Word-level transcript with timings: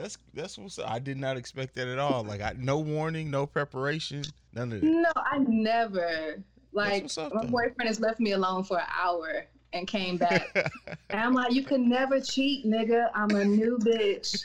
That's 0.00 0.18
that's 0.32 0.56
what's 0.58 0.78
I 0.78 0.98
did 0.98 1.18
not 1.18 1.36
expect 1.36 1.74
that 1.74 1.86
at 1.88 1.98
all. 1.98 2.24
Like 2.24 2.40
I 2.40 2.54
no 2.58 2.78
warning, 2.78 3.30
no 3.30 3.46
preparation, 3.46 4.22
none 4.54 4.72
of 4.72 4.80
that. 4.80 4.86
No, 4.86 5.10
I 5.16 5.38
never. 5.38 6.42
Like 6.72 7.04
up, 7.18 7.34
my 7.34 7.42
though. 7.42 7.48
boyfriend 7.48 7.88
has 7.88 8.00
left 8.00 8.20
me 8.20 8.32
alone 8.32 8.64
for 8.64 8.78
an 8.78 8.86
hour 9.02 9.44
and 9.72 9.86
came 9.86 10.16
back. 10.16 10.46
and 11.10 11.20
I'm 11.20 11.34
like, 11.34 11.52
you 11.52 11.64
can 11.64 11.88
never 11.88 12.20
cheat, 12.20 12.64
nigga. 12.64 13.10
I'm 13.14 13.30
a 13.32 13.44
new 13.44 13.76
bitch. 13.78 14.44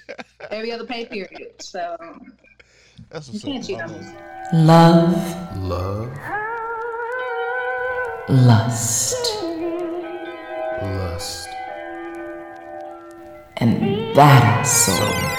Every 0.49 0.71
other 0.71 0.85
pay 0.85 1.05
period. 1.05 1.61
So 1.61 1.95
that's 3.09 3.29
you 3.31 3.39
can't 3.39 3.59
up. 3.63 3.67
cheat 3.67 3.81
on 3.81 3.91
love 4.67 5.55
me. 5.55 5.67
love, 5.69 6.17
Love, 8.27 8.29
lust, 8.29 9.15
lust, 10.81 11.47
and 13.57 14.15
that 14.15 14.61
is 14.65 14.71
soul. 14.71 15.34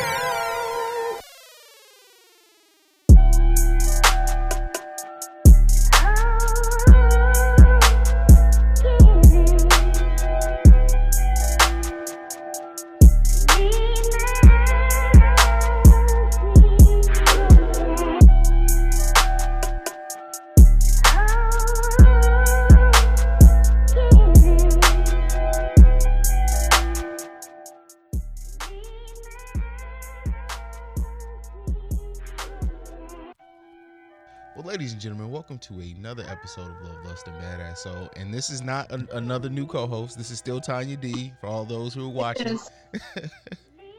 And 37.86 38.10
And 38.16 38.34
this 38.34 38.50
is 38.50 38.62
not 38.62 38.90
an, 38.92 39.08
another 39.12 39.48
new 39.48 39.66
co-host. 39.66 40.16
This 40.18 40.30
is 40.30 40.38
still 40.38 40.60
Tanya 40.60 40.96
D. 40.96 41.32
For 41.40 41.46
all 41.46 41.64
those 41.64 41.94
who 41.94 42.06
are 42.06 42.12
watching. 42.12 42.48
Yes. 42.48 42.70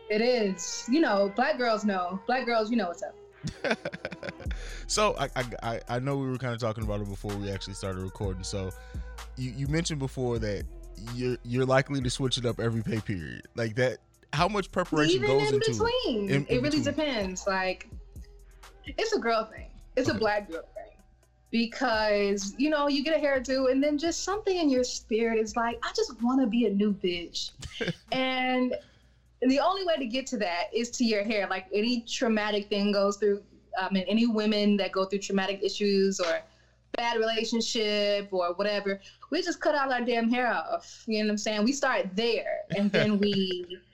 It 0.09 0.21
is. 0.21 0.85
You 0.89 1.01
know, 1.01 1.31
black 1.35 1.57
girls 1.57 1.83
know. 1.83 2.19
Black 2.27 2.45
girls, 2.45 2.69
you 2.71 2.77
know 2.77 2.87
what's 2.87 3.03
up. 3.03 3.15
so 4.87 5.15
I, 5.19 5.29
I 5.35 5.43
I 5.63 5.81
I 5.89 5.99
know 5.99 6.17
we 6.17 6.29
were 6.29 6.37
kind 6.37 6.53
of 6.53 6.59
talking 6.59 6.83
about 6.83 7.01
it 7.01 7.09
before 7.09 7.33
we 7.35 7.49
actually 7.51 7.73
started 7.75 8.01
recording. 8.01 8.43
So 8.43 8.71
you 9.37 9.51
you 9.51 9.67
mentioned 9.67 9.99
before 9.99 10.39
that 10.39 10.63
you're 11.13 11.37
you're 11.43 11.65
likely 11.65 12.01
to 12.01 12.09
switch 12.09 12.37
it 12.37 12.45
up 12.45 12.59
every 12.59 12.81
pay 12.83 12.99
period. 12.99 13.43
Like 13.55 13.75
that. 13.75 13.97
How 14.33 14.47
much 14.49 14.71
preparation 14.71 15.23
Even 15.23 15.27
goes 15.39 15.47
in 15.49 15.55
into 15.55 15.71
between. 15.71 16.29
in- 16.29 16.29
in 16.29 16.45
it 16.47 16.61
really 16.61 16.79
between. 16.79 16.83
depends. 16.83 17.47
Like 17.47 17.87
it's 18.85 19.13
a 19.13 19.19
girl 19.19 19.45
thing. 19.45 19.69
It's 19.95 20.09
Okay. 20.09 20.17
a 20.17 20.19
black 20.19 20.49
girl 20.49 20.63
thing. 20.73 20.76
Because, 21.49 22.53
you 22.57 22.69
know, 22.69 22.87
you 22.87 23.03
get 23.03 23.17
a 23.17 23.25
hairdo 23.25 23.71
and 23.71 23.81
then 23.81 23.97
just 23.97 24.23
something 24.23 24.57
in 24.57 24.69
your 24.69 24.83
spirit 24.83 25.39
is 25.39 25.55
like, 25.55 25.79
I 25.83 25.91
just 25.95 26.21
want 26.21 26.41
to 26.41 26.47
be 26.47 26.65
a 26.65 26.69
new 26.69 26.93
bitch. 26.93 27.51
and 28.11 28.75
the 29.41 29.59
only 29.59 29.85
way 29.85 29.95
to 29.97 30.05
get 30.05 30.25
to 30.27 30.37
that 30.37 30.65
is 30.73 30.89
to 30.91 31.05
your 31.05 31.23
hair. 31.23 31.47
Like 31.49 31.67
any 31.73 32.01
traumatic 32.01 32.67
thing 32.67 32.91
goes 32.91 33.17
through, 33.17 33.41
I 33.79 33.89
mean, 33.91 34.03
any 34.07 34.25
women 34.27 34.77
that 34.77 34.91
go 34.91 35.05
through 35.05 35.19
traumatic 35.19 35.61
issues 35.63 36.19
or 36.19 36.41
bad 36.93 37.17
relationship 37.17 38.27
or 38.31 38.53
whatever, 38.53 38.99
we 39.29 39.41
just 39.41 39.61
cut 39.61 39.75
all 39.75 39.91
our 39.91 40.01
damn 40.01 40.29
hair 40.29 40.51
off. 40.51 41.03
You 41.07 41.19
know 41.19 41.27
what 41.27 41.31
I'm 41.31 41.37
saying? 41.37 41.63
We 41.63 41.73
start 41.73 42.09
there 42.15 42.61
and 42.75 42.91
then 42.91 43.19
we 43.19 43.79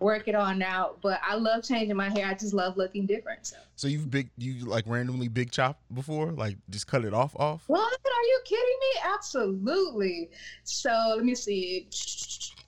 work 0.00 0.28
it 0.28 0.34
on 0.34 0.62
out. 0.62 0.98
But 1.02 1.20
I 1.26 1.36
love 1.36 1.64
changing 1.64 1.96
my 1.96 2.08
hair. 2.08 2.26
I 2.26 2.34
just 2.34 2.54
love 2.54 2.76
looking 2.76 3.06
different. 3.06 3.46
So. 3.46 3.56
So 3.76 3.88
you've 3.88 4.10
big 4.10 4.30
you 4.36 4.64
like 4.64 4.84
randomly 4.86 5.28
big 5.28 5.50
chop 5.50 5.80
before? 5.94 6.32
Like 6.32 6.56
just 6.70 6.86
cut 6.86 7.04
it 7.04 7.14
off 7.14 7.34
off? 7.36 7.64
What? 7.66 7.98
Are 8.18 8.22
you 8.22 8.40
kidding 8.44 8.64
me? 8.64 9.00
Absolutely. 9.14 10.30
So 10.64 11.14
let 11.14 11.24
me 11.24 11.34
see. 11.34 11.86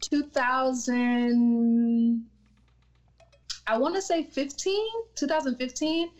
2000, 0.00 2.24
I 3.66 3.78
want 3.78 3.94
to 3.96 4.02
say 4.02 4.22
15, 4.22 4.88
2015. 5.16 6.10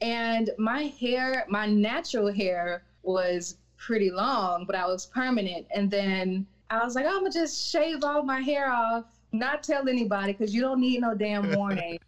And 0.00 0.50
my 0.58 0.84
hair, 0.84 1.44
my 1.48 1.66
natural 1.66 2.32
hair 2.32 2.84
was 3.02 3.56
pretty 3.76 4.10
long, 4.10 4.64
but 4.66 4.74
I 4.74 4.86
was 4.86 5.06
permanent. 5.06 5.66
And 5.74 5.90
then 5.90 6.46
I 6.70 6.84
was 6.84 6.94
like, 6.94 7.06
I'm 7.06 7.20
going 7.20 7.32
to 7.32 7.38
just 7.38 7.70
shave 7.70 8.04
all 8.04 8.22
my 8.22 8.40
hair 8.40 8.70
off, 8.70 9.04
not 9.32 9.62
tell 9.62 9.88
anybody 9.88 10.32
because 10.32 10.54
you 10.54 10.60
don't 10.60 10.80
need 10.80 11.00
no 11.00 11.14
damn 11.14 11.52
warning. 11.56 11.98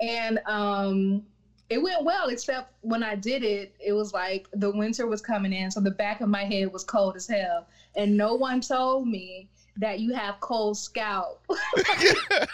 and 0.00 0.40
um, 0.46 1.22
it 1.70 1.82
went 1.82 2.04
well, 2.04 2.28
except 2.28 2.74
when 2.82 3.02
I 3.02 3.14
did 3.14 3.42
it, 3.42 3.74
it 3.80 3.92
was 3.92 4.12
like 4.12 4.48
the 4.52 4.70
winter 4.70 5.06
was 5.06 5.20
coming 5.20 5.52
in, 5.52 5.70
so 5.70 5.80
the 5.80 5.90
back 5.90 6.20
of 6.20 6.28
my 6.28 6.44
head 6.44 6.72
was 6.72 6.84
cold 6.84 7.16
as 7.16 7.26
hell, 7.26 7.66
and 7.96 8.16
no 8.16 8.34
one 8.34 8.60
told 8.60 9.08
me 9.08 9.48
that 9.76 10.00
you 10.00 10.12
have 10.14 10.38
cold 10.40 10.76
scalp. 10.76 11.44
I 11.50 12.46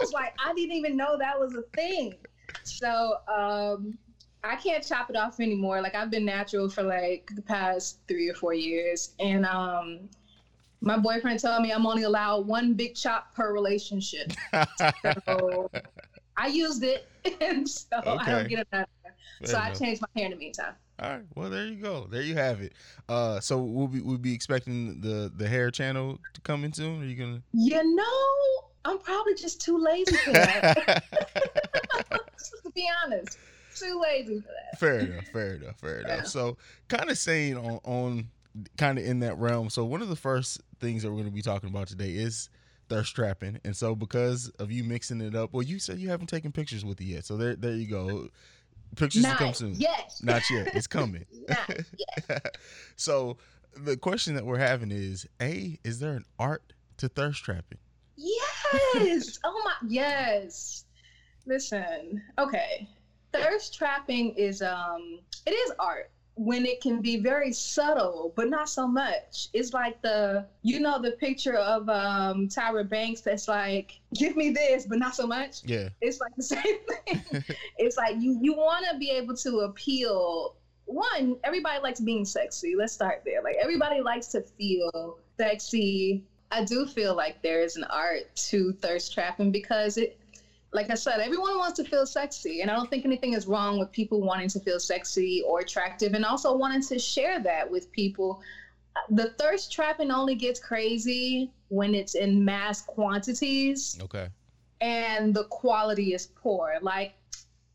was 0.00 0.12
like, 0.12 0.32
I 0.44 0.54
didn't 0.54 0.74
even 0.74 0.96
know 0.96 1.18
that 1.18 1.38
was 1.38 1.54
a 1.54 1.62
thing. 1.76 2.14
So 2.62 3.16
um, 3.28 3.98
I 4.42 4.56
can't 4.56 4.86
chop 4.86 5.10
it 5.10 5.16
off 5.16 5.40
anymore. 5.40 5.80
Like 5.80 5.94
I've 5.94 6.10
been 6.10 6.24
natural 6.24 6.68
for 6.68 6.82
like 6.82 7.30
the 7.34 7.42
past 7.42 7.98
three 8.08 8.28
or 8.28 8.34
four 8.34 8.54
years, 8.54 9.14
and 9.18 9.44
um, 9.44 10.08
my 10.80 10.96
boyfriend 10.96 11.40
told 11.40 11.62
me 11.62 11.72
I'm 11.72 11.86
only 11.86 12.04
allowed 12.04 12.46
one 12.46 12.74
big 12.74 12.94
chop 12.94 13.34
per 13.34 13.52
relationship. 13.52 14.32
So 15.26 15.70
I 16.36 16.46
used 16.48 16.82
it, 16.82 17.08
and 17.40 17.68
so 17.68 17.86
I 18.04 18.30
don't 18.30 18.48
get 18.48 18.66
another. 18.72 18.88
So 19.44 19.58
I 19.58 19.70
changed 19.70 20.00
my 20.02 20.08
hair 20.20 20.26
in 20.26 20.32
the 20.32 20.36
meantime. 20.38 20.74
All 20.98 21.08
right. 21.10 21.22
Well, 21.34 21.48
there 21.50 21.66
you 21.66 21.76
go. 21.76 22.06
There 22.10 22.20
you 22.22 22.34
have 22.34 22.60
it. 22.60 22.74
Uh, 23.08 23.40
so 23.40 23.58
we'll 23.62 23.88
be 23.88 24.00
we'll 24.00 24.18
be 24.18 24.34
expecting 24.34 25.00
the 25.00 25.32
the 25.34 25.48
hair 25.48 25.70
channel 25.70 26.18
to 26.34 26.40
come 26.42 26.64
in 26.64 26.72
soon. 26.72 27.02
Are 27.02 27.06
you 27.06 27.16
gonna? 27.16 27.42
You 27.52 27.82
know, 27.96 28.68
I'm 28.84 28.98
probably 28.98 29.34
just 29.34 29.60
too 29.60 29.78
lazy 29.78 30.16
for 30.16 30.32
that. 30.32 31.02
to 32.64 32.70
be 32.74 32.86
honest, 33.04 33.38
too 33.74 34.00
lazy 34.02 34.40
for 34.40 34.48
that. 34.48 34.78
fair 34.78 34.98
enough. 35.00 35.26
Fair 35.28 35.54
enough. 35.54 35.76
Fair 35.78 36.02
Yeah. 36.06 36.14
enough. 36.14 36.26
So, 36.26 36.56
kind 36.88 37.10
of 37.10 37.16
saying 37.18 37.56
on 37.56 37.80
on 37.84 38.28
kind 38.76 38.98
of 38.98 39.04
in 39.04 39.20
that 39.20 39.38
realm. 39.38 39.70
So 39.70 39.84
one 39.84 40.02
of 40.02 40.08
the 40.08 40.16
first 40.16 40.60
things 40.80 41.02
that 41.02 41.10
we're 41.10 41.16
going 41.16 41.28
to 41.28 41.32
be 41.34 41.42
talking 41.42 41.68
about 41.68 41.88
today 41.88 42.10
is 42.10 42.48
thirst 42.88 43.14
trapping. 43.14 43.60
And 43.64 43.76
so 43.76 43.94
because 43.94 44.48
of 44.58 44.70
you 44.70 44.84
mixing 44.84 45.20
it 45.20 45.34
up, 45.34 45.52
well, 45.52 45.62
you 45.62 45.78
said 45.78 45.98
you 45.98 46.10
haven't 46.10 46.26
taken 46.26 46.52
pictures 46.52 46.84
with 46.84 47.00
it 47.00 47.04
yet. 47.04 47.24
So 47.24 47.36
there 47.36 47.56
there 47.56 47.72
you 47.72 47.86
go. 47.86 48.28
Pictures 48.96 49.22
to 49.22 49.34
come 49.36 49.54
soon. 49.54 49.74
yet. 49.76 50.12
Not 50.22 50.42
yet. 50.50 50.74
It's 50.74 50.88
coming. 50.88 51.24
Not 51.48 51.70
yet. 52.28 52.56
so 52.96 53.36
the 53.76 53.96
question 53.96 54.34
that 54.34 54.44
we're 54.44 54.58
having 54.58 54.90
is: 54.90 55.26
A, 55.40 55.78
is 55.84 56.00
there 56.00 56.12
an 56.12 56.24
art 56.38 56.72
to 56.98 57.08
thirst 57.08 57.44
trapping? 57.44 57.78
Yes. 58.16 59.38
oh 59.44 59.62
my. 59.64 59.72
Yes. 59.88 60.84
Listen. 61.46 62.22
Okay. 62.38 62.88
Thirst 63.32 63.74
trapping 63.74 64.34
is 64.34 64.60
um. 64.60 65.20
It 65.46 65.52
is 65.52 65.72
art 65.78 66.10
when 66.40 66.64
it 66.64 66.80
can 66.80 67.02
be 67.02 67.18
very 67.18 67.52
subtle, 67.52 68.32
but 68.34 68.48
not 68.48 68.66
so 68.66 68.86
much. 68.86 69.48
It's 69.52 69.74
like 69.74 70.00
the 70.00 70.46
you 70.62 70.80
know 70.80 70.98
the 70.98 71.10
picture 71.12 71.56
of 71.56 71.86
um 71.90 72.48
Tyra 72.48 72.88
Banks 72.88 73.20
that's 73.20 73.46
like, 73.46 74.00
give 74.14 74.36
me 74.36 74.48
this, 74.48 74.86
but 74.86 74.98
not 74.98 75.14
so 75.14 75.26
much. 75.26 75.62
Yeah. 75.66 75.90
It's 76.00 76.18
like 76.18 76.34
the 76.36 76.42
same 76.54 76.62
thing. 76.62 77.44
it's 77.76 77.98
like 77.98 78.16
you 78.18 78.38
you 78.40 78.54
want 78.54 78.86
to 78.90 78.96
be 78.96 79.10
able 79.10 79.36
to 79.36 79.58
appeal. 79.60 80.56
One, 80.86 81.36
everybody 81.44 81.78
likes 81.82 82.00
being 82.00 82.24
sexy. 82.24 82.74
Let's 82.74 82.94
start 82.94 83.20
there. 83.26 83.42
Like 83.42 83.56
everybody 83.60 84.00
likes 84.00 84.28
to 84.28 84.40
feel 84.40 85.18
sexy. 85.36 86.24
I 86.50 86.64
do 86.64 86.86
feel 86.86 87.14
like 87.14 87.42
there 87.42 87.60
is 87.60 87.76
an 87.76 87.84
art 87.84 88.34
to 88.48 88.72
thirst 88.72 89.12
trapping 89.12 89.52
because 89.52 89.98
it 89.98 90.18
like 90.72 90.90
I 90.90 90.94
said, 90.94 91.18
everyone 91.18 91.58
wants 91.58 91.76
to 91.78 91.84
feel 91.84 92.06
sexy. 92.06 92.60
And 92.62 92.70
I 92.70 92.76
don't 92.76 92.88
think 92.88 93.04
anything 93.04 93.32
is 93.34 93.46
wrong 93.46 93.78
with 93.78 93.90
people 93.90 94.20
wanting 94.20 94.48
to 94.50 94.60
feel 94.60 94.78
sexy 94.78 95.42
or 95.46 95.60
attractive 95.60 96.14
and 96.14 96.24
also 96.24 96.56
wanting 96.56 96.82
to 96.82 96.98
share 96.98 97.40
that 97.42 97.68
with 97.68 97.90
people. 97.90 98.40
The 99.10 99.30
thirst 99.38 99.72
trapping 99.72 100.10
only 100.10 100.34
gets 100.34 100.60
crazy 100.60 101.50
when 101.68 101.94
it's 101.94 102.14
in 102.14 102.44
mass 102.44 102.82
quantities 102.82 103.98
Okay. 104.02 104.28
and 104.80 105.34
the 105.34 105.44
quality 105.44 106.14
is 106.14 106.26
poor. 106.26 106.74
Like 106.82 107.14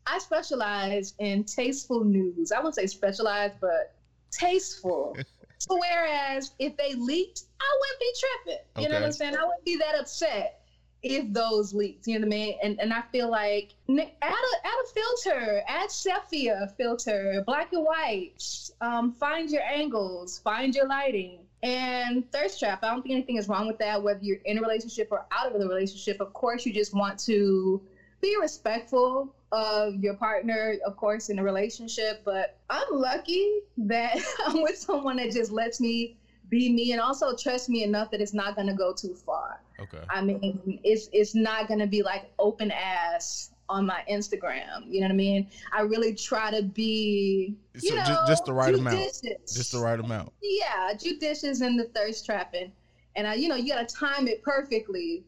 I 0.06 0.18
specialize 0.18 1.14
in 1.18 1.44
tasteful 1.44 2.04
news. 2.04 2.52
I 2.52 2.58
wouldn't 2.58 2.76
say 2.76 2.86
specialized, 2.86 3.54
but 3.60 3.94
tasteful. 4.30 5.16
so 5.58 5.78
whereas 5.78 6.52
if 6.58 6.76
they 6.76 6.94
leaked, 6.94 7.42
I 7.60 7.78
wouldn't 7.80 8.00
be 8.00 8.12
tripping. 8.20 8.82
You 8.82 8.88
know 8.88 9.00
what 9.00 9.06
I'm 9.06 9.12
saying? 9.12 9.36
I 9.36 9.44
wouldn't 9.44 9.64
be 9.64 9.76
that 9.76 9.98
upset 9.98 10.65
if 11.02 11.32
those 11.32 11.74
leaks. 11.74 12.06
You 12.06 12.18
know 12.18 12.26
what 12.26 12.34
I 12.34 12.38
mean? 12.38 12.58
And 12.62 12.80
and 12.80 12.92
I 12.92 13.02
feel 13.12 13.30
like 13.30 13.74
add 13.88 13.98
a 13.98 14.66
add 14.66 14.74
a 14.84 14.88
filter, 14.92 15.62
add 15.68 15.90
sepia 15.90 16.72
filter, 16.76 17.42
black 17.46 17.72
and 17.72 17.84
white. 17.84 18.42
Um, 18.80 19.12
find 19.12 19.50
your 19.50 19.62
angles, 19.62 20.38
find 20.38 20.74
your 20.74 20.86
lighting. 20.88 21.38
And 21.62 22.30
thirst 22.30 22.60
trap, 22.60 22.80
I 22.82 22.90
don't 22.90 23.02
think 23.02 23.14
anything 23.14 23.36
is 23.36 23.48
wrong 23.48 23.66
with 23.66 23.78
that, 23.78 24.02
whether 24.02 24.20
you're 24.22 24.38
in 24.44 24.58
a 24.58 24.60
relationship 24.60 25.08
or 25.10 25.24
out 25.32 25.52
of 25.52 25.60
the 25.60 25.66
relationship. 25.66 26.20
Of 26.20 26.32
course, 26.32 26.66
you 26.66 26.72
just 26.72 26.94
want 26.94 27.18
to 27.20 27.80
be 28.20 28.36
respectful 28.40 29.34
of 29.52 30.02
your 30.02 30.14
partner, 30.14 30.76
of 30.84 30.96
course, 30.96 31.28
in 31.28 31.38
a 31.38 31.42
relationship. 31.42 32.22
But 32.24 32.58
I'm 32.70 32.86
lucky 32.90 33.60
that 33.78 34.18
I'm 34.46 34.62
with 34.62 34.76
someone 34.76 35.16
that 35.16 35.32
just 35.32 35.50
lets 35.50 35.80
me 35.80 36.16
be 36.48 36.70
me 36.70 36.92
and 36.92 37.00
also 37.00 37.34
trust 37.34 37.68
me 37.68 37.82
enough 37.82 38.10
that 38.10 38.20
it's 38.20 38.34
not 38.34 38.54
going 38.54 38.68
to 38.68 38.74
go 38.74 38.92
too 38.92 39.14
far. 39.14 39.60
Okay. 39.80 40.02
I 40.08 40.22
mean, 40.22 40.80
it's 40.84 41.08
it's 41.12 41.34
not 41.34 41.68
going 41.68 41.80
to 41.80 41.86
be 41.86 42.02
like 42.02 42.32
open 42.38 42.70
ass 42.70 43.50
on 43.68 43.86
my 43.86 44.02
Instagram. 44.10 44.84
You 44.86 45.00
know 45.00 45.06
what 45.06 45.12
I 45.12 45.16
mean? 45.16 45.48
I 45.72 45.82
really 45.82 46.14
try 46.14 46.50
to 46.50 46.62
be, 46.62 47.56
you 47.74 47.90
So 47.90 47.96
know, 47.96 48.04
ju- 48.04 48.16
just 48.26 48.44
the 48.44 48.52
right 48.52 48.74
amount. 48.74 48.98
Just 49.46 49.72
the 49.72 49.80
right 49.80 49.98
amount. 49.98 50.32
Yeah, 50.42 50.94
judicious 50.94 51.60
in 51.60 51.76
the 51.76 51.84
thirst 51.94 52.24
trapping, 52.24 52.72
and 53.16 53.26
I, 53.26 53.34
you 53.34 53.48
know, 53.48 53.56
you 53.56 53.72
got 53.74 53.86
to 53.86 53.94
time 53.94 54.28
it 54.28 54.42
perfectly. 54.42 55.24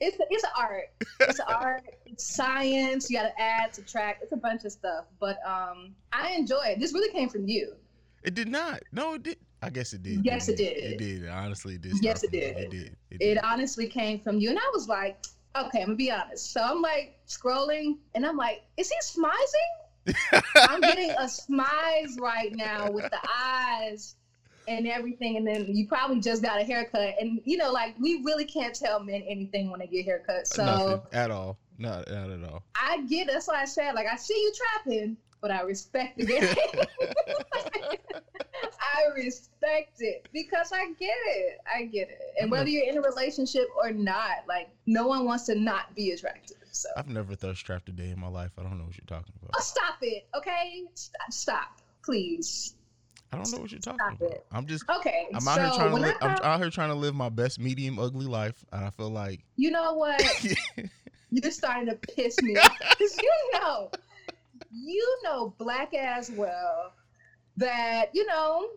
It's 0.00 0.16
it's 0.30 0.44
art. 0.58 0.90
It's 1.20 1.40
art. 1.48 1.82
It's 2.04 2.34
science. 2.34 3.10
You 3.10 3.18
got 3.18 3.28
to 3.28 3.40
add, 3.40 3.74
subtract. 3.74 4.22
It's 4.22 4.32
a 4.32 4.36
bunch 4.36 4.64
of 4.64 4.72
stuff. 4.72 5.04
But 5.20 5.38
um, 5.46 5.94
I 6.12 6.32
enjoy 6.32 6.62
it. 6.64 6.80
This 6.80 6.92
really 6.92 7.12
came 7.12 7.28
from 7.28 7.46
you. 7.46 7.74
It 8.24 8.34
did 8.34 8.48
not. 8.48 8.82
No, 8.92 9.14
it 9.14 9.22
did. 9.22 9.36
I 9.64 9.70
guess 9.70 9.92
it 9.92 10.02
did. 10.02 10.24
Yes, 10.24 10.48
it 10.48 10.56
didn't 10.56 10.84
it 10.84 10.92
It 10.92 10.98
did. 10.98 11.28
Honestly, 11.28 11.74
it 11.74 11.82
did. 11.82 11.94
Yes, 12.02 12.22
it 12.22 12.30
from 12.30 12.38
you. 12.38 12.40
did. 12.46 12.56
It 12.56 12.70
did. 12.70 12.96
It 13.10 13.22
It 13.22 13.44
honestly 13.44 13.88
came 13.88 14.20
from 14.20 14.38
you, 14.38 14.50
and 14.50 14.58
I 14.58 14.70
was 14.72 14.88
like, 14.88 15.24
okay, 15.56 15.80
I'm 15.80 15.86
gonna 15.86 15.96
be 15.96 16.10
honest. 16.10 16.52
So 16.52 16.62
I'm 16.62 16.82
like 16.82 17.18
scrolling, 17.26 17.98
and 18.14 18.26
I'm 18.26 18.36
like, 18.36 18.62
is 18.76 18.90
he 18.90 18.96
smizing? 19.20 19.84
I'm 20.56 20.80
getting 20.80 21.10
a 21.10 21.24
smize 21.24 22.18
right 22.20 22.54
now 22.54 22.90
with 22.90 23.10
the 23.10 23.20
eyes 23.34 24.16
and 24.68 24.86
everything. 24.86 25.36
And 25.36 25.46
then 25.46 25.66
you 25.74 25.86
probably 25.86 26.20
just 26.20 26.42
got 26.42 26.60
a 26.60 26.64
haircut. 26.64 27.14
And, 27.20 27.40
you 27.44 27.56
know, 27.56 27.72
like 27.72 27.94
we 27.98 28.22
really 28.24 28.44
can't 28.44 28.74
tell 28.74 29.02
men 29.02 29.22
anything 29.26 29.70
when 29.70 29.80
they 29.80 29.86
get 29.86 30.06
haircuts. 30.06 30.48
So 30.48 30.64
Nothing 30.64 31.00
at 31.12 31.30
all. 31.30 31.58
Not 31.78 32.08
not 32.10 32.30
at 32.30 32.44
all. 32.44 32.62
I 32.76 33.02
get 33.02 33.26
That's 33.26 33.48
why 33.48 33.62
I 33.62 33.64
said, 33.64 33.94
like, 33.94 34.06
I 34.06 34.16
see 34.16 34.34
you 34.34 34.52
trapping, 34.54 35.16
but 35.40 35.50
I 35.50 35.62
respect 35.62 36.18
the 36.18 36.26
game. 36.26 36.54
I 38.94 39.14
respect 39.16 39.96
it 40.00 40.28
because 40.32 40.72
I 40.72 40.86
get 40.98 41.16
it. 41.26 41.58
I 41.74 41.84
get 41.84 42.08
it. 42.08 42.20
And 42.40 42.50
whether 42.50 42.68
you're 42.68 42.88
in 42.88 42.96
a 42.96 43.02
relationship 43.02 43.66
or 43.76 43.90
not, 43.92 44.44
like, 44.48 44.68
no 44.86 45.06
one 45.06 45.24
wants 45.24 45.44
to 45.46 45.54
not 45.54 45.94
be 45.94 46.12
attractive. 46.12 46.56
So. 46.72 46.88
I've 46.96 47.08
never 47.08 47.34
thirst 47.34 47.64
trapped 47.66 47.88
a 47.88 47.92
day 47.92 48.10
in 48.10 48.18
my 48.20 48.28
life. 48.28 48.50
I 48.58 48.62
don't 48.62 48.78
know 48.78 48.84
what 48.84 48.96
you're 48.96 49.06
talking 49.06 49.32
about. 49.40 49.50
Oh, 49.56 49.62
stop 49.62 49.96
it, 50.02 50.26
okay? 50.36 50.84
Stop, 50.94 51.32
stop 51.32 51.80
please. 52.04 52.74
I 53.32 53.36
don't 53.36 53.50
know 53.50 53.58
what 53.58 53.72
you're 53.72 53.80
talking 53.80 53.98
Stop 53.98 54.20
about. 54.20 54.30
it. 54.32 54.46
I'm 54.52 54.66
just. 54.66 54.84
Okay, 54.88 55.26
I'm 55.34 55.40
so 55.40 55.50
out 55.50 55.60
here 55.60 55.70
trying 55.74 55.90
to. 55.96 56.02
Li- 56.02 56.14
I'm 56.20 56.36
out 56.42 56.60
here 56.60 56.70
trying 56.70 56.90
to 56.90 56.94
live 56.94 57.14
my 57.14 57.28
best 57.30 57.58
medium 57.58 57.98
ugly 57.98 58.26
life, 58.26 58.64
and 58.72 58.84
I 58.84 58.90
feel 58.90 59.10
like. 59.10 59.40
you 59.56 59.70
know 59.72 59.94
what? 59.94 60.22
You're 61.30 61.50
starting 61.50 61.88
to 61.88 61.96
piss 61.96 62.40
me 62.42 62.56
off. 62.58 62.78
'Cause 62.78 63.18
you 63.20 63.32
know, 63.54 63.90
you 64.70 65.18
know, 65.24 65.52
black 65.58 65.94
as 65.94 66.30
well, 66.30 66.92
that, 67.56 68.06
you 68.12 68.26
know, 68.26 68.68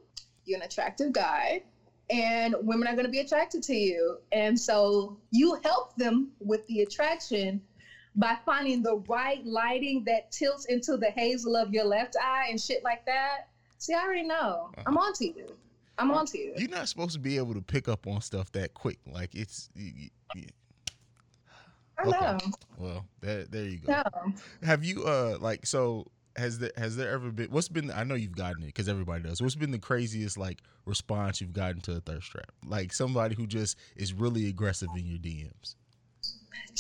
you're 0.46 0.58
an 0.58 0.64
attractive 0.64 1.12
guy 1.12 1.64
and 2.10 2.56
women 2.62 2.88
are 2.88 2.94
going 2.94 3.06
to 3.06 3.12
be 3.12 3.20
attracted 3.20 3.64
to 3.64 3.76
you. 3.76 4.18
And 4.32 4.60
so 4.60 5.18
you 5.32 5.60
help 5.64 5.96
them 5.98 6.32
with 6.40 6.66
the 6.68 6.82
attraction 6.82 7.62
by 8.16 8.38
finding 8.46 8.82
the 8.82 8.98
right 9.08 9.46
lighting 9.46 10.04
that 10.06 10.32
tilts 10.32 10.66
into 10.66 10.98
the 10.98 11.12
hazel 11.12 11.56
of 11.56 11.74
your 11.74 11.86
left 11.86 12.16
eye 12.22 12.48
and 12.50 12.60
shit 12.60 12.84
like 12.84 13.06
that. 13.06 13.50
See, 13.78 13.94
I 13.94 14.02
already 14.02 14.24
know. 14.24 14.72
I'm 14.86 14.98
onto 14.98 15.26
you. 15.26 15.56
I'm 16.00 16.12
onto 16.12 16.38
you. 16.38 16.54
You're 16.58 16.70
not 16.70 16.88
supposed 16.88 17.14
to 17.14 17.20
be 17.20 17.38
able 17.38 17.54
to 17.54 17.62
pick 17.62 17.88
up 17.88 18.08
on 18.08 18.22
stuff 18.22 18.52
that 18.54 18.74
quick. 18.74 19.00
Like 19.06 19.36
it's. 19.36 19.70
y- 19.76 19.94
y- 19.96 20.10
y- 20.36 20.94
I 22.00 22.08
okay. 22.08 22.20
know. 22.20 22.38
Well, 22.78 23.06
there, 23.22 23.46
there 23.46 23.66
you 23.66 23.80
go. 23.80 23.92
No. 23.94 24.34
Have 24.64 24.84
you 24.84 25.04
uh 25.06 25.38
like 25.40 25.66
so 25.66 26.06
has 26.38 26.60
there 26.60 26.72
has 26.78 26.96
there 26.96 27.10
ever 27.12 27.32
been 27.32 27.50
what's 27.50 27.68
been 27.68 27.92
I 27.92 28.04
know 28.04 28.16
you've 28.16 28.36
gotten 28.36 28.64
it 28.64 28.68
because 28.68 28.88
everybody 28.88 29.24
does. 29.24 29.42
What's 29.42 29.56
been 29.56 29.72
the 29.72 29.80
craziest 29.80 30.38
like 30.38 30.60
response 30.86 31.42
you've 31.42 31.54
gotten 31.54 31.82
to 31.82 31.94
a 31.94 32.00
thirst 32.00 32.32
trap? 32.32 32.52
Like 32.66 32.94
somebody 32.94 33.36
who 33.36 33.48
just 33.48 33.78
is 33.96 34.14
really 34.14 34.48
aggressive 34.48 34.90
in 34.96 35.06
your 35.06 35.18
DMs. 35.18 35.76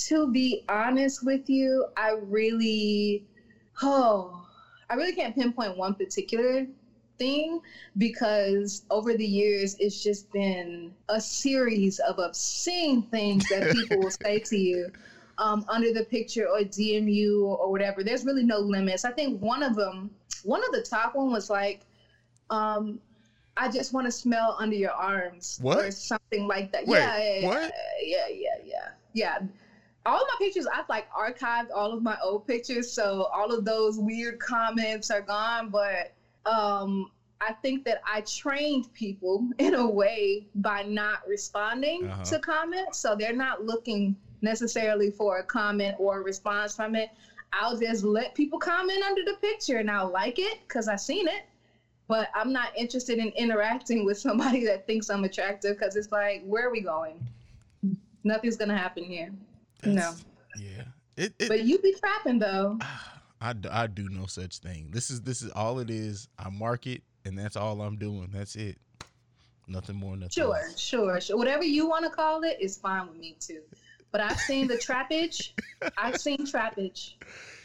to 0.08 0.32
be 0.32 0.64
honest 0.70 1.26
with 1.26 1.50
you, 1.50 1.86
I 1.98 2.12
really, 2.12 3.26
oh, 3.82 4.46
I 4.90 4.94
really 4.94 5.14
can't 5.14 5.36
pinpoint 5.36 5.78
one 5.78 5.96
particular 5.96 6.68
thing 7.18 7.60
because 7.98 8.84
over 8.92 9.16
the 9.16 9.26
years 9.26 9.76
it's 9.80 10.04
just 10.04 10.32
been 10.32 10.94
a 11.10 11.20
series 11.20 11.98
of 12.00 12.20
obscene 12.20 13.02
things 13.04 13.44
that 13.50 13.72
people 13.72 14.00
will 14.00 14.12
say 14.12 14.38
to 14.38 14.56
you 14.56 14.92
um, 15.38 15.66
under 15.70 15.94
the 15.94 16.04
picture 16.06 16.48
or 16.48 16.60
DM 16.62 17.12
you 17.12 17.46
or 17.46 17.70
whatever. 17.72 18.04
There's 18.04 18.26
really 18.26 18.44
no 18.44 18.60
limits. 18.60 19.06
I 19.06 19.12
think 19.12 19.42
one 19.42 19.64
of 19.64 19.76
them, 19.76 20.10
one 20.44 20.64
of 20.64 20.72
the 20.72 20.82
top 20.82 21.16
one 21.16 21.32
was 21.32 21.50
like, 21.50 21.82
um, 22.50 23.00
I 23.56 23.70
just 23.70 23.94
want 23.94 24.06
to 24.06 24.12
smell 24.12 24.56
under 24.60 24.76
your 24.76 24.92
arms 24.92 25.60
What? 25.62 25.80
or 25.80 25.92
something 25.92 26.48
like 26.48 26.72
that. 26.72 26.86
Wait, 26.88 27.00
yeah, 27.00 27.18
yeah, 27.40 27.48
what? 27.48 27.74
yeah, 28.04 28.28
yeah, 28.30 28.56
yeah, 28.64 28.90
yeah. 29.14 29.40
All 30.06 30.22
of 30.22 30.28
my 30.28 30.46
pictures, 30.46 30.68
I've 30.74 30.88
like 30.90 31.12
archived 31.12 31.68
all 31.76 31.92
of 31.92 32.02
my 32.02 32.18
old 32.24 32.48
pictures, 32.48 32.90
so 32.92 33.24
all 33.34 33.52
of 33.52 33.66
those 33.66 33.98
weird 33.98 34.40
comments 34.40 35.12
are 35.12 35.22
gone. 35.22 35.70
But 35.70 36.14
um, 36.46 37.12
I 37.42 37.54
think 37.54 37.84
that 37.86 38.02
I 38.06 38.22
trained 38.22 38.94
people 38.94 39.50
in 39.58 39.74
a 39.74 39.86
way 39.90 40.48
by 40.56 40.84
not 40.84 41.28
responding 41.28 42.08
Uh-huh. 42.10 42.24
to 42.24 42.40
comments, 42.40 43.00
so 43.00 43.16
they're 43.16 43.34
not 43.36 43.66
looking 43.66 44.16
necessarily 44.42 45.12
for 45.12 45.40
a 45.40 45.44
comment 45.44 45.96
or 46.00 46.20
a 46.20 46.22
response 46.22 46.76
from 46.76 46.96
it. 46.96 47.10
I'll 47.54 47.78
just 47.78 48.04
let 48.04 48.36
people 48.36 48.60
comment 48.60 49.04
under 49.04 49.24
the 49.24 49.36
picture 49.42 49.78
and 49.78 49.90
I'll 49.90 50.12
like 50.12 50.40
it 50.40 50.60
because 50.68 50.88
I've 50.88 51.02
seen 51.02 51.28
it. 51.28 51.46
But 52.08 52.30
I'm 52.34 52.54
not 52.54 52.78
interested 52.78 53.20
in 53.20 53.30
interacting 53.30 54.06
with 54.06 54.18
somebody 54.18 54.66
that 54.68 54.88
thinks 54.88 55.10
I'm 55.10 55.24
attractive 55.24 55.78
because 55.78 55.96
it's 55.96 56.12
like, 56.12 56.44
where 56.46 56.68
are 56.68 56.72
we 56.72 56.82
going? 56.82 57.26
Nothing's 58.24 58.58
gonna 58.58 58.78
happen 58.78 59.04
here. 59.04 59.32
No. 59.86 60.14
Yeah. 60.58 60.84
It, 61.16 61.34
it 61.40 61.48
But 61.48 61.64
you 61.64 61.80
be 61.80 61.94
trapping 62.00 62.40
though. 62.40 62.80
I, 63.40 63.54
I 63.70 63.86
do 63.86 64.10
no 64.10 64.26
such 64.26 64.58
thing. 64.58 64.90
This 64.92 65.12
is 65.12 65.22
this 65.22 65.44
is 65.44 65.52
all 65.52 65.80
it 65.80 65.92
is. 65.92 66.28
I 66.40 66.50
market 66.50 67.04
and 67.24 67.38
that's 67.38 67.56
all 67.56 67.82
I'm 67.82 67.98
doing. 67.98 68.30
That's 68.34 68.56
it. 68.56 68.78
Nothing 69.68 69.98
more, 69.98 70.16
nothing 70.16 70.30
Sure, 70.30 70.62
sure, 70.78 71.20
sure. 71.20 71.38
Whatever 71.38 71.64
you 71.64 71.88
want 71.88 72.06
to 72.06 72.10
call 72.10 72.44
it 72.44 72.58
is 72.60 72.78
fine 72.78 73.08
with 73.08 73.18
me 73.18 73.36
too. 73.40 73.62
But 74.12 74.22
I've 74.22 74.40
seen 74.40 74.68
the 74.68 74.76
trappage. 74.78 75.52
I've 75.98 76.20
seen 76.20 76.40
trappage. 76.40 77.14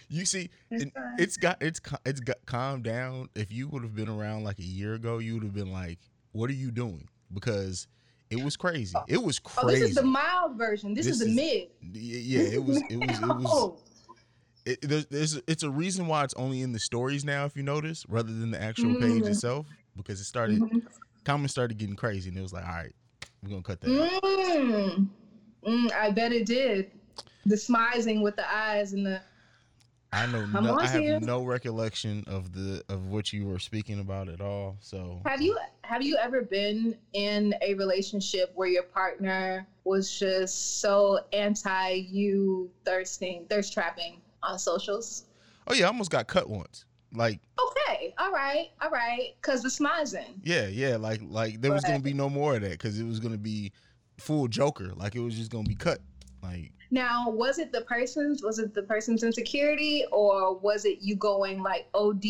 You 0.08 0.26
see, 0.26 0.50
It's 0.70 0.84
it, 0.84 0.92
fine. 0.94 1.14
it's 1.18 1.36
got 1.36 1.62
it's 1.62 1.80
ca- 1.80 2.00
it's 2.04 2.20
got 2.20 2.36
calmed 2.44 2.84
down. 2.84 3.28
If 3.34 3.50
you 3.52 3.68
would 3.68 3.82
have 3.82 3.94
been 3.94 4.08
around 4.08 4.44
like 4.44 4.58
a 4.58 4.62
year 4.64 4.94
ago, 4.94 5.18
you 5.18 5.34
would 5.34 5.42
have 5.42 5.54
been 5.54 5.72
like, 5.72 5.98
"What 6.32 6.50
are 6.50 6.54
you 6.54 6.70
doing?" 6.70 7.08
Because 7.32 7.86
it 8.28 8.42
was 8.42 8.56
crazy. 8.56 8.94
It 9.08 9.22
was 9.22 9.38
crazy. 9.38 9.66
Oh, 9.66 9.70
this 9.80 9.90
is 9.90 9.94
the 9.94 10.02
mild 10.02 10.58
version. 10.58 10.92
This, 10.92 11.06
This 11.06 11.20
is 11.20 11.26
the 11.28 11.34
mid. 11.34 11.68
Yeah, 11.94 12.40
it 12.42 12.62
was. 12.62 12.82
It 12.90 12.96
was. 12.98 13.18
It 13.20 13.26
was. 13.26 13.72
It, 14.64 14.78
there's, 14.80 15.06
there's, 15.06 15.40
it's 15.48 15.64
a 15.64 15.70
reason 15.70 16.06
why 16.06 16.22
it's 16.22 16.34
only 16.34 16.60
in 16.62 16.70
the 16.70 16.78
stories 16.78 17.24
now, 17.24 17.46
if 17.46 17.56
you 17.56 17.64
notice, 17.64 18.06
rather 18.08 18.28
than 18.32 18.52
the 18.52 18.62
actual 18.62 18.94
page 18.94 19.24
Mhm. 19.24 19.26
itself, 19.26 19.66
because 19.96 20.20
it 20.20 20.24
started 20.24 20.60
mhm. 20.60 20.82
comments 21.24 21.52
started 21.52 21.78
getting 21.78 21.96
crazy, 21.96 22.28
and 22.28 22.38
it 22.38 22.42
was 22.42 22.52
like, 22.52 22.64
all 22.64 22.70
right, 22.74 22.94
we're 23.42 23.48
gonna 23.50 23.62
cut 23.64 23.80
that. 23.80 23.90
out. 23.90 24.22
Mm. 24.22 25.08
Mm, 25.66 25.92
I 25.92 26.10
bet 26.10 26.32
it 26.32 26.46
did. 26.46 26.90
The 27.46 27.56
smizing 27.56 28.22
with 28.22 28.36
the 28.36 28.50
eyes 28.52 28.92
and 28.92 29.04
the. 29.06 29.20
I 30.14 30.26
know. 30.26 30.44
No, 30.44 30.76
I 30.76 30.86
have 30.86 31.00
you. 31.02 31.20
no 31.20 31.42
recollection 31.42 32.22
of 32.26 32.52
the 32.52 32.82
of 32.90 33.06
what 33.06 33.32
you 33.32 33.46
were 33.46 33.58
speaking 33.58 33.98
about 34.00 34.28
at 34.28 34.40
all. 34.42 34.76
So 34.80 35.22
Have 35.24 35.40
you 35.40 35.58
have 35.84 36.02
you 36.02 36.18
ever 36.20 36.42
been 36.42 36.96
in 37.14 37.54
a 37.62 37.72
relationship 37.74 38.52
where 38.54 38.68
your 38.68 38.82
partner 38.82 39.66
was 39.84 40.18
just 40.18 40.80
so 40.82 41.20
anti 41.32 41.92
you 42.10 42.70
thirsting, 42.84 43.46
thirst 43.48 43.72
trapping 43.72 44.20
on 44.42 44.58
socials? 44.58 45.24
Oh 45.66 45.72
yeah, 45.74 45.84
I 45.84 45.88
almost 45.88 46.10
got 46.10 46.26
cut 46.26 46.48
once. 46.48 46.84
Like 47.14 47.40
Okay, 47.58 48.14
all 48.18 48.32
right, 48.32 48.68
all 48.82 48.90
right, 48.90 49.34
because 49.40 49.62
the 49.62 49.68
smizing. 49.70 50.34
yeah, 50.44 50.66
yeah, 50.66 50.96
like 50.96 51.20
like 51.24 51.60
there 51.62 51.72
was 51.72 51.82
But- 51.82 51.88
gonna 51.92 52.02
be 52.02 52.12
no 52.14 52.28
more 52.28 52.56
of 52.56 52.60
that 52.62 52.72
because 52.72 52.98
it 53.00 53.04
was 53.04 53.18
gonna 53.18 53.38
be 53.38 53.72
full 54.22 54.48
Joker. 54.48 54.92
Like 54.96 55.14
it 55.14 55.20
was 55.20 55.36
just 55.36 55.50
gonna 55.50 55.68
be 55.68 55.74
cut. 55.74 55.98
Like 56.42 56.72
Now, 56.90 57.30
was 57.30 57.58
it 57.58 57.70
the 57.72 57.82
person's? 57.82 58.42
Was 58.42 58.58
it 58.58 58.74
the 58.74 58.82
person's 58.82 59.22
insecurity, 59.22 60.04
or 60.10 60.56
was 60.58 60.84
it 60.84 60.98
you 61.00 61.14
going 61.16 61.62
like 61.62 61.86
OD 61.94 62.24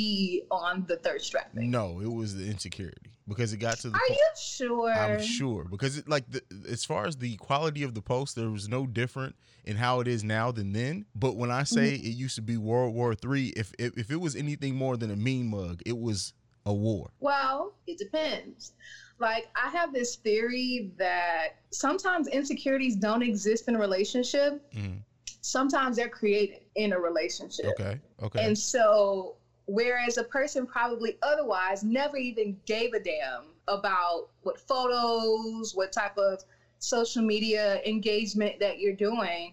on 0.50 0.84
the 0.86 0.96
thirst 1.02 1.30
trapping? 1.30 1.70
no, 1.70 2.00
it 2.00 2.12
was 2.12 2.36
the 2.36 2.46
insecurity 2.46 3.10
because 3.26 3.52
it 3.54 3.56
got 3.58 3.78
to 3.78 3.88
the. 3.90 3.96
Are 3.96 4.00
point- 4.06 4.18
you 4.18 4.26
sure? 4.38 4.92
I'm 4.92 5.22
sure 5.22 5.64
because 5.64 5.96
it 5.98 6.08
like 6.08 6.30
the, 6.30 6.42
as 6.68 6.84
far 6.84 7.06
as 7.06 7.16
the 7.16 7.36
quality 7.36 7.82
of 7.84 7.94
the 7.94 8.02
post, 8.02 8.36
there 8.36 8.50
was 8.50 8.68
no 8.68 8.86
different 8.86 9.34
in 9.64 9.76
how 9.76 10.00
it 10.00 10.08
is 10.08 10.22
now 10.24 10.50
than 10.52 10.72
then. 10.72 11.06
But 11.14 11.36
when 11.36 11.50
I 11.50 11.62
say 11.62 11.92
Mm-hmm. 11.92 12.06
it 12.06 12.10
used 12.14 12.34
to 12.36 12.42
be 12.42 12.56
World 12.58 12.94
War 12.94 13.14
Three, 13.14 13.48
if, 13.56 13.72
if 13.78 13.96
if 13.96 14.10
it 14.10 14.20
was 14.20 14.36
anything 14.36 14.74
more 14.74 14.96
than 14.98 15.10
a 15.10 15.16
mean 15.16 15.46
mug, 15.48 15.80
it 15.86 15.96
was 15.98 16.34
a 16.66 16.72
war. 16.72 17.10
Well, 17.20 17.74
it 17.86 17.98
depends. 17.98 18.72
Like, 19.18 19.46
I 19.54 19.68
have 19.70 19.92
this 19.92 20.16
theory 20.16 20.90
that 20.98 21.48
sometimes 21.70 22.28
insecurities 22.28 22.96
don't 22.96 23.22
exist 23.22 23.68
in 23.68 23.74
a 23.76 23.78
relationship. 23.78 24.60
Mhm. 24.72 25.02
sometimes 25.44 25.96
they're 25.96 26.08
created 26.08 26.60
in 26.76 26.92
a 26.92 26.98
relationship. 26.98 27.66
Okay. 27.66 27.98
Okay. 28.22 28.44
And 28.46 28.56
so, 28.56 29.34
whereas 29.66 30.16
a 30.16 30.22
person 30.22 30.64
probably 30.66 31.16
otherwise 31.22 31.82
never 31.82 32.16
even 32.16 32.56
gave 32.64 32.92
a 32.92 33.00
damn 33.00 33.46
about 33.66 34.28
what 34.42 34.60
photos, 34.60 35.74
what 35.74 35.90
type 35.90 36.16
of 36.16 36.44
social 36.78 37.22
media 37.22 37.80
engagement 37.84 38.60
that 38.60 38.78
you're 38.78 38.92
doing, 38.92 39.52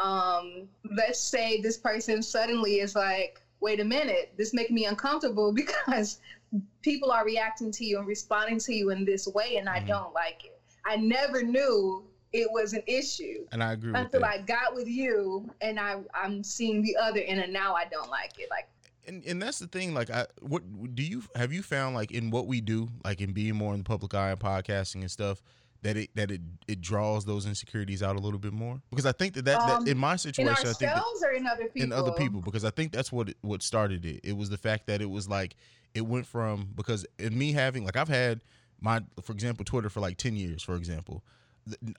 um, 0.00 0.68
let's 0.96 1.20
say 1.20 1.60
this 1.60 1.76
person 1.76 2.20
suddenly 2.20 2.80
is 2.80 2.96
like, 2.96 3.40
wait 3.60 3.78
a 3.80 3.84
minute, 3.84 4.32
this 4.36 4.52
making 4.52 4.74
me 4.74 4.86
uncomfortable 4.86 5.52
because 5.86 6.18
people 6.82 7.10
are 7.10 7.24
reacting 7.24 7.70
to 7.72 7.84
you 7.84 7.98
and 7.98 8.06
responding 8.06 8.58
to 8.60 8.74
you 8.74 8.90
in 8.90 9.04
this 9.04 9.26
way, 9.28 9.56
and 9.56 9.68
I 9.68 9.80
Mhm. 9.80 9.86
don't 9.88 10.14
like 10.14 10.44
it. 10.44 10.60
I 10.84 10.96
never 10.96 11.42
knew 11.42 12.04
it 12.32 12.50
was 12.50 12.72
an 12.74 12.82
issue 12.86 13.46
and 13.52 13.62
I 13.62 13.72
agree 13.72 13.90
with 13.92 14.00
until. 14.02 14.24
I 14.24 14.38
got 14.42 14.74
with 14.74 14.86
you, 14.88 15.50
and 15.60 15.78
I 15.80 16.00
I'm 16.14 16.42
seeing 16.42 16.82
the 16.82 16.96
other 16.96 17.20
end, 17.20 17.40
and 17.40 17.52
now 17.52 17.74
I 17.74 17.84
don't 17.86 18.10
like 18.10 18.38
it. 18.38 18.48
Like 18.50 18.68
and 19.06 19.24
and 19.24 19.40
that's 19.40 19.58
the 19.58 19.66
thing. 19.66 19.94
Like, 19.94 20.10
I 20.10 20.26
what 20.40 20.62
do 20.94 21.02
you 21.02 21.22
have 21.34 21.52
you 21.52 21.62
found 21.62 21.94
like 21.94 22.10
in 22.10 22.30
what 22.30 22.46
we 22.46 22.60
do, 22.60 22.88
like 23.04 23.20
in 23.20 23.32
being 23.32 23.56
more 23.56 23.72
in 23.72 23.78
the 23.80 23.84
public 23.84 24.14
eye 24.14 24.30
and 24.30 24.38
podcasting 24.40 25.00
and 25.00 25.10
stuff, 25.10 25.42
that 25.82 25.96
it 25.96 26.10
that 26.16 26.30
it 26.30 26.42
it 26.66 26.80
draws 26.82 27.24
those 27.24 27.46
insecurities 27.46 28.02
out 28.02 28.16
a 28.16 28.18
little 28.18 28.38
bit 28.38 28.52
more? 28.52 28.80
Because 28.90 29.06
I 29.06 29.12
think 29.12 29.32
that 29.34 29.46
that, 29.46 29.60
Um, 29.62 29.84
that 29.84 29.90
in 29.90 29.96
my 29.98 30.12
in 30.12 30.18
situation, 30.18 30.68
I 30.68 30.72
think 30.74 30.78
that, 30.80 30.96
ourselves 30.96 31.22
or 31.24 31.30
in 31.32 31.46
other 31.46 31.64
people. 31.64 31.82
in 31.82 31.92
other 31.92 32.12
people 32.12 32.42
because 32.42 32.64
I 32.66 32.70
think 32.70 32.92
that's 32.92 33.10
what 33.10 33.30
it, 33.30 33.38
what 33.40 33.62
started 33.62 34.04
it. 34.04 34.20
It 34.22 34.36
was 34.36 34.50
the 34.50 34.58
fact 34.58 34.86
that 34.88 35.00
it 35.00 35.08
was 35.08 35.26
like 35.28 35.56
it 35.98 36.06
went 36.06 36.26
from 36.26 36.68
because 36.74 37.04
in 37.18 37.36
me 37.36 37.52
having 37.52 37.84
like 37.84 37.96
I've 37.96 38.08
had 38.08 38.40
my 38.80 39.02
for 39.20 39.32
example 39.32 39.64
Twitter 39.64 39.90
for 39.90 40.00
like 40.00 40.16
ten 40.16 40.36
years 40.36 40.62
for 40.62 40.76
example. 40.76 41.22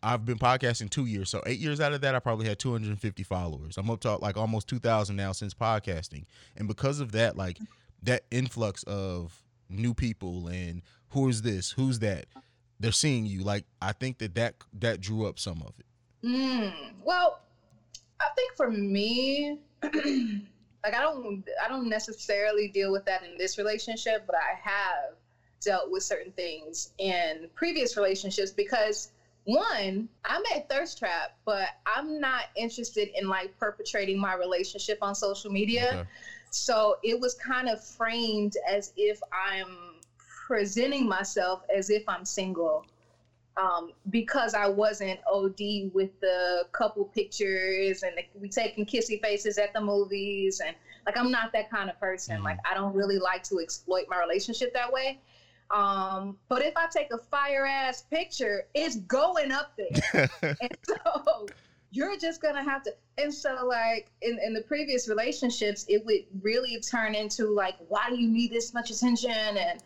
I've 0.01 0.25
been 0.25 0.39
podcasting 0.39 0.89
two 0.89 1.05
years, 1.05 1.29
so 1.29 1.43
eight 1.45 1.59
years 1.59 1.79
out 1.79 1.93
of 1.93 2.01
that, 2.01 2.15
I 2.15 2.19
probably 2.19 2.47
had 2.47 2.57
250 2.57 3.21
followers. 3.21 3.77
I'm 3.77 3.87
up 3.91 3.99
to 3.99 4.15
like 4.15 4.35
almost 4.35 4.67
2,000 4.67 5.15
now 5.15 5.31
since 5.31 5.53
podcasting, 5.53 6.25
and 6.57 6.67
because 6.67 6.99
of 6.99 7.11
that, 7.11 7.37
like 7.37 7.59
that 8.01 8.23
influx 8.31 8.81
of 8.83 9.43
new 9.69 9.93
people 9.93 10.47
and 10.47 10.81
who 11.09 11.29
is 11.29 11.43
this, 11.43 11.69
who's 11.69 11.99
that, 11.99 12.25
they're 12.79 12.91
seeing 12.91 13.27
you. 13.27 13.43
Like 13.43 13.65
I 13.79 13.91
think 13.91 14.17
that 14.19 14.33
that 14.33 14.55
that 14.79 15.01
drew 15.01 15.27
up 15.27 15.37
some 15.37 15.61
of 15.61 15.73
it. 15.77 16.25
Mm, 16.25 16.73
well, 17.03 17.39
I 18.19 18.29
think 18.35 18.55
for 18.55 18.71
me, 18.71 19.59
like 20.83 20.93
I 20.93 21.01
don't 21.01 21.43
I 21.63 21.67
don't 21.67 21.89
necessarily 21.89 22.67
deal 22.67 22.91
with 22.91 23.05
that 23.05 23.23
in 23.23 23.37
this 23.37 23.57
relationship, 23.57 24.23
but 24.25 24.35
I 24.35 24.57
have 24.61 25.15
dealt 25.61 25.91
with 25.91 26.03
certain 26.03 26.31
things 26.33 26.91
in 26.97 27.49
previous 27.55 27.97
relationships 27.97 28.51
because 28.51 29.09
one, 29.45 30.07
I'm 30.25 30.41
at 30.55 30.69
Thirst 30.69 30.99
Trap, 30.99 31.35
but 31.45 31.69
I'm 31.85 32.19
not 32.19 32.45
interested 32.55 33.09
in 33.17 33.27
like 33.27 33.57
perpetrating 33.57 34.19
my 34.19 34.35
relationship 34.35 34.99
on 35.01 35.15
social 35.15 35.51
media. 35.51 35.89
Okay. 35.89 36.09
So 36.51 36.97
it 37.03 37.19
was 37.19 37.33
kind 37.35 37.67
of 37.67 37.83
framed 37.83 38.57
as 38.67 38.91
if 38.95 39.19
I'm 39.33 39.95
presenting 40.47 41.07
myself 41.07 41.63
as 41.75 41.89
if 41.89 42.03
I'm 42.07 42.25
single. 42.25 42.85
Um, 43.59 43.91
because 44.09 44.53
I 44.53 44.67
wasn't 44.67 45.19
OD 45.29 45.91
with 45.93 46.17
the 46.21 46.65
couple 46.71 47.05
pictures 47.05 48.03
and 48.03 48.15
the, 48.17 48.23
we 48.39 48.47
taking 48.47 48.85
kissy 48.85 49.21
faces 49.21 49.57
at 49.57 49.73
the 49.73 49.81
movies 49.81 50.61
and 50.65 50.75
like 51.05 51.17
I'm 51.17 51.29
not 51.29 51.51
that 51.53 51.69
kind 51.69 51.89
of 51.89 51.99
person. 51.99 52.39
Mhm. 52.39 52.43
Like 52.45 52.59
I 52.69 52.73
don't 52.73 52.95
really 52.95 53.19
like 53.19 53.43
to 53.45 53.59
exploit 53.59 54.05
my 54.09 54.17
relationship 54.19 54.73
that 54.73 54.91
way. 54.91 55.19
Um, 55.71 56.37
but 56.47 56.61
if 56.63 56.73
I 56.77 56.87
take 56.91 57.11
a 57.11 57.17
fire 57.17 57.65
ass 57.65 58.03
picture, 58.03 58.63
it's 58.73 58.95
going 58.97 59.51
up 59.51 59.77
there 59.77 60.29
and 60.61 60.77
so 60.83 61.45
you're 61.91 62.17
just 62.17 62.41
gonna 62.41 62.63
have 62.63 62.83
to 62.83 62.93
and 63.17 63.33
so 63.33 63.65
like 63.65 64.09
in, 64.21 64.39
in 64.45 64.53
the 64.53 64.61
previous 64.61 65.09
relationships 65.09 65.85
it 65.89 66.05
would 66.05 66.23
really 66.41 66.79
turn 66.79 67.15
into 67.15 67.47
like 67.47 67.75
why 67.87 68.09
do 68.09 68.15
you 68.15 68.29
need 68.29 68.51
this 68.51 68.73
much 68.73 68.91
attention 68.91 69.31
and 69.31 69.81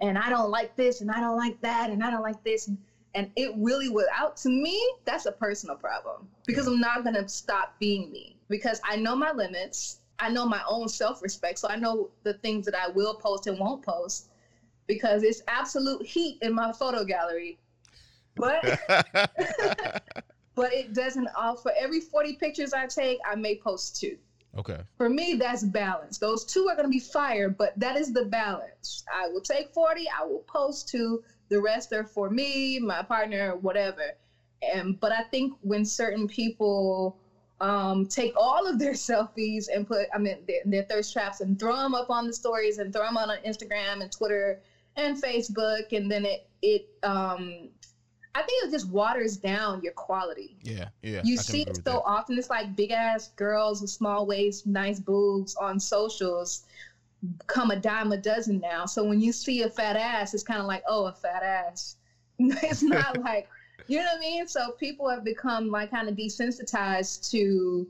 and 0.00 0.16
i 0.16 0.28
don't 0.30 0.50
like 0.50 0.76
this 0.76 1.00
and 1.00 1.10
i 1.10 1.18
don't 1.20 1.36
like 1.36 1.60
that 1.60 1.90
and 1.90 2.02
i 2.02 2.10
don't 2.10 2.22
like 2.22 2.42
this 2.44 2.68
and 2.68 2.78
it 3.14 3.52
really 3.56 3.88
was 3.88 4.06
out 4.16 4.36
to 4.36 4.48
me 4.48 4.80
that's 5.04 5.26
a 5.26 5.32
personal 5.32 5.76
problem 5.76 6.28
because 6.46 6.66
i'm 6.66 6.80
not 6.80 7.04
gonna 7.04 7.28
stop 7.28 7.74
being 7.80 8.10
me 8.12 8.36
because 8.48 8.80
i 8.84 8.96
know 8.96 9.16
my 9.16 9.32
limits 9.32 10.00
i 10.18 10.28
know 10.28 10.46
my 10.46 10.60
own 10.68 10.88
self-respect 10.88 11.58
so 11.58 11.68
i 11.68 11.76
know 11.76 12.10
the 12.22 12.34
things 12.34 12.64
that 12.64 12.74
i 12.74 12.88
will 12.88 13.14
post 13.14 13.46
and 13.46 13.58
won't 13.58 13.84
post 13.84 14.28
because 14.86 15.22
it's 15.22 15.42
absolute 15.48 16.04
heat 16.04 16.38
in 16.42 16.54
my 16.54 16.72
photo 16.72 17.04
gallery 17.04 17.58
but 18.38 18.80
but 20.58 20.72
it 20.72 20.92
doesn't 20.92 21.28
offer 21.36 21.72
every 21.78 22.00
40 22.00 22.34
pictures 22.34 22.72
I 22.72 22.86
take, 22.86 23.18
I 23.24 23.36
may 23.36 23.56
post 23.58 24.00
two. 24.00 24.18
okay. 24.58 24.80
For 24.96 25.08
me, 25.08 25.34
that's 25.34 25.62
balance. 25.62 26.18
Those 26.18 26.44
two 26.44 26.68
are 26.68 26.74
going 26.74 26.86
to 26.86 26.90
be 26.90 26.98
fire, 26.98 27.48
but 27.48 27.78
that 27.78 27.96
is 27.96 28.12
the 28.12 28.24
balance. 28.24 29.04
I 29.12 29.28
will 29.28 29.40
take 29.40 29.72
40, 29.72 30.06
I 30.08 30.24
will 30.24 30.44
post 30.48 30.88
two. 30.88 31.22
The 31.48 31.60
rest 31.60 31.92
are 31.92 32.04
for 32.04 32.28
me, 32.30 32.78
my 32.78 33.02
partner, 33.02 33.56
whatever. 33.56 34.12
And 34.62 34.98
but 35.00 35.12
I 35.12 35.22
think 35.22 35.54
when 35.62 35.84
certain 35.84 36.26
people 36.26 37.16
um, 37.60 38.06
take 38.06 38.32
all 38.36 38.66
of 38.66 38.78
their 38.78 38.92
selfies 39.08 39.68
and 39.72 39.86
put, 39.86 40.06
I 40.12 40.18
mean, 40.18 40.44
their, 40.46 40.60
their 40.64 40.82
thirst 40.82 41.12
traps 41.12 41.40
and 41.40 41.58
throw 41.58 41.76
them 41.76 41.94
up 41.94 42.10
on 42.10 42.26
the 42.26 42.32
stories 42.32 42.78
and 42.78 42.92
throw 42.92 43.04
them 43.04 43.16
on 43.16 43.28
Instagram 43.38 44.02
and 44.02 44.10
Twitter 44.10 44.58
and 44.96 45.20
Facebook, 45.20 45.92
and 45.92 46.10
then 46.10 46.24
it 46.24 46.44
it 46.62 46.86
um, 47.02 47.68
I 48.34 48.42
think 48.42 48.64
it 48.64 48.70
just 48.70 48.88
waters 48.88 49.36
down 49.36 49.82
your 49.82 49.92
quality 49.92 50.56
Yeah, 50.62 50.88
yeah. 51.02 51.22
you 51.24 51.34
I 51.38 51.42
see 51.42 51.62
it 51.62 51.76
so 51.76 51.82
that. 51.84 52.02
often. 52.04 52.36
It's 52.38 52.50
like 52.50 52.76
big 52.76 52.90
ass 52.90 53.28
girls 53.36 53.80
with 53.80 53.90
small 53.90 54.26
waists, 54.26 54.66
nice 54.66 54.98
boobs 55.00 55.54
on 55.56 55.80
socials 55.80 56.64
come 57.46 57.70
a 57.70 57.76
dime 57.76 58.12
a 58.12 58.16
dozen 58.16 58.60
now. 58.60 58.86
So 58.86 59.04
when 59.04 59.20
you 59.20 59.32
see 59.32 59.62
a 59.62 59.68
fat 59.68 59.96
ass, 59.96 60.34
it's 60.34 60.42
kind 60.42 60.60
of 60.60 60.66
like, 60.66 60.82
oh, 60.86 61.06
a 61.06 61.12
fat 61.12 61.42
ass. 61.42 61.96
it's 62.38 62.82
not 62.82 63.18
like, 63.24 63.48
you 63.86 63.98
know 63.98 64.04
what 64.04 64.16
I 64.16 64.20
mean? 64.20 64.46
So 64.46 64.72
people 64.72 65.08
have 65.08 65.24
become 65.24 65.70
like 65.70 65.90
kind 65.90 66.08
of 66.08 66.14
desensitized 66.14 67.30
to 67.30 67.86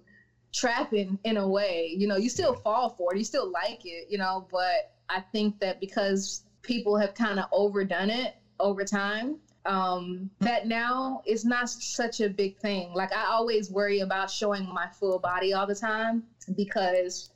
trapping 0.52 1.18
in 1.25 1.37
a 1.37 1.47
way. 1.47 1.94
You 1.97 2.06
know, 2.06 2.16
you 2.16 2.28
still 2.30 2.54
fall 2.54 2.90
for 2.90 3.14
it, 3.14 3.18
you 3.18 3.25
still 3.25 3.50
like 3.50 3.85
it, 3.85 4.06
you 4.08 4.18
know, 4.18 4.47
but 4.50 4.92
I 5.08 5.20
think 5.32 5.58
that 5.61 5.80
because 5.80 6.42
people 6.62 6.97
have 6.97 7.14
kind 7.14 7.38
of 7.38 7.47
overdone 7.52 8.11
it 8.11 8.35
over 8.61 8.85
time, 8.85 9.38
um, 9.66 10.30
that 10.40 10.66
now 10.66 11.20
is 11.26 11.44
not 11.44 11.68
such 11.68 12.20
a 12.20 12.28
big 12.28 12.56
thing. 12.58 12.92
Like 12.94 13.12
I 13.12 13.25
always 13.26 13.70
worry 13.70 14.00
about 14.00 14.30
showing 14.30 14.66
my 14.73 14.88
full 14.99 15.18
body 15.18 15.52
all 15.52 15.66
the 15.66 15.75
time 15.75 16.23
because 16.56 17.30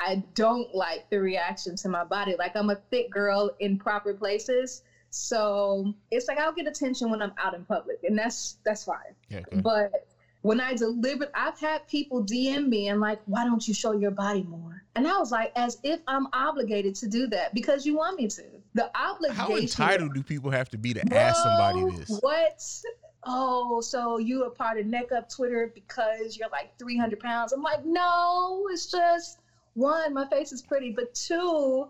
I 0.00 0.22
don't 0.34 0.74
like 0.74 1.08
the 1.10 1.20
reaction 1.20 1.76
to 1.76 1.88
my 1.88 2.04
body. 2.04 2.34
Like 2.38 2.56
I'm 2.56 2.70
a 2.70 2.76
thick 2.90 3.10
girl 3.10 3.50
in 3.60 3.78
proper 3.78 4.14
places. 4.14 4.82
So 5.10 5.94
it's 6.10 6.28
like 6.28 6.38
I'll 6.38 6.52
get 6.52 6.66
attention 6.66 7.10
when 7.10 7.22
I'm 7.22 7.32
out 7.38 7.54
in 7.54 7.64
public 7.64 7.98
and 8.04 8.18
that's 8.18 8.58
that's 8.64 8.84
fine. 8.84 9.14
Yeah, 9.28 9.38
okay. 9.38 9.60
But 9.60 9.92
when 10.42 10.60
I 10.60 10.74
delivered, 10.74 11.30
I've 11.34 11.58
had 11.58 11.88
people 11.88 12.24
DM 12.24 12.68
me 12.68 12.88
and 12.88 13.00
like, 13.00 13.20
why 13.26 13.44
don't 13.44 13.66
you 13.66 13.74
show 13.74 13.92
your 13.92 14.12
body 14.12 14.44
more? 14.44 14.84
And 14.94 15.06
I 15.06 15.18
was 15.18 15.32
like, 15.32 15.52
as 15.56 15.78
if 15.82 16.00
I'm 16.06 16.28
obligated 16.32 16.94
to 16.96 17.08
do 17.08 17.26
that 17.28 17.52
because 17.52 17.84
you 17.84 17.96
want 17.96 18.18
me 18.18 18.28
to. 18.28 18.44
The 18.74 18.90
obligation. 18.96 19.36
How 19.36 19.56
entitled 19.56 20.14
do 20.14 20.22
people 20.22 20.50
have 20.50 20.68
to 20.70 20.78
be 20.78 20.94
to 20.94 21.14
ask 21.14 21.42
somebody 21.42 21.96
this? 21.96 22.18
What? 22.20 22.62
Oh, 23.24 23.80
so 23.80 24.18
you 24.18 24.44
a 24.44 24.50
part 24.50 24.78
of 24.78 24.86
Neck 24.86 25.10
Up 25.10 25.28
Twitter 25.28 25.72
because 25.74 26.36
you're 26.36 26.48
like 26.50 26.78
300 26.78 27.18
pounds? 27.18 27.52
I'm 27.52 27.62
like, 27.62 27.84
no, 27.84 28.68
it's 28.70 28.86
just 28.90 29.40
one, 29.76 30.14
my 30.14 30.26
face 30.26 30.52
is 30.52 30.62
pretty, 30.62 30.90
but 30.90 31.14
two, 31.14 31.88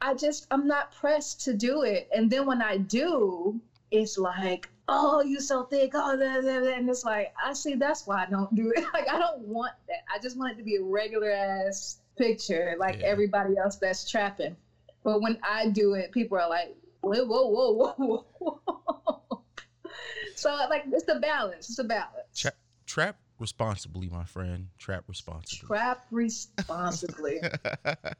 I 0.00 0.14
just, 0.14 0.46
I'm 0.50 0.66
not 0.66 0.92
pressed 0.94 1.44
to 1.44 1.54
do 1.54 1.82
it. 1.82 2.08
And 2.14 2.30
then 2.30 2.44
when 2.46 2.60
I 2.60 2.76
do, 2.76 3.60
it's 3.90 4.18
like, 4.18 4.68
oh, 4.88 5.22
you 5.22 5.40
so 5.40 5.62
thick, 5.64 5.92
oh, 5.94 6.16
blah, 6.16 6.40
blah, 6.40 6.60
blah. 6.60 6.68
and 6.74 6.88
it's 6.90 7.04
like, 7.04 7.32
I 7.42 7.52
see, 7.52 7.74
that's 7.76 8.06
why 8.06 8.24
I 8.24 8.26
don't 8.26 8.54
do 8.54 8.72
it. 8.76 8.84
Like, 8.92 9.08
I 9.08 9.18
don't 9.18 9.40
want 9.42 9.72
that. 9.88 10.04
I 10.14 10.18
just 10.18 10.36
want 10.36 10.52
it 10.54 10.56
to 10.58 10.64
be 10.64 10.76
a 10.76 10.82
regular 10.82 11.30
ass 11.30 11.98
picture, 12.18 12.74
like 12.78 13.00
Yeah. 13.00 13.06
everybody 13.06 13.56
else 13.56 13.76
that's 13.76 14.10
trapping. 14.10 14.56
But 15.04 15.20
when 15.22 15.38
I 15.42 15.68
do 15.68 15.94
it, 15.94 16.12
people 16.12 16.36
are 16.38 16.48
like, 16.48 16.76
whoa, 17.00 17.24
whoa, 17.24 17.46
whoa, 17.48 17.94
whoa, 17.96 18.26
whoa. 18.38 19.42
so 20.34 20.50
like 20.68 20.84
it's 20.90 21.08
a 21.08 21.20
balance. 21.20 21.68
It's 21.68 21.78
a 21.78 21.84
balance. 21.84 22.26
Tra- 22.34 22.52
trap 22.86 23.16
responsibly, 23.38 24.08
my 24.08 24.24
friend. 24.24 24.68
Trap 24.78 25.04
responsibly. 25.08 25.66
Trap 25.66 26.06
responsibly. 26.10 27.40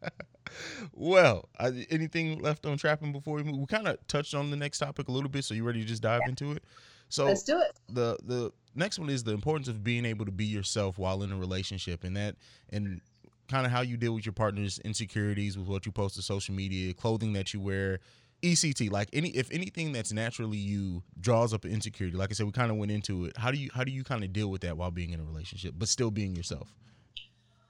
well, 0.92 1.49
I, 1.59 1.87
anything 1.90 2.40
left 2.40 2.66
on 2.66 2.76
trapping 2.76 3.12
before 3.12 3.37
we 3.37 3.42
move? 3.42 3.59
We 3.59 3.66
kind 3.66 3.88
of 3.88 4.04
touched 4.09 4.35
on 4.35 4.50
the 4.50 4.56
next 4.56 4.78
topic 4.78 5.09
a 5.09 5.12
little 5.12 5.30
bit, 5.30 5.44
so 5.44 5.54
you 5.54 5.64
ready 5.64 5.80
to 5.80 5.87
just 5.87 6.02
dive 6.02 6.23
into 6.26 6.52
it? 6.52 6.62
So 7.09 7.26
Let's 7.26 7.42
do 7.42 7.61
it. 7.61 7.76
the 7.88 8.18
the 8.25 8.52
next 8.75 8.99
one 8.99 9.09
is 9.09 9.23
the 9.23 9.33
importance 9.33 9.68
of 9.68 9.85
being 9.85 10.04
able 10.04 10.25
to 10.25 10.33
be 10.33 10.47
yourself 10.47 10.99
while 10.99 11.23
in 11.23 11.30
a 11.30 11.37
relationship, 11.37 12.02
and 12.02 12.16
that 12.16 12.37
and 12.71 13.00
kind 13.49 13.66
of 13.66 13.73
how 13.73 13.83
you 13.83 13.97
deal 13.97 14.14
with 14.14 14.26
your 14.26 14.33
partner's 14.33 14.78
insecurities 14.80 15.59
with 15.59 15.68
what 15.68 15.87
you 15.87 15.92
post 15.92 16.16
to 16.16 16.23
social 16.23 16.54
media, 16.54 16.94
clothing 16.94 17.35
that 17.35 17.52
you 17.52 17.61
wear, 17.61 18.00
ECT, 18.45 18.91
like 18.91 19.09
any 19.13 19.31
if 19.31 19.51
anything 19.51 19.93
that's 19.93 20.13
naturally 20.13 20.59
you 20.59 21.03
draws 21.19 21.55
up 21.55 21.65
insecurity. 21.65 22.17
Like 22.17 22.31
I 22.31 22.35
said, 22.35 22.47
we 22.47 22.53
kind 22.53 22.71
of 22.71 22.77
went 22.77 22.93
into 22.93 23.25
it. 23.25 23.37
How 23.37 23.51
do 23.51 23.59
you 23.59 23.71
how 23.75 23.85
do 23.85 23.91
you 23.91 24.05
kind 24.05 24.23
of 24.23 24.33
deal 24.33 24.49
with 24.49 24.61
that 24.61 24.77
while 24.77 24.91
being 24.91 25.11
in 25.11 25.21
a 25.21 25.25
relationship, 25.25 25.75
but 25.79 25.89
still 25.89 26.11
being 26.11 26.37
yourself? 26.37 26.75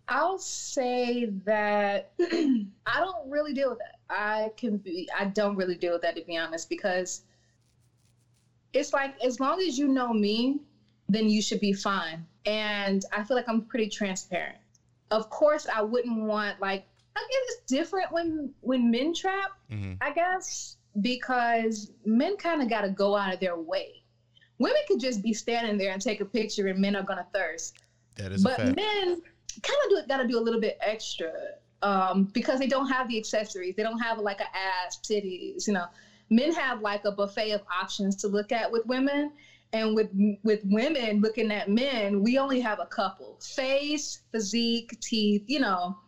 I'll 0.09 0.39
say 0.39 1.27
that 1.45 2.13
I 2.21 3.01
don't 3.01 3.31
really 3.31 3.55
deal 3.55 3.71
with 3.71 3.79
that. 3.79 4.01
I 4.11 4.51
can 4.57 4.79
be 4.79 5.09
I 5.17 5.27
don't 5.27 5.57
really 5.57 5.77
deal 5.77 5.93
with 5.93 6.03
that 6.03 6.17
to 6.17 6.23
be 6.23 6.37
honest 6.37 6.69
because 6.69 7.23
it's 8.73 8.93
like 8.93 9.15
as 9.23 9.39
long 9.39 9.61
as 9.61 9.79
you 9.79 9.87
know 9.87 10.13
me, 10.13 10.59
then 11.09 11.31
you 11.31 11.41
should 11.41 11.61
be 11.61 11.73
fine. 11.73 12.27
And 12.47 13.05
I 13.13 13.23
feel 13.23 13.37
like 13.37 13.49
I'm 13.49 13.63
pretty 13.63 13.89
transparent. 13.89 14.59
Of 15.13 15.31
course, 15.31 15.69
I 15.73 15.83
wouldn't 15.83 16.25
want 16.25 16.61
like 16.61 16.85
I 17.17 17.21
guess 17.21 17.57
it's 17.57 17.73
different 17.73 18.13
when 18.13 18.53
when 18.61 18.91
men 18.91 19.15
trap. 19.15 19.53
Mm-hmm. 19.71 19.95
I 20.01 20.13
guess 20.13 20.77
because 21.01 21.91
men 22.05 22.37
kind 22.37 22.63
of 22.63 22.69
got 22.69 22.83
to 22.83 22.91
go 22.91 23.17
out 23.17 23.33
of 23.33 23.41
their 23.41 23.57
way. 23.59 24.03
Women 24.59 24.81
could 24.87 25.01
just 25.01 25.23
be 25.23 25.33
standing 25.33 25.77
there 25.77 25.93
and 25.93 26.01
take 26.01 26.21
a 26.21 26.25
picture, 26.25 26.69
and 26.69 26.79
men 26.79 26.95
are 26.97 27.03
gonna 27.03 27.27
thirst. 27.35 27.75
That 28.17 28.33
is 28.33 28.45
a 28.45 28.49
But 28.49 28.77
men 28.77 29.23
kind 29.63 29.79
of 29.85 29.91
do 29.91 30.03
got 30.09 30.19
to 30.19 30.29
do 30.29 30.39
a 30.39 30.43
little 30.43 30.61
bit 30.61 30.79
extra 30.81 31.33
um, 31.83 32.25
because 32.33 32.59
they 32.59 32.67
don't 32.67 32.89
have 32.89 33.09
the 33.09 33.19
accessories. 33.19 33.75
They 33.77 33.83
don't 33.83 33.99
have 33.99 34.19
like 34.19 34.41
a 34.41 34.57
ass, 34.57 34.99
titties. 35.03 35.67
You 35.67 35.75
know, 35.75 35.87
men 36.31 36.53
have 36.55 36.81
like 36.81 37.05
a 37.05 37.13
buffet 37.13 37.53
of 37.53 37.63
options 37.71 38.17
to 38.17 38.29
look 38.29 38.53
at 38.53 38.71
with 38.71 38.87
women, 38.87 39.33
and 39.73 39.95
with 39.95 40.09
with 40.43 40.61
women 40.65 41.21
looking 41.21 41.51
at 41.51 41.69
men, 41.69 42.23
we 42.23 42.39
only 42.39 42.61
have 42.61 42.81
a 42.81 42.87
couple: 42.87 43.39
face, 43.43 44.21
physique, 44.33 44.99
teeth. 45.01 45.45
You 45.47 45.61
know, 45.61 45.99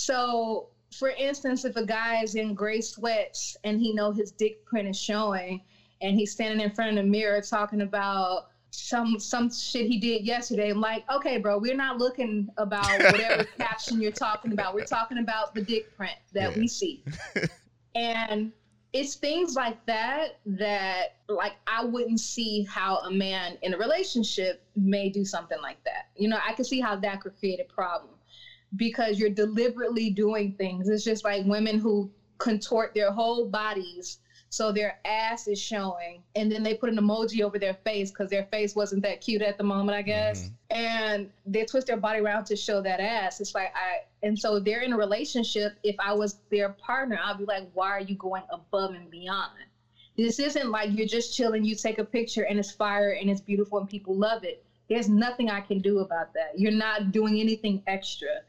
so 0.00 0.68
for 0.96 1.10
instance, 1.10 1.64
if 1.64 1.76
a 1.76 1.84
guy 1.84 2.22
is 2.22 2.34
in 2.34 2.54
gray 2.54 2.80
sweats 2.80 3.56
and 3.64 3.78
he 3.78 3.92
know 3.92 4.10
his 4.10 4.32
dick 4.32 4.64
print 4.64 4.88
is 4.88 4.98
showing, 4.98 5.60
and 6.00 6.16
he's 6.16 6.32
standing 6.32 6.60
in 6.60 6.70
front 6.70 6.90
of 6.90 6.96
the 7.04 7.08
mirror 7.08 7.40
talking 7.42 7.82
about 7.82 8.46
some 8.70 9.18
some 9.18 9.50
shit 9.52 9.86
he 9.86 9.98
did 9.98 10.24
yesterday. 10.24 10.70
I'm 10.70 10.80
like, 10.80 11.04
okay, 11.12 11.36
bro, 11.36 11.58
we're 11.58 11.76
not 11.76 11.98
looking 11.98 12.48
about 12.56 12.98
whatever 13.12 13.44
caption 13.58 14.00
you're 14.00 14.10
talking 14.10 14.52
about. 14.52 14.74
We're 14.74 14.84
talking 14.84 15.18
about 15.18 15.54
the 15.54 15.62
dick 15.62 15.94
print 15.96 16.16
that 16.32 16.52
Yeah. 16.52 16.58
we 16.58 16.66
see. 16.68 17.04
and 17.94 18.52
it's 18.92 19.14
things 19.14 19.54
like 19.54 19.84
that 19.86 20.38
that 20.46 21.16
like 21.28 21.52
I 21.66 21.84
wouldn't 21.84 22.20
see 22.20 22.62
how 22.62 22.98
a 22.98 23.10
man 23.10 23.58
in 23.62 23.74
a 23.74 23.78
relationship 23.78 24.62
may 24.74 25.08
do 25.10 25.24
something 25.24 25.58
like 25.60 25.82
that. 25.84 26.06
You 26.16 26.28
know, 26.28 26.38
I 26.44 26.52
can 26.54 26.64
see 26.64 26.80
how 26.80 26.96
that 26.96 27.20
could 27.20 27.36
create 27.38 27.60
a 27.60 27.72
problem 27.72 28.14
because 28.76 29.18
you're 29.18 29.28
deliberately 29.30 30.10
doing 30.10 30.52
things. 30.52 30.88
It's 30.88 31.04
just 31.04 31.24
like 31.24 31.44
women 31.44 31.78
who 31.78 32.08
contort 32.38 32.92
their 32.94 33.10
whole 33.10 33.44
bodies 33.44 34.18
so 34.52 34.72
their 34.72 34.98
ass 35.04 35.46
is 35.46 35.60
showing 35.60 36.22
and 36.34 36.50
then 36.50 36.62
they 36.62 36.74
put 36.74 36.88
an 36.90 36.96
emoji 36.96 37.40
over 37.42 37.58
their 37.58 37.74
face 37.84 38.10
because 38.10 38.28
their 38.30 38.42
face 38.44 38.74
wasn't 38.74 39.00
that 39.02 39.20
cute 39.20 39.42
at 39.42 39.56
the 39.58 39.62
moment 39.62 39.94
i 39.94 40.02
guess. 40.02 40.44
Mhm. 40.48 40.52
and 40.70 41.28
they 41.46 41.64
twist 41.64 41.86
their 41.86 41.96
body 41.98 42.18
around 42.18 42.44
to 42.46 42.56
show 42.56 42.80
that 42.80 42.98
ass. 42.98 43.40
It's 43.40 43.54
like 43.54 43.70
i 43.74 43.98
and 44.22 44.38
so 44.38 44.58
they're 44.58 44.80
in 44.80 44.92
a 44.92 44.96
relationship. 44.96 45.74
If 45.82 45.94
i 45.98 46.12
was 46.12 46.34
their 46.50 46.70
partner 46.70 47.18
i'd 47.22 47.38
be 47.38 47.44
like 47.44 47.64
why 47.74 47.88
are 47.90 48.00
you 48.00 48.14
going 48.16 48.44
above 48.50 48.92
and 48.94 49.10
beyond? 49.10 49.52
This 50.16 50.38
isn't 50.38 50.70
like 50.70 50.90
you're 50.96 51.06
just 51.06 51.34
chilling 51.36 51.62
you 51.64 51.74
take 51.74 51.98
a 51.98 52.04
picture 52.04 52.42
and 52.42 52.58
it's 52.58 52.70
fire 52.72 53.10
and 53.12 53.30
it's 53.30 53.40
beautiful 53.40 53.78
and 53.78 53.88
people 53.88 54.14
love 54.16 54.44
it. 54.44 54.62
There's 54.88 55.08
nothing 55.08 55.48
i 55.50 55.60
can 55.60 55.78
do 55.78 55.98
about 56.00 56.32
that. 56.34 56.58
You're 56.58 56.72
not 56.72 57.12
doing 57.12 57.38
anything 57.38 57.80
extra 57.86 58.40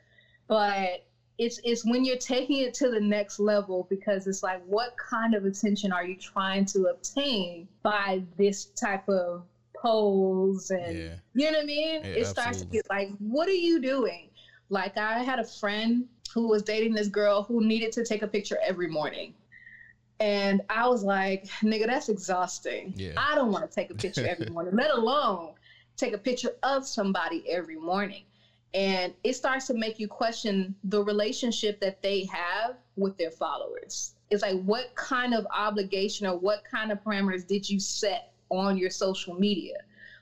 but 0.52 1.06
it's 1.38 1.62
it's 1.64 1.86
when 1.86 2.04
you're 2.04 2.18
taking 2.18 2.58
it 2.58 2.74
to 2.74 2.92
the 2.92 3.00
next 3.00 3.40
level 3.40 3.88
because 3.90 4.28
it's 4.28 4.44
like 4.44 4.62
what 4.66 4.96
kind 4.98 5.34
of 5.34 5.46
attention 5.46 5.94
are 5.94 6.06
you 6.06 6.18
trying 6.18 6.66
to 6.66 6.88
obtain 6.88 7.70
by 7.84 8.22
this 8.38 8.66
type 8.66 9.08
of 9.08 9.44
pose 9.74 10.70
and 10.70 10.98
Yeah. 10.98 11.14
you 11.34 11.46
know 11.52 11.58
what 11.60 11.64
I 11.64 11.66
mean? 11.66 12.02
Yeah, 12.04 12.20
it 12.20 12.28
starts 12.28 12.60
to 12.60 12.66
get 12.66 12.86
like, 12.90 13.12
what 13.20 13.48
are 13.48 13.54
you 13.70 13.80
doing? 13.82 14.30
Like 14.70 14.98
I 14.98 15.20
had 15.24 15.40
a 15.40 15.46
friend 15.46 16.06
who 16.34 16.50
was 16.50 16.64
dating 16.64 16.94
this 16.96 17.08
girl 17.08 17.44
who 17.44 17.66
needed 17.66 17.94
to 17.94 18.04
take 18.06 18.22
a 18.22 18.28
picture 18.28 18.60
every 18.62 18.88
morning. 18.90 19.34
And 20.20 20.62
I 20.70 20.88
was 20.90 21.02
like, 21.02 21.46
nigga, 21.64 21.88
that's 21.88 22.10
exhausting. 22.10 22.94
Yeah. 22.98 23.14
I 23.18 23.36
don't 23.36 23.54
want 23.54 23.68
to 23.68 23.74
take 23.74 23.90
a 23.90 23.96
picture 23.96 24.28
every 24.28 24.48
morning, 24.52 24.76
let 24.76 24.92
alone 24.92 25.54
take 25.96 26.14
a 26.14 26.18
picture 26.18 26.52
of 26.62 26.86
somebody 26.86 27.50
every 27.50 27.78
morning. 27.78 28.24
And 28.74 29.14
it 29.24 29.34
starts 29.36 29.68
to 29.68 29.74
make 29.74 30.00
you 30.00 30.08
question 30.08 30.76
the 30.86 31.04
relationship 31.04 31.80
that 31.82 32.02
they 32.02 32.26
have 32.26 32.78
with 32.96 33.18
their 33.18 33.32
followers. 33.32 34.14
It's 34.30 34.42
like, 34.42 34.62
what 34.62 34.96
kind 34.96 35.34
of 35.34 35.46
obligation 35.54 36.26
or 36.26 36.38
what 36.38 36.64
kind 36.64 36.92
of 36.92 37.04
parameters 37.04 37.46
did 37.46 37.70
you 37.70 37.80
set 37.80 38.32
on 38.50 38.78
your 38.78 38.90
social 38.90 39.34
media 39.34 39.76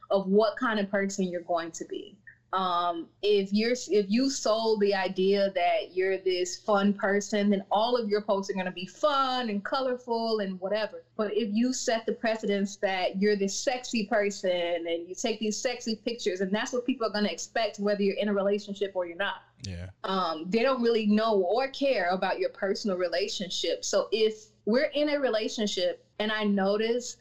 of 0.09 0.27
what 0.27 0.57
kind 0.57 0.79
of 0.79 0.89
person 0.89 1.29
you're 1.29 1.41
going 1.41 1.71
to 1.71 1.85
be? 1.85 2.17
Um, 2.53 3.07
if 3.21 3.53
you're 3.53 3.73
if 3.89 4.09
you 4.09 4.29
sold 4.29 4.81
the 4.81 4.95
idea 4.95 5.51
that 5.53 5.93
you're 5.93 6.17
this 6.17 6.55
fun 6.55 6.93
person, 6.93 7.49
then 7.49 7.61
all 7.71 7.95
of 7.95 8.09
your 8.09 8.21
posts 8.21 8.49
are 8.49 8.53
going 8.53 8.65
to 8.65 8.71
be 8.71 8.85
fun 8.85 9.49
and 9.49 9.63
colorful 9.63 10.39
and 10.39 10.59
whatever. 10.59 11.03
But 11.15 11.31
if 11.33 11.49
you 11.51 11.73
set 11.73 12.05
the 12.05 12.13
precedence 12.13 12.77
that 12.77 13.21
you're 13.21 13.35
this 13.35 13.55
sexy 13.55 14.05
person 14.05 14.87
and 14.87 15.07
you 15.07 15.13
take 15.13 15.39
these 15.39 15.57
sexy 15.57 15.95
pictures, 15.95 16.39
and 16.41 16.51
that's 16.51 16.73
what 16.73 16.85
people 16.85 17.05
are 17.05 17.11
going 17.11 17.25
to 17.25 17.31
expect, 17.31 17.77
whether 17.77 18.01
you're 18.01 18.15
in 18.15 18.29
a 18.29 18.33
relationship 18.33 18.91
or 18.95 19.05
you're 19.05 19.17
not 19.17 19.41
Yeah. 19.67 19.87
um, 20.03 20.49
they 20.49 20.63
don't 20.63 20.81
really 20.81 21.05
know 21.05 21.35
or 21.35 21.67
care 21.67 22.09
about 22.09 22.39
your 22.39 22.49
personal 22.49 22.97
relationship. 22.97 23.85
So 23.85 24.07
if 24.11 24.47
we're 24.65 24.89
in 24.95 25.09
a 25.09 25.19
relationship 25.19 26.03
and 26.19 26.31
I 26.31 26.43
notice 26.45 27.17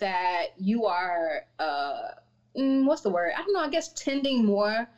that 0.00 0.46
you 0.56 0.86
are, 0.86 1.44
uh, 1.58 2.08
mm, 2.56 2.84
what's 2.86 3.02
the 3.02 3.10
word? 3.10 3.32
I 3.36 3.42
don't 3.42 3.52
know. 3.52 3.60
I 3.60 3.68
guess 3.68 3.88
tending 3.94 4.44
more 4.44 4.88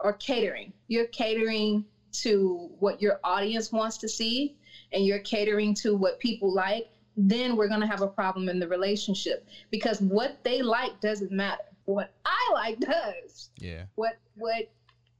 or 0.00 0.12
catering. 0.14 0.72
You're 0.88 1.04
catering 1.06 1.84
to 2.12 2.70
what 2.78 3.00
your 3.00 3.18
audience 3.24 3.72
wants 3.72 3.96
to 3.98 4.08
see, 4.08 4.52
and 4.92 5.04
you're 5.04 5.18
catering 5.18 5.74
to 5.74 5.94
what 5.94 6.18
people 6.18 6.52
like. 6.52 6.86
Then 7.16 7.56
we're 7.56 7.68
gonna 7.68 7.86
have 7.86 8.00
a 8.00 8.08
problem 8.08 8.48
in 8.48 8.58
the 8.58 8.66
relationship 8.66 9.44
because 9.70 10.00
what 10.00 10.42
they 10.44 10.62
like 10.62 11.00
doesn't 11.00 11.30
matter. 11.30 11.64
What 11.84 12.10
I 12.24 12.50
like 12.54 12.78
does 12.80 13.50
Yeah. 13.58 13.84
what 13.96 14.14
what 14.34 14.64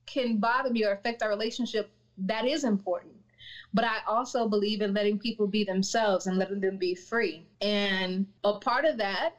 can 0.06 0.36
bother 0.38 0.70
me 0.70 0.84
or 0.84 0.92
affect 0.92 1.22
our 1.22 1.28
relationship 1.28 1.90
that 2.18 2.44
is 2.44 2.64
important 2.64 3.14
but 3.72 3.84
i 3.84 3.98
also 4.06 4.46
believe 4.46 4.80
in 4.80 4.92
letting 4.92 5.16
people 5.18 5.46
be 5.46 5.64
themselves 5.64 6.26
and 6.26 6.36
letting 6.38 6.60
them 6.60 6.76
be 6.76 6.94
free 6.94 7.44
and 7.60 8.26
a 8.44 8.52
part 8.52 8.84
of 8.84 8.96
that 8.98 9.34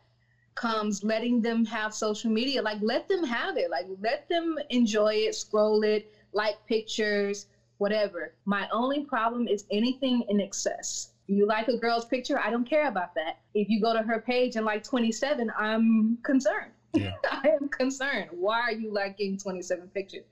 comes 0.56 1.04
letting 1.04 1.42
them 1.42 1.66
have 1.66 1.94
social 1.94 2.30
media 2.32 2.62
like 2.62 2.78
let 2.82 3.08
them 3.08 3.24
have 3.24 3.58
it 3.58 3.70
like 3.70 3.86
let 4.02 4.28
them 4.30 4.58
enjoy 4.70 5.14
it 5.14 5.34
scroll 5.36 5.84
it 5.84 6.12
like 6.34 6.56
pictures 6.66 7.46
whatever 7.78 8.32
my 8.46 8.68
only 8.72 9.04
problem 9.04 9.48
is 9.48 9.64
anything 9.72 10.24
in 10.30 10.40
excess 10.40 11.10
you 11.28 11.46
like 11.46 11.68
a 11.68 11.78
girl's 11.78 12.06
picture 12.06 12.38
i 12.40 12.50
don't 12.50 12.68
care 12.68 12.88
about 12.88 13.14
that 13.16 13.38
if 13.54 13.70
you 13.70 13.80
go 13.82 13.94
to 13.94 14.02
her 14.04 14.20
page 14.20 14.56
and 14.56 14.66
like 14.66 14.84
27 14.84 15.52
i'm 15.58 16.18
concerned 16.24 16.72
Yeah. 16.94 17.12
I 17.32 17.50
am 17.50 17.68
concerned. 17.70 18.30
Why 18.32 18.60
are 18.62 18.72
you 18.72 18.92
liking 18.94 19.38
27 19.38 19.90
pictures? 19.90 20.26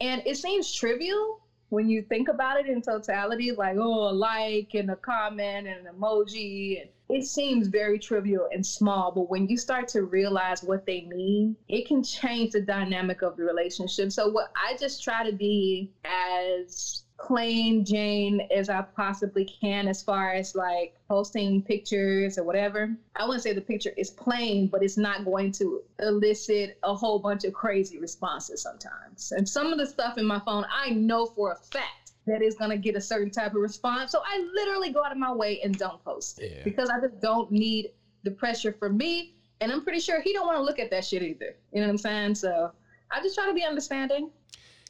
And 0.00 0.22
it 0.24 0.36
seems 0.36 0.72
trivial 0.72 1.38
when 1.68 1.88
you 1.88 2.02
think 2.02 2.28
about 2.28 2.58
it 2.58 2.66
in 2.66 2.80
totality, 2.82 3.52
like, 3.52 3.76
oh, 3.78 4.10
a 4.10 4.12
like 4.12 4.70
and 4.74 4.90
a 4.90 4.96
comment 4.96 5.66
and 5.66 5.86
an 5.86 5.94
emoji. 5.94 6.80
And 6.80 6.90
it 7.12 7.26
seems 7.26 7.68
very 7.68 7.98
trivial 7.98 8.48
and 8.52 8.64
small, 8.64 9.12
but 9.12 9.30
when 9.30 9.48
you 9.48 9.56
start 9.56 9.88
to 9.88 10.02
realize 10.02 10.62
what 10.62 10.86
they 10.86 11.02
mean, 11.02 11.56
it 11.68 11.86
can 11.86 12.02
change 12.02 12.52
the 12.52 12.60
dynamic 12.60 13.22
of 13.22 13.36
the 13.36 13.42
relationship. 13.42 14.12
So, 14.12 14.28
what 14.28 14.50
I 14.56 14.76
just 14.76 15.02
try 15.02 15.28
to 15.28 15.32
be 15.32 15.90
as 16.04 17.04
plain 17.20 17.84
Jane 17.84 18.40
as 18.50 18.68
I 18.68 18.82
possibly 18.96 19.44
can 19.44 19.88
as 19.88 20.02
far 20.02 20.32
as 20.32 20.54
like 20.54 20.94
posting 21.08 21.62
pictures 21.62 22.38
or 22.38 22.44
whatever. 22.44 22.96
I 23.16 23.24
wouldn't 23.24 23.42
say 23.42 23.52
the 23.52 23.60
picture 23.60 23.92
is 23.96 24.10
plain, 24.10 24.68
but 24.68 24.82
it's 24.82 24.96
not 24.96 25.24
going 25.24 25.52
to 25.52 25.82
elicit 26.00 26.78
a 26.82 26.94
whole 26.94 27.18
bunch 27.18 27.44
of 27.44 27.52
crazy 27.52 27.98
responses 27.98 28.62
sometimes. 28.62 29.32
And 29.36 29.46
some 29.48 29.72
of 29.72 29.78
the 29.78 29.86
stuff 29.86 30.16
in 30.18 30.24
my 30.24 30.40
phone, 30.40 30.64
I 30.70 30.90
know 30.90 31.26
for 31.26 31.52
a 31.52 31.56
fact 31.56 31.99
that 32.26 32.42
is 32.42 32.54
going 32.54 32.70
to 32.70 32.76
get 32.76 32.94
a 32.96 33.00
certain 33.00 33.30
type 33.30 33.54
of 33.54 33.60
response. 33.60 34.12
So 34.12 34.20
I 34.24 34.46
literally 34.54 34.90
go 34.92 35.02
out 35.04 35.12
of 35.12 35.18
my 35.18 35.32
way 35.32 35.60
and 35.62 35.76
don't 35.76 36.02
post 36.04 36.40
Yeah. 36.42 36.62
because 36.64 36.90
I 36.90 37.00
just 37.00 37.20
don't 37.20 37.50
need 37.50 37.90
the 38.22 38.30
pressure 38.30 38.72
for 38.78 38.90
me. 38.90 39.34
And 39.60 39.70
I'm 39.72 39.82
pretty 39.82 40.00
sure 40.00 40.20
he 40.22 40.32
don't 40.32 40.46
want 40.46 40.58
to 40.58 40.62
look 40.62 40.78
at 40.78 40.90
that 40.90 41.04
shit 41.04 41.22
either. 41.22 41.56
You 41.72 41.80
know 41.80 41.86
what 41.86 41.90
I'm 41.92 41.98
saying? 41.98 42.34
So 42.36 42.72
I 43.10 43.20
just 43.22 43.34
try 43.34 43.46
to 43.46 43.54
be 43.54 43.64
understanding. 43.64 44.30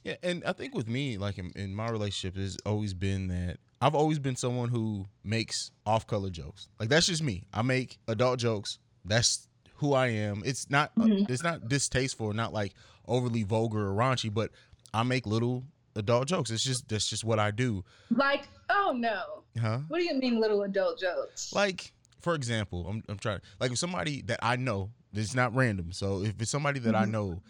Yeah, 0.05 0.17
and 0.23 0.43
I 0.45 0.53
think 0.53 0.75
with 0.75 0.89
me, 0.89 1.19
like 1.19 1.39
in, 1.39 1.53
in 1.57 1.75
my 1.75 1.89
relationship, 1.89 2.37
has 2.41 2.57
always 2.65 2.95
been 2.95 3.29
that 3.29 3.59
I've 3.83 3.95
always 3.95 4.19
been 4.19 4.37
someone 4.37 4.69
who 4.69 5.07
makes 5.25 5.71
off-color 5.87 6.31
jokes. 6.31 6.69
Like 6.79 6.89
that's 6.89 7.07
just 7.07 7.23
me. 7.23 7.45
I 7.53 7.63
make 7.63 7.99
adult 8.09 8.39
jokes. 8.39 8.79
That's 9.05 9.47
who 9.77 9.93
I 9.95 10.09
am. 10.09 10.43
It's 10.45 10.69
not. 10.71 10.93
uh, 10.99 11.05
Mhm. 11.05 11.31
it's 11.31 11.43
not 11.43 11.69
distasteful, 11.69 12.33
not 12.33 12.53
like 12.53 12.75
overly 13.09 13.43
vulgar 13.43 13.89
or 13.89 13.95
raunchy, 13.95 14.33
but 14.33 14.51
I 14.95 15.03
make 15.03 15.27
little 15.27 15.65
adult 15.97 16.29
jokes. 16.29 16.51
It's 16.51 16.63
just 16.63 16.89
that's 16.89 17.09
just 17.09 17.25
what 17.25 17.39
I 17.39 17.51
do. 17.51 17.85
Like, 18.11 18.49
oh 18.69 18.95
no. 18.97 19.45
Huh? 19.61 19.81
What 19.89 19.99
do 19.99 20.05
you 20.05 20.15
mean 20.15 20.41
little 20.41 20.63
adult 20.63 21.01
jokes? 21.01 21.53
Like, 21.53 21.93
for 22.21 22.35
example, 22.35 22.87
I'm 22.89 23.03
I'm 23.09 23.19
trying 23.19 23.41
like 23.59 23.73
if 23.73 23.79
somebody 23.79 24.23
that 24.23 24.39
I 24.43 24.57
know, 24.57 24.91
it's 25.13 25.35
not 25.35 25.55
random. 25.55 25.93
So 25.93 26.23
if 26.23 26.41
it's 26.41 26.51
somebody 26.51 26.81
that 26.81 26.95
I 26.95 27.05
Mhm. 27.05 27.11
know 27.11 27.43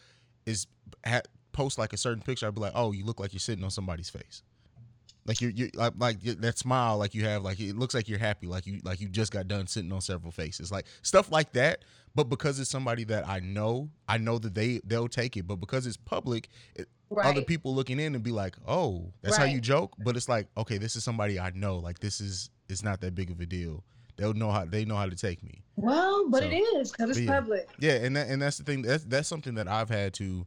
is 0.46 0.66
ha, 1.04 1.20
post 1.52 1.78
like 1.78 1.92
a 1.92 1.96
certain 1.96 2.22
picture, 2.22 2.46
I'd 2.46 2.54
be 2.54 2.60
like, 2.60 2.72
oh, 2.74 2.92
you 2.92 3.04
look 3.04 3.20
like 3.20 3.32
you're 3.32 3.40
sitting 3.40 3.64
on 3.64 3.70
somebody's 3.70 4.08
face. 4.10 4.42
Like 5.26 5.42
you're, 5.42 5.50
you're 5.50 5.68
like, 5.74 5.92
like 5.98 6.20
that 6.22 6.56
smile, 6.58 6.96
like 6.96 7.14
you 7.14 7.24
have, 7.26 7.42
like 7.42 7.60
it 7.60 7.76
looks 7.76 7.94
like 7.94 8.08
you're 8.08 8.18
happy, 8.18 8.46
like 8.46 8.66
you, 8.66 8.80
like 8.82 9.00
you 9.00 9.08
just 9.08 9.30
got 9.30 9.46
done 9.46 9.66
sitting 9.66 9.92
on 9.92 10.00
several 10.00 10.32
faces, 10.32 10.72
like 10.72 10.86
stuff 11.02 11.30
like 11.30 11.52
that. 11.52 11.84
But 12.14 12.24
because 12.24 12.58
it's 12.58 12.70
somebody 12.70 13.04
that 13.04 13.28
I 13.28 13.40
know, 13.40 13.90
I 14.08 14.16
know 14.16 14.38
that 14.38 14.54
they 14.54 14.80
they'll 14.84 15.08
take 15.08 15.36
it. 15.36 15.46
But 15.46 15.56
because 15.56 15.86
it's 15.86 15.98
public, 15.98 16.48
it, 16.74 16.88
right. 17.10 17.26
other 17.26 17.42
people 17.42 17.74
looking 17.74 18.00
in 18.00 18.14
and 18.14 18.24
be 18.24 18.30
like, 18.32 18.56
"Oh, 18.66 19.12
that's 19.22 19.36
how 19.36 19.44
you 19.44 19.60
joke." 19.60 19.94
But 19.98 20.16
it's 20.16 20.28
like, 20.28 20.48
okay, 20.56 20.78
this 20.78 20.96
is 20.96 21.04
somebody 21.04 21.38
I 21.38 21.50
know. 21.50 21.78
Like 21.78 21.98
this 21.98 22.20
is 22.20 22.50
it's 22.68 22.82
not 22.82 23.00
that 23.02 23.14
big 23.14 23.30
of 23.30 23.40
a 23.40 23.46
deal. 23.46 23.84
They'll 24.16 24.34
know 24.34 24.50
how 24.50 24.64
they 24.64 24.84
know 24.84 24.96
how 24.96 25.06
to 25.06 25.16
take 25.16 25.42
me. 25.42 25.62
Well, 25.76 26.28
but 26.28 26.42
So, 26.42 26.48
it 26.50 26.54
is 26.54 26.92
because 26.92 27.10
it's 27.10 27.20
yeah. 27.20 27.40
public. 27.40 27.68
Yeah, 27.78 27.94
and 27.94 28.16
that, 28.16 28.28
and 28.28 28.40
that's 28.40 28.58
the 28.58 28.64
thing. 28.64 28.82
That's 28.82 29.04
that's 29.04 29.28
something 29.28 29.54
that 29.54 29.68
I've 29.68 29.88
had 29.88 30.14
to 30.14 30.46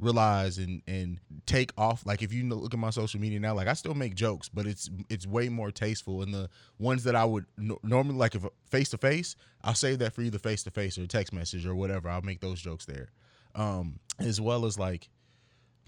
realize 0.00 0.58
and 0.58 0.82
and 0.86 1.20
take 1.46 1.72
off. 1.76 2.04
Like 2.06 2.22
if 2.22 2.32
you 2.32 2.48
look 2.48 2.72
at 2.72 2.80
my 2.80 2.90
social 2.90 3.20
media 3.20 3.38
now, 3.38 3.54
like 3.54 3.68
I 3.68 3.74
still 3.74 3.94
make 3.94 4.14
jokes, 4.14 4.48
but 4.48 4.66
it's 4.66 4.90
it's 5.08 5.26
way 5.26 5.48
more 5.48 5.70
tasteful. 5.70 6.22
And 6.22 6.32
the 6.32 6.48
ones 6.78 7.04
that 7.04 7.14
I 7.14 7.24
would 7.24 7.44
no, 7.58 7.78
normally 7.82 8.16
like 8.16 8.34
if 8.34 8.44
face 8.70 8.88
to 8.90 8.98
face, 8.98 9.36
I'll 9.62 9.74
save 9.74 9.98
that 9.98 10.14
for 10.14 10.22
either 10.22 10.38
face 10.38 10.62
to 10.64 10.70
face 10.70 10.98
or 10.98 11.06
text 11.06 11.32
message 11.32 11.66
or 11.66 11.74
whatever. 11.74 12.08
I'll 12.08 12.22
make 12.22 12.40
those 12.40 12.60
jokes 12.60 12.86
there, 12.86 13.10
um, 13.54 14.00
as 14.18 14.40
well 14.40 14.64
as 14.64 14.78
like 14.78 15.10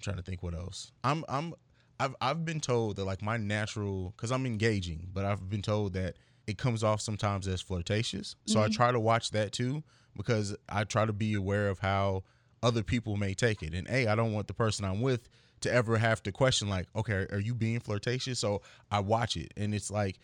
trying 0.03 0.17
to 0.19 0.23
think 0.23 0.43
what 0.43 0.55
else. 0.55 0.93
I'm 1.03 1.25
I'm 1.29 1.55
I've 1.99 2.15
I've 2.21 2.45
been 2.45 2.61
told 2.61 2.97
that 2.97 3.05
like 3.05 3.23
my 3.23 3.37
natural 3.37 4.13
because 4.17 4.31
I'm 4.33 4.45
engaging, 4.47 5.09
but 5.13 5.25
I've 5.25 5.49
been 5.49 5.63
told 5.63 5.95
that 5.95 6.17
it 6.47 6.59
comes 6.59 6.83
off 6.83 7.01
sometimes 7.01 7.47
as 7.49 7.61
flirtatious. 7.63 8.35
So 8.47 8.61
I 8.61 8.67
Mhm. 8.69 8.73
try 8.75 8.93
to 8.93 9.01
watch 9.01 9.31
that 9.31 9.53
too 9.53 9.83
because 10.17 10.57
I 10.69 10.85
try 10.85 11.07
to 11.07 11.13
be 11.13 11.35
aware 11.35 11.69
of 11.69 11.79
how 11.79 12.25
other 12.63 12.83
people 12.83 13.17
may 13.17 13.35
take 13.35 13.63
it. 13.63 13.75
And 13.75 13.89
a, 13.89 14.07
I 14.09 14.15
don't 14.15 14.33
want 14.33 14.47
the 14.49 14.55
person 14.55 14.85
I'm 14.85 15.01
with 15.01 15.29
to 15.61 15.73
ever 15.73 15.97
have 15.99 16.23
to 16.25 16.33
question 16.33 16.69
like, 16.69 16.87
okay, 16.97 17.27
are 17.31 17.39
you 17.41 17.55
being 17.55 17.81
flirtatious? 17.81 18.41
So 18.41 18.63
I 18.91 19.01
watch 19.01 19.37
it, 19.37 19.53
and 19.57 19.75
it's 19.75 19.91
like, 19.91 20.19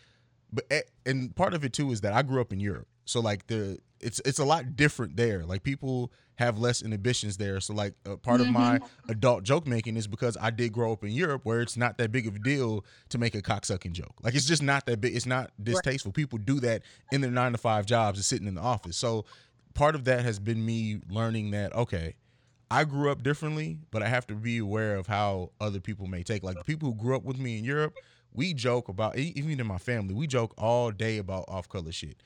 but 0.52 0.64
eh, 0.70 0.82
and 1.06 1.34
part 1.36 1.54
of 1.54 1.64
it 1.64 1.72
too 1.72 1.92
is 1.92 2.00
that 2.02 2.12
I 2.12 2.22
grew 2.22 2.40
up 2.40 2.52
in 2.52 2.58
Europe, 2.60 2.88
so 3.08 3.20
like 3.20 3.46
the 3.46 3.78
it's 4.00 4.20
it's 4.26 4.38
a 4.38 4.44
lot 4.44 4.76
different 4.76 5.16
there. 5.16 5.44
Like 5.44 5.62
people 5.62 6.12
have 6.36 6.58
less 6.58 6.82
inhibitions 6.82 7.38
there. 7.38 7.58
So 7.58 7.72
like 7.72 7.94
a 8.04 8.16
part 8.16 8.40
of 8.40 8.48
my 8.48 8.78
mm-hmm. 8.78 9.10
adult 9.10 9.42
joke 9.42 9.66
making 9.66 9.96
is 9.96 10.06
because 10.06 10.36
I 10.40 10.50
did 10.50 10.72
grow 10.72 10.92
up 10.92 11.02
in 11.02 11.10
Europe 11.10 11.40
where 11.44 11.60
it's 11.60 11.76
not 11.76 11.96
that 11.98 12.12
big 12.12 12.26
of 12.26 12.36
a 12.36 12.38
deal 12.38 12.84
to 13.08 13.18
make 13.18 13.34
a 13.34 13.40
cocksucking 13.40 13.92
joke. 13.92 14.14
Like 14.22 14.34
it's 14.34 14.44
just 14.44 14.62
not 14.62 14.84
that 14.86 15.00
big. 15.00 15.16
It's 15.16 15.26
not 15.26 15.50
distasteful. 15.60 16.12
People 16.12 16.38
do 16.38 16.60
that 16.60 16.82
in 17.10 17.22
their 17.22 17.30
nine 17.30 17.52
to 17.52 17.58
five 17.58 17.86
jobs 17.86 18.18
and 18.18 18.24
sitting 18.24 18.46
in 18.46 18.54
the 18.54 18.60
office. 18.60 18.96
So 18.96 19.24
part 19.74 19.94
of 19.94 20.04
that 20.04 20.20
has 20.20 20.38
been 20.38 20.64
me 20.64 21.00
learning 21.08 21.52
that 21.52 21.74
okay, 21.74 22.14
I 22.70 22.84
grew 22.84 23.10
up 23.10 23.22
differently, 23.22 23.78
but 23.90 24.02
I 24.02 24.08
have 24.08 24.26
to 24.26 24.34
be 24.34 24.58
aware 24.58 24.96
of 24.96 25.06
how 25.06 25.52
other 25.60 25.80
people 25.80 26.06
may 26.06 26.22
take. 26.22 26.42
Like 26.42 26.58
the 26.58 26.64
people 26.64 26.90
who 26.90 26.94
grew 26.94 27.16
up 27.16 27.24
with 27.24 27.38
me 27.38 27.58
in 27.58 27.64
Europe, 27.64 27.94
we 28.34 28.52
joke 28.52 28.90
about 28.90 29.16
even 29.16 29.58
in 29.58 29.66
my 29.66 29.78
family, 29.78 30.14
we 30.14 30.26
joke 30.26 30.52
all 30.58 30.90
day 30.90 31.16
about 31.16 31.46
off 31.48 31.70
color 31.70 31.90
shit. 31.90 32.22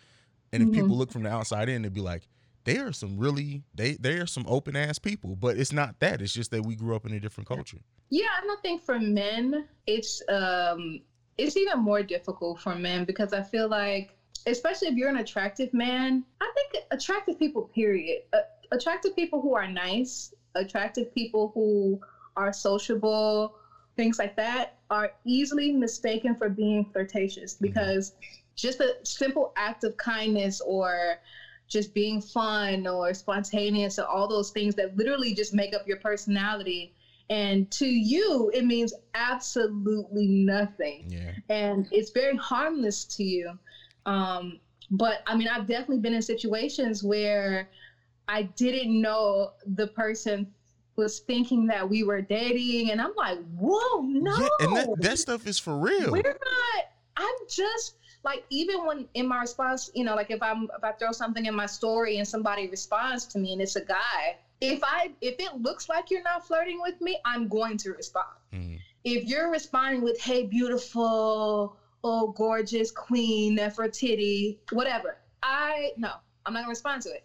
And 0.52 0.62
if 0.62 0.68
Mhm. 0.68 0.74
people 0.74 0.96
look 0.96 1.10
from 1.10 1.22
the 1.22 1.30
outside 1.30 1.68
in, 1.68 1.82
they'd 1.82 1.92
be 1.92 2.00
like, 2.00 2.28
they 2.64 2.78
are 2.78 2.92
some 2.92 3.18
really 3.18 3.64
they 3.74 3.94
they 3.94 4.18
are 4.18 4.26
some 4.26 4.44
open 4.46 4.76
ass 4.76 4.98
people. 4.98 5.34
But 5.34 5.56
it's 5.56 5.72
not 5.72 5.98
that. 6.00 6.22
It's 6.22 6.32
just 6.32 6.50
that 6.52 6.64
we 6.64 6.76
grew 6.76 6.94
up 6.94 7.04
in 7.06 7.12
a 7.12 7.20
different 7.20 7.48
culture. 7.48 7.78
Yeah, 8.10 8.28
and 8.40 8.50
I 8.50 8.56
think 8.62 8.82
for 8.82 9.00
men, 9.00 9.66
it's 9.86 10.22
um, 10.28 11.00
it's 11.38 11.56
even 11.56 11.78
more 11.80 12.02
difficult 12.02 12.60
for 12.60 12.74
men 12.76 13.04
because 13.04 13.32
I 13.32 13.42
feel 13.42 13.68
like, 13.68 14.14
especially 14.46 14.88
if 14.88 14.94
you're 14.94 15.08
an 15.08 15.16
attractive 15.16 15.72
man, 15.72 16.24
I 16.40 16.52
think 16.54 16.84
attractive 16.90 17.38
people, 17.38 17.62
period, 17.74 18.22
uh, 18.32 18.40
attractive 18.70 19.16
people 19.16 19.40
who 19.40 19.54
are 19.54 19.66
nice, 19.66 20.34
attractive 20.54 21.12
people 21.14 21.50
who 21.54 21.98
are 22.36 22.52
sociable, 22.52 23.56
things 23.96 24.18
like 24.18 24.36
that, 24.36 24.76
are 24.90 25.12
easily 25.24 25.72
mistaken 25.72 26.36
for 26.36 26.48
being 26.48 26.84
flirtatious 26.92 27.54
because 27.54 28.12
just 28.56 28.80
a 28.80 28.96
simple 29.04 29.52
act 29.56 29.84
of 29.84 29.96
kindness 29.96 30.60
or 30.60 31.16
just 31.68 31.94
being 31.94 32.20
fun 32.20 32.86
or 32.86 33.14
spontaneous 33.14 33.98
or 33.98 34.04
all 34.06 34.28
those 34.28 34.50
things 34.50 34.74
that 34.74 34.96
literally 34.96 35.34
just 35.34 35.54
make 35.54 35.74
up 35.74 35.86
your 35.86 35.96
personality 35.98 36.92
and 37.30 37.70
to 37.70 37.86
you 37.86 38.50
it 38.52 38.64
means 38.64 38.92
absolutely 39.14 40.26
nothing 40.26 41.04
Yeah. 41.08 41.32
and 41.48 41.86
it's 41.90 42.10
very 42.10 42.36
harmless 42.36 43.04
to 43.16 43.24
you 43.24 43.58
um, 44.06 44.58
but 44.90 45.22
i 45.26 45.34
mean 45.36 45.48
i've 45.48 45.66
definitely 45.66 46.00
been 46.00 46.12
in 46.14 46.20
situations 46.22 47.02
where 47.02 47.68
i 48.28 48.42
didn't 48.42 49.00
know 49.00 49.52
the 49.74 49.86
person 49.86 50.46
was 50.96 51.20
thinking 51.20 51.66
that 51.68 51.88
we 51.88 52.02
were 52.02 52.20
dating 52.20 52.90
and 52.90 53.00
i'm 53.00 53.14
like 53.16 53.38
whoa 53.56 54.02
no 54.02 54.36
Yeah, 54.38 54.48
and 54.60 54.76
that, 54.76 54.88
that 55.00 55.18
stuff 55.18 55.46
is 55.46 55.58
for 55.58 55.78
real. 55.78 56.10
we're 56.12 56.22
not 56.22 56.84
i'm 57.16 57.34
just 57.48 57.94
like 58.24 58.44
even 58.50 58.84
when 58.86 59.06
in 59.14 59.26
my 59.26 59.40
response 59.40 59.90
you 59.94 60.04
know 60.04 60.14
like 60.14 60.30
if 60.30 60.42
i'm 60.42 60.64
if 60.76 60.84
i 60.84 60.92
throw 60.92 61.12
something 61.12 61.44
in 61.46 61.54
my 61.54 61.66
story 61.66 62.18
and 62.18 62.26
somebody 62.26 62.68
responds 62.68 63.24
to 63.26 63.38
me 63.38 63.52
and 63.52 63.60
it's 63.60 63.76
a 63.76 63.80
guy 63.80 64.36
if 64.60 64.80
i 64.84 65.08
if 65.20 65.34
it 65.38 65.54
looks 65.60 65.88
like 65.88 66.10
you're 66.10 66.22
not 66.22 66.46
flirting 66.46 66.80
with 66.80 67.00
me 67.00 67.16
i'm 67.24 67.48
going 67.48 67.76
to 67.76 67.90
respond. 67.90 68.26
Mhm. 68.52 68.78
if 69.04 69.24
you're 69.24 69.50
responding 69.50 70.02
with 70.02 70.20
hey 70.20 70.42
beautiful 70.44 71.76
oh 72.04 72.28
gorgeous 72.36 72.90
queen 72.90 73.56
nefertiti 73.56 74.56
whatever 74.70 75.16
i 75.42 75.90
no 75.96 76.10
i'm 76.46 76.52
not 76.52 76.60
gonna 76.60 76.68
respond 76.68 77.02
to 77.02 77.08
it. 77.10 77.24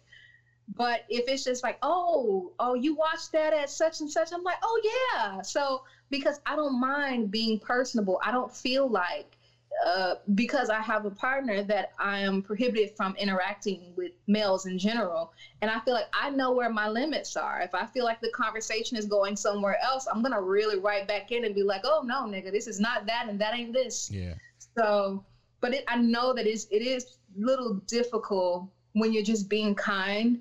But 0.76 1.04
if 1.08 1.26
it's 1.28 1.44
just 1.44 1.62
like 1.62 1.78
oh 1.82 2.52
oh 2.58 2.74
you 2.74 2.94
watched 2.94 3.32
that 3.32 3.54
at 3.54 3.70
such 3.70 4.00
and 4.00 4.10
such 4.10 4.32
i'm 4.32 4.42
like 4.42 4.58
oh 4.62 4.80
yeah. 5.14 5.40
So 5.40 5.82
because 6.10 6.38
i 6.44 6.54
don't 6.54 6.78
mind 6.78 7.30
being 7.30 7.58
personable 7.58 8.20
i 8.22 8.30
don't 8.30 8.54
feel 8.54 8.88
like 8.88 9.37
uh, 9.86 10.14
because 10.34 10.68
I 10.68 10.80
have 10.80 11.04
a 11.04 11.10
partner 11.10 11.62
that 11.62 11.90
I 11.98 12.18
am 12.20 12.42
prohibited 12.42 12.90
from 12.96 13.14
interacting 13.16 13.94
with 13.96 14.12
males 14.26 14.66
in 14.66 14.78
general. 14.78 15.30
And 15.62 15.70
I 15.70 15.80
feel 15.80 15.94
like 15.94 16.08
I 16.12 16.30
know 16.30 16.50
where 16.52 16.68
my 16.68 16.88
limits 16.88 17.36
are. 17.36 17.60
If 17.60 17.74
I 17.74 17.86
feel 17.86 18.04
like 18.04 18.20
the 18.20 18.30
conversation 18.30 18.96
is 18.96 19.06
going 19.06 19.36
somewhere 19.36 19.78
else, 19.82 20.06
I'm 20.12 20.20
going 20.20 20.32
to 20.32 20.40
really 20.40 20.78
write 20.78 21.06
back 21.06 21.30
in 21.30 21.44
and 21.44 21.54
be 21.54 21.62
like, 21.62 21.82
oh, 21.84 22.02
no, 22.04 22.24
nigga, 22.24 22.50
this 22.50 22.66
is 22.66 22.80
not 22.80 23.06
that 23.06 23.26
and 23.28 23.40
that 23.40 23.54
ain't 23.54 23.72
this. 23.72 24.10
Yeah. 24.10 24.34
So, 24.76 25.22
but 25.60 25.74
it, 25.74 25.84
I 25.88 25.96
know 25.96 26.32
that 26.32 26.46
it's, 26.46 26.66
it 26.70 26.82
is 26.82 27.04
little 27.36 27.74
difficult 27.86 28.68
when 28.92 29.12
you're 29.12 29.22
just 29.22 29.48
being 29.48 29.74
kind 29.74 30.38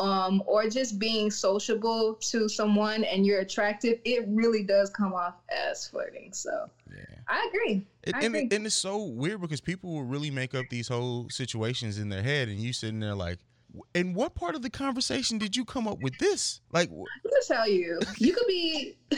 um, 0.00 0.42
or 0.46 0.66
just 0.66 0.98
being 0.98 1.30
sociable 1.30 2.14
to 2.14 2.48
someone 2.48 3.04
and 3.04 3.26
you're 3.26 3.40
attractive. 3.40 3.98
It 4.04 4.24
really 4.28 4.64
does 4.64 4.88
come 4.88 5.12
off 5.12 5.34
as 5.50 5.86
flirting. 5.86 6.32
So 6.32 6.70
Yeah. 6.90 7.04
I 7.28 7.48
agree. 7.48 7.86
It, 8.02 8.14
I 8.14 8.20
and, 8.22 8.34
it, 8.34 8.52
and 8.52 8.66
it's 8.66 8.74
so 8.74 9.04
weird 9.04 9.42
because 9.42 9.60
people 9.60 9.92
will 9.92 10.04
really 10.04 10.30
make 10.30 10.54
up 10.54 10.64
these 10.70 10.88
whole 10.88 11.28
situations 11.28 11.98
in 11.98 12.08
their 12.08 12.22
head, 12.22 12.48
and 12.48 12.58
you 12.58 12.72
sitting 12.72 12.98
there 12.98 13.14
like, 13.14 13.38
"W- 13.68 13.84
in 13.94 14.14
what 14.14 14.34
part 14.34 14.54
of 14.54 14.62
the 14.62 14.70
conversation 14.70 15.36
did 15.36 15.54
you 15.54 15.66
come 15.66 15.86
up 15.86 16.00
with 16.00 16.16
this? 16.18 16.62
Like, 16.72 16.90
me 16.90 17.06
tell 17.46 17.68
you, 17.68 18.00
you 18.16 18.32
could 18.32 18.46
be 18.48 18.96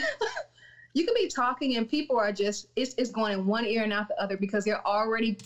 you 0.93 1.05
could 1.05 1.15
be 1.15 1.29
talking 1.29 1.77
and 1.77 1.89
people 1.89 2.17
are 2.17 2.33
just 2.33 2.67
it's 2.75 2.93
it's 2.97 3.09
going 3.09 3.33
in 3.33 3.45
one 3.47 3.65
ear 3.65 3.83
and 3.83 3.93
out 3.93 4.09
the 4.09 4.21
other 4.21 4.35
because 4.35 4.65
they're 4.65 4.85
already 4.85 5.37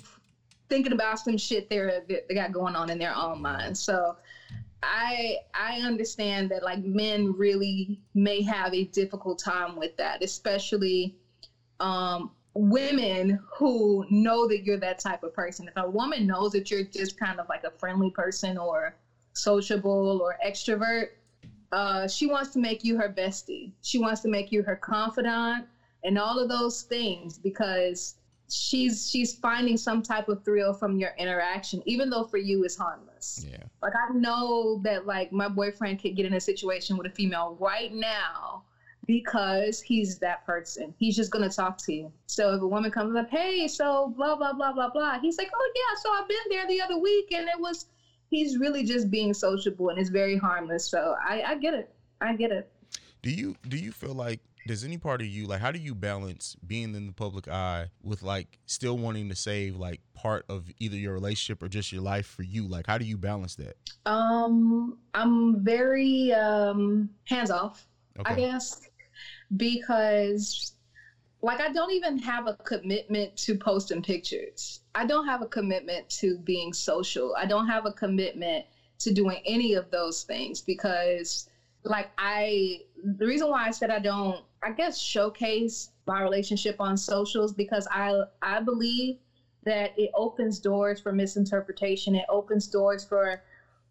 thinking 0.67 0.91
about 0.91 1.19
some 1.19 1.37
shit 1.37 1.69
they're 1.69 2.03
they 2.07 2.35
got 2.35 2.51
going 2.51 2.75
on 2.75 2.89
in 2.89 2.97
their 2.97 3.15
own 3.15 3.41
mind. 3.41 3.77
So 3.77 4.17
I 4.83 5.37
I 5.53 5.79
understand 5.79 6.49
that 6.51 6.63
like 6.63 6.83
men 6.83 7.33
really 7.37 7.99
may 8.13 8.41
have 8.41 8.73
a 8.73 8.85
difficult 8.85 9.39
time 9.39 9.75
with 9.75 9.95
that, 9.97 10.23
especially 10.23 11.13
um 11.79 12.31
women 12.55 13.39
who 13.57 14.05
know 14.09 14.47
that 14.47 14.63
you're 14.63 14.77
that 14.77 14.99
type 14.99 15.23
of 15.23 15.33
person. 15.33 15.67
If 15.67 15.73
a 15.77 15.87
woman 15.87 16.25
knows 16.27 16.51
that 16.53 16.71
you're 16.71 16.83
just 16.83 17.17
kind 17.17 17.39
of 17.39 17.47
like 17.49 17.63
a 17.63 17.71
friendly 17.71 18.09
person 18.09 18.57
or 18.57 18.95
sociable 19.33 20.19
or 20.21 20.35
extrovert, 20.45 21.07
uh, 21.71 22.07
she 22.07 22.25
wants 22.25 22.51
to 22.51 22.59
make 22.59 22.83
you 22.83 22.95
her 22.97 23.09
bestie. 23.09 23.71
She 23.83 23.99
wants 23.99 24.21
to 24.21 24.27
make 24.27 24.51
you 24.51 24.63
her 24.63 24.75
confidant 24.75 25.65
and 26.03 26.17
all 26.17 26.39
of 26.39 26.49
those 26.49 26.83
things 26.83 27.37
because 27.37 28.15
she's 28.49 29.09
she's 29.09 29.33
finding 29.33 29.77
some 29.77 30.01
type 30.01 30.29
of 30.29 30.43
thrill 30.43 30.73
from 30.73 30.97
your 30.97 31.13
interaction, 31.17 31.81
even 31.85 32.09
though 32.09 32.23
for 32.23 32.37
you 32.37 32.63
it's 32.63 32.75
harmless. 32.75 33.06
Yeah, 33.47 33.63
Like 33.81 33.93
I 33.95 34.13
know 34.13 34.79
that 34.83 35.05
like 35.05 35.31
my 35.31 35.47
boyfriend 35.47 36.01
could 36.01 36.15
get 36.15 36.25
in 36.25 36.33
a 36.33 36.39
situation 36.39 36.97
with 36.97 37.07
a 37.07 37.09
female 37.09 37.57
right 37.59 37.93
now 37.93 38.63
because 39.05 39.79
he's 39.81 40.17
that 40.19 40.45
person. 40.45 40.93
He's 40.97 41.15
just 41.15 41.31
gonna 41.31 41.49
talk 41.49 41.77
to 41.79 41.93
you. 41.93 42.11
So 42.27 42.53
if 42.53 42.61
a 42.61 42.67
woman 42.67 42.91
comes 42.91 43.15
up, 43.15 43.29
hey, 43.29 43.67
so 43.67 44.13
blah 44.17 44.35
blah 44.35 44.53
blah 44.53 44.73
blah 44.73 44.89
blah, 44.89 45.19
he's 45.19 45.37
like, 45.37 45.49
oh 45.53 45.71
yeah, 45.75 46.01
so 46.01 46.11
I've 46.11 46.27
been 46.27 46.37
there 46.49 46.67
the 46.67 46.81
other 46.81 46.97
week 46.97 47.31
and 47.31 47.47
it 47.47 47.59
was. 47.59 47.85
He's 48.29 48.57
really 48.57 48.83
just 48.83 49.09
being 49.09 49.33
sociable 49.33 49.87
and 49.87 49.97
it's 49.97 50.09
very 50.09 50.35
harmless. 50.37 50.85
So 50.89 51.15
I, 51.25 51.41
I 51.43 51.55
get 51.55 51.73
it. 51.73 51.95
I 52.19 52.35
get 52.35 52.51
it. 52.51 52.69
do 53.21 53.29
you 53.31 53.55
do 53.69 53.77
you 53.77 53.93
feel 53.93 54.13
like 54.13 54.41
does 54.67 54.83
any 54.83 54.97
part 54.97 55.21
of 55.21 55.27
you 55.27 55.47
like 55.47 55.61
how 55.61 55.71
do 55.71 55.79
you 55.79 55.95
balance 55.95 56.55
being 56.65 56.93
in 56.93 57.07
the 57.07 57.13
public 57.13 57.47
eye 57.47 57.87
with 58.03 58.21
like 58.21 58.59
still 58.65 58.97
wanting 58.97 59.29
to 59.29 59.35
save 59.35 59.75
like 59.75 60.01
part 60.13 60.45
of 60.49 60.69
either 60.79 60.95
your 60.95 61.13
relationship 61.13 61.63
or 61.63 61.67
just 61.67 61.91
your 61.91 62.01
life 62.01 62.27
for 62.27 62.43
you? 62.43 62.67
Like 62.67 62.85
how 62.87 62.97
do 62.97 63.05
you 63.05 63.17
balance 63.17 63.55
that? 63.55 63.75
Um, 64.05 64.97
I'm 65.13 65.63
very 65.63 66.33
um 66.33 67.09
hands 67.25 67.49
off, 67.49 67.87
I 68.25 68.35
guess, 68.35 68.81
because 69.55 70.73
like 71.41 71.61
I 71.61 71.71
don't 71.71 71.91
even 71.91 72.17
have 72.19 72.47
a 72.47 72.55
commitment 72.55 73.35
to 73.37 73.55
posting 73.55 74.01
pictures. 74.01 74.81
I 74.95 75.05
don't 75.05 75.25
have 75.25 75.41
a 75.41 75.47
commitment 75.47 76.09
to 76.21 76.37
being 76.39 76.73
social. 76.73 77.35
I 77.37 77.45
don't 77.45 77.67
have 77.67 77.85
a 77.85 77.91
commitment 77.91 78.65
to 78.99 79.13
doing 79.13 79.41
any 79.45 79.75
of 79.75 79.89
those 79.91 80.23
things 80.23 80.61
because 80.61 81.47
like 81.87 82.09
I 82.17 82.79
the 83.03 83.25
reason 83.25 83.49
why 83.49 83.65
I 83.67 83.71
said 83.71 83.89
I 83.89 83.99
don't 83.99 84.43
I 84.63 84.71
guess 84.71 84.97
showcase 84.99 85.89
my 86.05 86.21
relationship 86.21 86.75
on 86.79 86.97
socials 86.97 87.51
because 87.53 87.87
I 87.91 88.21
I 88.41 88.59
believe 88.59 89.15
that 89.65 89.91
it 89.97 90.09
opens 90.15 90.59
doors 90.59 90.99
for 90.99 91.11
misinterpretation. 91.11 92.15
It 92.15 92.25
opens 92.29 92.67
doors 92.67 93.03
for 93.03 93.41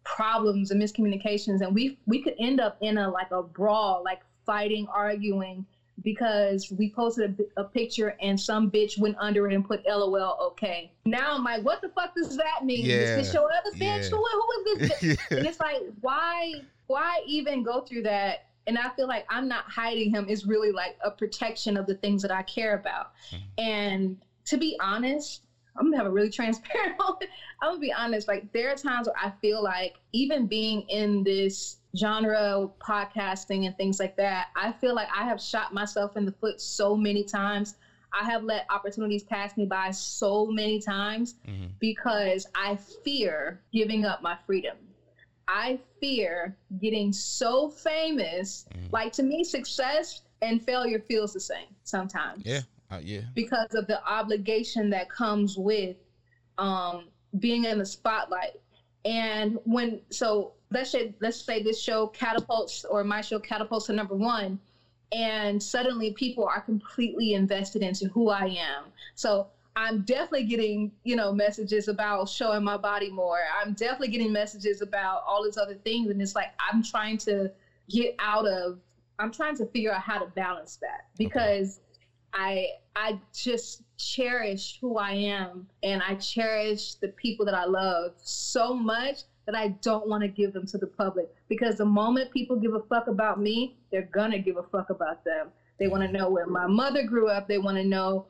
problems 0.03 0.71
and 0.71 0.81
miscommunications 0.81 1.59
and 1.61 1.73
we 1.75 1.97
we 2.05 2.21
could 2.21 2.33
end 2.39 2.59
up 2.61 2.77
in 2.79 2.97
a 2.97 3.09
like 3.09 3.29
a 3.31 3.43
brawl 3.43 4.01
like 4.05 4.21
fighting 4.45 4.87
arguing 4.93 5.65
because 6.01 6.71
we 6.71 6.87
posted 6.89 7.37
a, 7.57 7.61
a 7.61 7.63
picture 7.65 8.15
and 8.21 8.39
some 8.39 8.71
bitch 8.71 8.97
went 8.97 9.15
under 9.19 9.49
it 9.49 9.53
and 9.53 9.65
put 9.65 9.81
lol 9.85 10.37
okay 10.41 10.89
now 11.05 11.35
i'm 11.35 11.43
like 11.43 11.61
what 11.61 11.81
the 11.81 11.89
fuck 11.89 12.15
does 12.15 12.37
that 12.37 12.63
mean 12.63 12.85
Yeah. 12.85 12.95
is 12.95 13.25
this 13.25 13.33
your 13.33 13.49
other 13.51 13.75
bitch 13.75 14.03
Yeah. 14.03 14.09
who, 14.11 14.23
who 14.31 14.73
is 14.73 14.79
this 14.89 14.91
bitch? 15.01 15.17
yeah. 15.31 15.37
and 15.39 15.45
it's 15.47 15.59
like 15.59 15.81
why 15.99 16.53
why 16.87 17.21
even 17.25 17.63
go 17.63 17.81
through 17.81 18.01
that 18.01 18.39
and 18.65 18.77
i 18.77 18.89
feel 18.89 19.07
like 19.07 19.25
i'm 19.29 19.47
not 19.47 19.63
hiding 19.67 20.09
him 20.09 20.27
is 20.27 20.45
really 20.45 20.71
like 20.71 20.95
a 21.03 21.11
protection 21.11 21.77
of 21.77 21.85
the 21.85 21.93
things 21.95 22.21
that 22.21 22.31
i 22.31 22.41
care 22.41 22.75
about 22.75 23.11
Mhm. 23.31 23.41
and 23.57 24.15
to 24.45 24.57
be 24.57 24.75
honest 24.81 25.41
i'm 25.77 25.85
gonna 25.85 25.97
have 25.97 26.05
a 26.05 26.11
really 26.11 26.29
transparent 26.29 26.97
moment 26.99 27.29
i'm 27.61 27.69
gonna 27.69 27.79
be 27.79 27.91
honest 27.93 28.27
like 28.27 28.51
there 28.53 28.71
are 28.71 28.75
times 28.75 29.07
where 29.07 29.15
i 29.21 29.31
feel 29.41 29.61
like 29.61 29.97
even 30.13 30.45
being 30.47 30.81
in 30.89 31.23
this 31.23 31.77
genre 31.95 32.67
podcasting 32.79 33.65
and 33.65 33.75
things 33.77 33.99
like 33.99 34.15
that 34.17 34.47
i 34.55 34.71
feel 34.71 34.93
like 34.95 35.07
i 35.15 35.23
have 35.23 35.41
shot 35.41 35.73
myself 35.73 36.15
in 36.15 36.25
the 36.25 36.31
foot 36.31 36.59
so 36.61 36.95
many 36.95 37.23
times 37.23 37.75
i 38.13 38.23
have 38.23 38.43
let 38.43 38.65
opportunities 38.69 39.23
pass 39.23 39.55
me 39.57 39.65
by 39.65 39.91
so 39.91 40.47
many 40.49 40.79
times 40.79 41.35
Mhm. 41.47 41.71
because 41.79 42.45
I 42.55 42.75
fear 43.03 43.61
giving 43.71 44.03
up 44.05 44.21
my 44.21 44.35
freedom. 44.45 44.77
I 45.47 45.79
fear 45.99 46.55
getting 46.81 47.13
so 47.13 47.69
famous. 47.69 48.65
Mhm. 48.73 48.91
Like 48.91 49.11
to 49.13 49.23
me, 49.23 49.43
success 49.43 50.21
and 50.41 50.61
failure 50.61 50.99
feels 50.99 51.33
the 51.33 51.39
same 51.39 51.67
sometimes. 51.83 52.43
Yeah. 52.45 52.61
Uh, 52.91 52.99
yeah. 53.03 53.21
Because 53.33 53.73
of 53.73 53.87
the 53.87 54.03
obligation 54.05 54.89
that 54.91 55.09
comes 55.09 55.57
with 55.57 55.97
um, 56.57 57.05
being 57.39 57.65
in 57.65 57.77
the 57.79 57.85
spotlight. 57.85 58.59
And 59.05 59.57
when 59.63 60.01
so 60.09 60.53
let's 60.71 60.91
say 60.91 61.15
let's 61.21 61.41
say 61.41 61.63
this 61.63 61.81
show 61.81 62.07
catapults 62.07 62.85
or 62.85 63.03
my 63.03 63.21
show 63.21 63.39
catapults 63.39 63.85
to 63.87 63.93
number 63.93 64.15
one, 64.15 64.59
and 65.11 65.61
suddenly 65.61 66.11
people 66.11 66.45
are 66.45 66.61
completely 66.61 67.33
invested 67.33 67.81
into 67.81 68.07
who 68.09 68.29
I 68.29 68.45
am. 68.45 68.85
So 69.15 69.47
I'm 69.77 70.01
definitely 70.01 70.45
getting, 70.45 70.91
you 71.03 71.15
know, 71.15 71.31
messages 71.31 71.87
about 71.87 72.27
showing 72.29 72.63
my 72.63 72.77
body 72.77 73.11
more. 73.11 73.41
I'm 73.61 73.73
definitely 73.73 74.07
getting 74.07 74.33
messages 74.33 74.81
about 74.81 75.21
all 75.27 75.43
these 75.43 75.55
other 75.55 75.75
things. 75.75 76.09
And 76.09 76.19
it's 76.19 76.33
like 76.33 76.47
I'm 76.59 76.81
trying 76.81 77.17
to 77.19 77.51
get 77.87 78.15
out 78.17 78.47
of 78.47 78.79
I'm 79.19 79.31
trying 79.31 79.55
to 79.57 79.65
figure 79.67 79.91
out 79.93 80.01
how 80.01 80.17
to 80.17 80.25
balance 80.25 80.79
that 80.81 81.05
because 81.15 81.79
I 82.33 82.69
I 82.95 83.19
just 83.35 83.83
cherish 83.97 84.79
who 84.81 84.97
I 84.97 85.11
am 85.11 85.67
and 85.83 86.01
I 86.01 86.15
cherish 86.15 86.95
the 86.95 87.09
people 87.09 87.45
that 87.45 87.53
I 87.53 87.65
love 87.65 88.13
so 88.23 88.73
much 88.73 89.19
that 89.45 89.53
I 89.53 89.67
don't 89.83 90.07
want 90.07 90.23
to 90.23 90.27
give 90.27 90.53
them 90.53 90.65
to 90.67 90.79
the 90.79 90.87
public 90.87 91.29
because 91.49 91.77
the 91.77 91.85
moment 91.85 92.31
people 92.31 92.55
give 92.55 92.73
a 92.73 92.79
fuck 92.79 93.05
about 93.05 93.39
me, 93.39 93.75
they're 93.91 94.09
gonna 94.11 94.39
give 94.39 94.57
a 94.57 94.63
fuck 94.63 94.89
about 94.89 95.23
them. 95.23 95.51
They 95.77 95.87
want 95.87 96.01
to 96.01 96.11
know 96.11 96.29
where 96.29 96.47
my 96.47 96.65
mother 96.65 97.03
grew 97.03 97.29
up. 97.29 97.47
They 97.47 97.59
want 97.59 97.77
to 97.77 97.83
know 97.83 98.25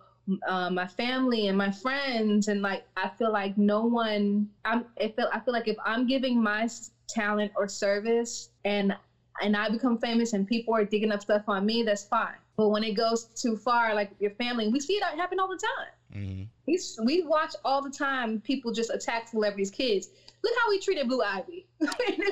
uh, 0.47 0.69
my 0.69 0.87
family 0.87 1.47
and 1.47 1.57
my 1.57 1.71
friends. 1.71 2.47
And 2.47 2.61
like, 2.61 2.83
I 2.95 3.09
feel 3.17 3.31
like 3.31 3.57
no 3.57 3.83
one. 3.83 4.47
I'm. 4.65 4.85
I 4.99 5.07
feel. 5.09 5.29
I 5.31 5.39
feel 5.39 5.53
like 5.53 5.67
if 5.67 5.77
I'm 5.85 6.05
giving 6.05 6.41
my 6.41 6.67
talent 7.07 7.51
or 7.55 7.67
service 7.67 8.49
and 8.65 8.93
and 9.41 9.55
I 9.55 9.69
become 9.69 9.97
famous 9.99 10.33
and 10.33 10.45
people 10.47 10.75
are 10.75 10.83
digging 10.83 11.11
up 11.11 11.21
stuff 11.21 11.43
on 11.47 11.65
me, 11.65 11.83
that's 11.83 12.03
fine. 12.03 12.35
But 12.57 12.69
when 12.69 12.83
it 12.83 12.95
goes 12.95 13.25
too 13.35 13.55
far, 13.55 13.93
like 13.93 14.09
your 14.19 14.31
family, 14.31 14.67
we 14.67 14.79
see 14.79 14.93
it 14.93 15.03
happen 15.03 15.39
all 15.39 15.47
the 15.47 15.59
time. 15.77 16.21
hmm 16.21 16.43
We 16.65 16.79
we 17.03 17.21
watch 17.21 17.53
all 17.63 17.81
the 17.81 17.91
time 17.91 18.39
people 18.39 18.71
just 18.71 18.89
attack 18.89 19.27
celebrities' 19.27 19.69
kids. 19.69 20.09
Look 20.43 20.53
how 20.61 20.69
we 20.69 20.79
treated 20.79 21.07
Blue 21.07 21.21
Ivy. 21.21 21.65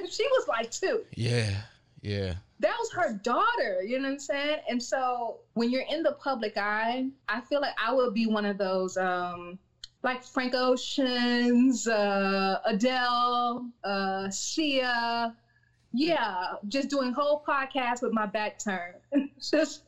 she 0.10 0.28
was 0.32 0.48
like 0.48 0.72
two 0.72 1.02
Yeah. 1.16 1.62
Yeah. 2.02 2.36
That 2.60 2.76
was 2.80 2.92
her 2.94 3.14
daughter, 3.24 3.82
you 3.84 3.98
know 3.98 4.06
what 4.06 4.14
I'm 4.14 4.20
saying? 4.20 4.60
And 4.70 4.82
so 4.82 5.40
when 5.54 5.70
you're 5.70 5.86
in 5.90 6.04
the 6.04 6.14
public 6.14 6.58
eye, 6.58 7.10
I 7.28 7.42
feel 7.42 7.62
like 7.62 7.76
I 7.78 7.94
would 7.94 8.14
be 8.14 8.26
one 8.28 8.46
of 8.46 8.58
those 8.58 8.98
um 8.98 9.60
like 10.04 10.24
Frank 10.24 10.54
Ocean's, 10.54 11.88
uh, 11.88 12.60
Adele, 12.64 13.68
uh, 13.84 14.30
Sia. 14.30 15.34
Yeah, 15.94 16.54
just 16.68 16.90
doing 16.90 17.12
whole 17.12 17.44
podcasts 17.48 18.04
with 18.04 18.12
my 18.14 18.28
back 18.28 18.60
turned. 18.60 19.00
just 19.52 19.82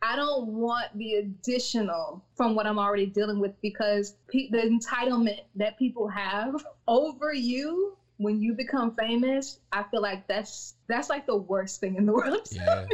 I 0.00 0.16
don't 0.16 0.48
want 0.48 0.96
the 0.96 1.14
additional 1.14 2.22
from 2.36 2.54
what 2.54 2.66
I'm 2.66 2.78
already 2.78 3.06
dealing 3.06 3.40
with 3.40 3.52
because 3.62 4.14
pe- 4.28 4.50
the 4.50 4.58
entitlement 4.58 5.40
that 5.56 5.78
people 5.78 6.08
have 6.08 6.54
over 6.88 7.32
you 7.32 7.96
when 8.18 8.40
you 8.40 8.54
become 8.54 8.94
famous, 8.94 9.58
I 9.72 9.82
feel 9.84 10.02
like 10.02 10.26
that's 10.28 10.74
that's 10.86 11.08
like 11.08 11.26
the 11.26 11.36
worst 11.36 11.80
thing 11.80 11.96
in 11.96 12.06
the 12.06 12.12
world. 12.12 12.48
Yeah. 12.52 12.86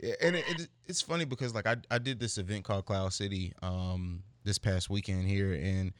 yeah 0.00 0.14
and 0.20 0.36
it, 0.36 0.44
it, 0.48 0.68
it's 0.86 1.00
funny 1.00 1.24
because 1.24 1.54
like 1.54 1.66
I, 1.66 1.76
I 1.90 1.98
did 1.98 2.20
this 2.20 2.38
event 2.38 2.64
called 2.64 2.84
Cloud 2.86 3.12
City 3.12 3.52
um 3.62 4.22
this 4.44 4.58
past 4.58 4.88
weekend 4.88 5.26
here 5.26 5.52
and 5.52 5.92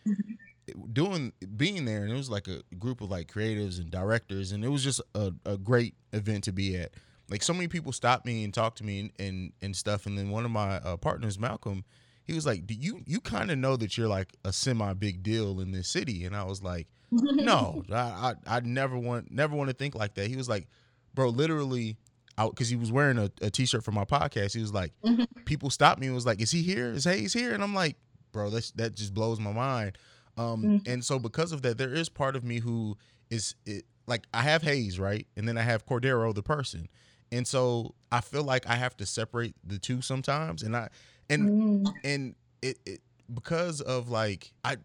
doing 0.92 1.32
being 1.56 1.84
there 1.84 2.02
and 2.02 2.12
it 2.12 2.16
was 2.16 2.30
like 2.30 2.48
a 2.48 2.62
group 2.76 3.00
of 3.00 3.10
like 3.10 3.30
creatives 3.30 3.78
and 3.78 3.90
directors 3.90 4.52
and 4.52 4.64
it 4.64 4.68
was 4.68 4.82
just 4.82 5.00
a, 5.14 5.32
a 5.44 5.56
great 5.56 5.94
event 6.12 6.44
to 6.44 6.52
be 6.52 6.76
at 6.76 6.92
like 7.28 7.42
so 7.42 7.52
many 7.52 7.68
people 7.68 7.92
stopped 7.92 8.26
me 8.26 8.44
and 8.44 8.52
talked 8.54 8.78
to 8.78 8.84
me 8.84 9.00
and 9.00 9.12
and, 9.18 9.52
and 9.62 9.76
stuff 9.76 10.06
and 10.06 10.18
then 10.18 10.30
one 10.30 10.44
of 10.44 10.50
my 10.50 10.76
uh, 10.76 10.96
partners 10.96 11.38
malcolm 11.38 11.84
he 12.24 12.32
was 12.32 12.46
like 12.46 12.66
do 12.66 12.74
you 12.74 13.02
you 13.06 13.20
kind 13.20 13.50
of 13.50 13.58
know 13.58 13.76
that 13.76 13.96
you're 13.96 14.08
like 14.08 14.34
a 14.44 14.52
semi 14.52 14.92
big 14.92 15.22
deal 15.22 15.60
in 15.60 15.72
this 15.72 15.88
city 15.88 16.24
and 16.24 16.34
i 16.34 16.42
was 16.42 16.62
like 16.62 16.88
no, 17.10 17.82
I, 17.92 18.34
I 18.46 18.56
I 18.56 18.60
never 18.60 18.98
want 18.98 19.30
never 19.30 19.54
want 19.56 19.68
to 19.70 19.74
think 19.74 19.94
like 19.94 20.14
that. 20.14 20.26
He 20.28 20.36
was 20.36 20.48
like, 20.48 20.66
bro, 21.14 21.28
literally, 21.28 21.96
out 22.38 22.50
because 22.54 22.68
he 22.68 22.76
was 22.76 22.90
wearing 22.92 23.18
a, 23.18 23.30
a 23.40 23.50
t-shirt 23.50 23.84
for 23.84 23.92
my 23.92 24.04
podcast. 24.04 24.54
He 24.54 24.60
was 24.60 24.72
like, 24.74 24.92
Mhm. 25.04 25.26
people 25.44 25.70
stopped 25.70 26.00
me 26.00 26.06
and 26.06 26.14
was 26.14 26.26
like, 26.26 26.40
is 26.40 26.50
he 26.50 26.62
here? 26.62 26.92
Is 26.92 27.04
Hayes 27.04 27.32
here? 27.32 27.54
And 27.54 27.62
I'm 27.62 27.74
like, 27.74 27.96
bro, 28.32 28.50
that's 28.50 28.70
that 28.72 28.94
just 28.94 29.14
blows 29.14 29.40
my 29.40 29.52
mind. 29.52 29.98
Um, 30.36 30.62
Mhm. 30.62 30.88
and 30.88 31.04
so 31.04 31.18
because 31.18 31.52
of 31.52 31.62
that, 31.62 31.78
there 31.78 31.94
is 31.94 32.08
part 32.08 32.36
of 32.36 32.44
me 32.44 32.58
who 32.58 32.96
is 33.30 33.54
it 33.64 33.84
like 34.06 34.26
I 34.34 34.42
have 34.42 34.62
Hayes 34.62 34.98
right, 35.00 35.26
and 35.36 35.48
then 35.48 35.56
I 35.58 35.62
have 35.62 35.86
Cordero 35.86 36.34
the 36.34 36.42
person, 36.42 36.88
and 37.32 37.46
so 37.46 37.94
I 38.12 38.20
feel 38.20 38.44
like 38.44 38.66
I 38.68 38.74
have 38.76 38.96
to 38.98 39.06
separate 39.06 39.54
the 39.64 39.78
two 39.78 40.02
sometimes, 40.02 40.62
and 40.62 40.76
I 40.76 40.88
and 41.30 41.48
Mm. 41.86 41.94
and 42.04 42.34
it, 42.62 42.78
it 42.86 43.00
because 43.32 43.80
of 43.80 44.08
like 44.10 44.52
I 44.62 44.76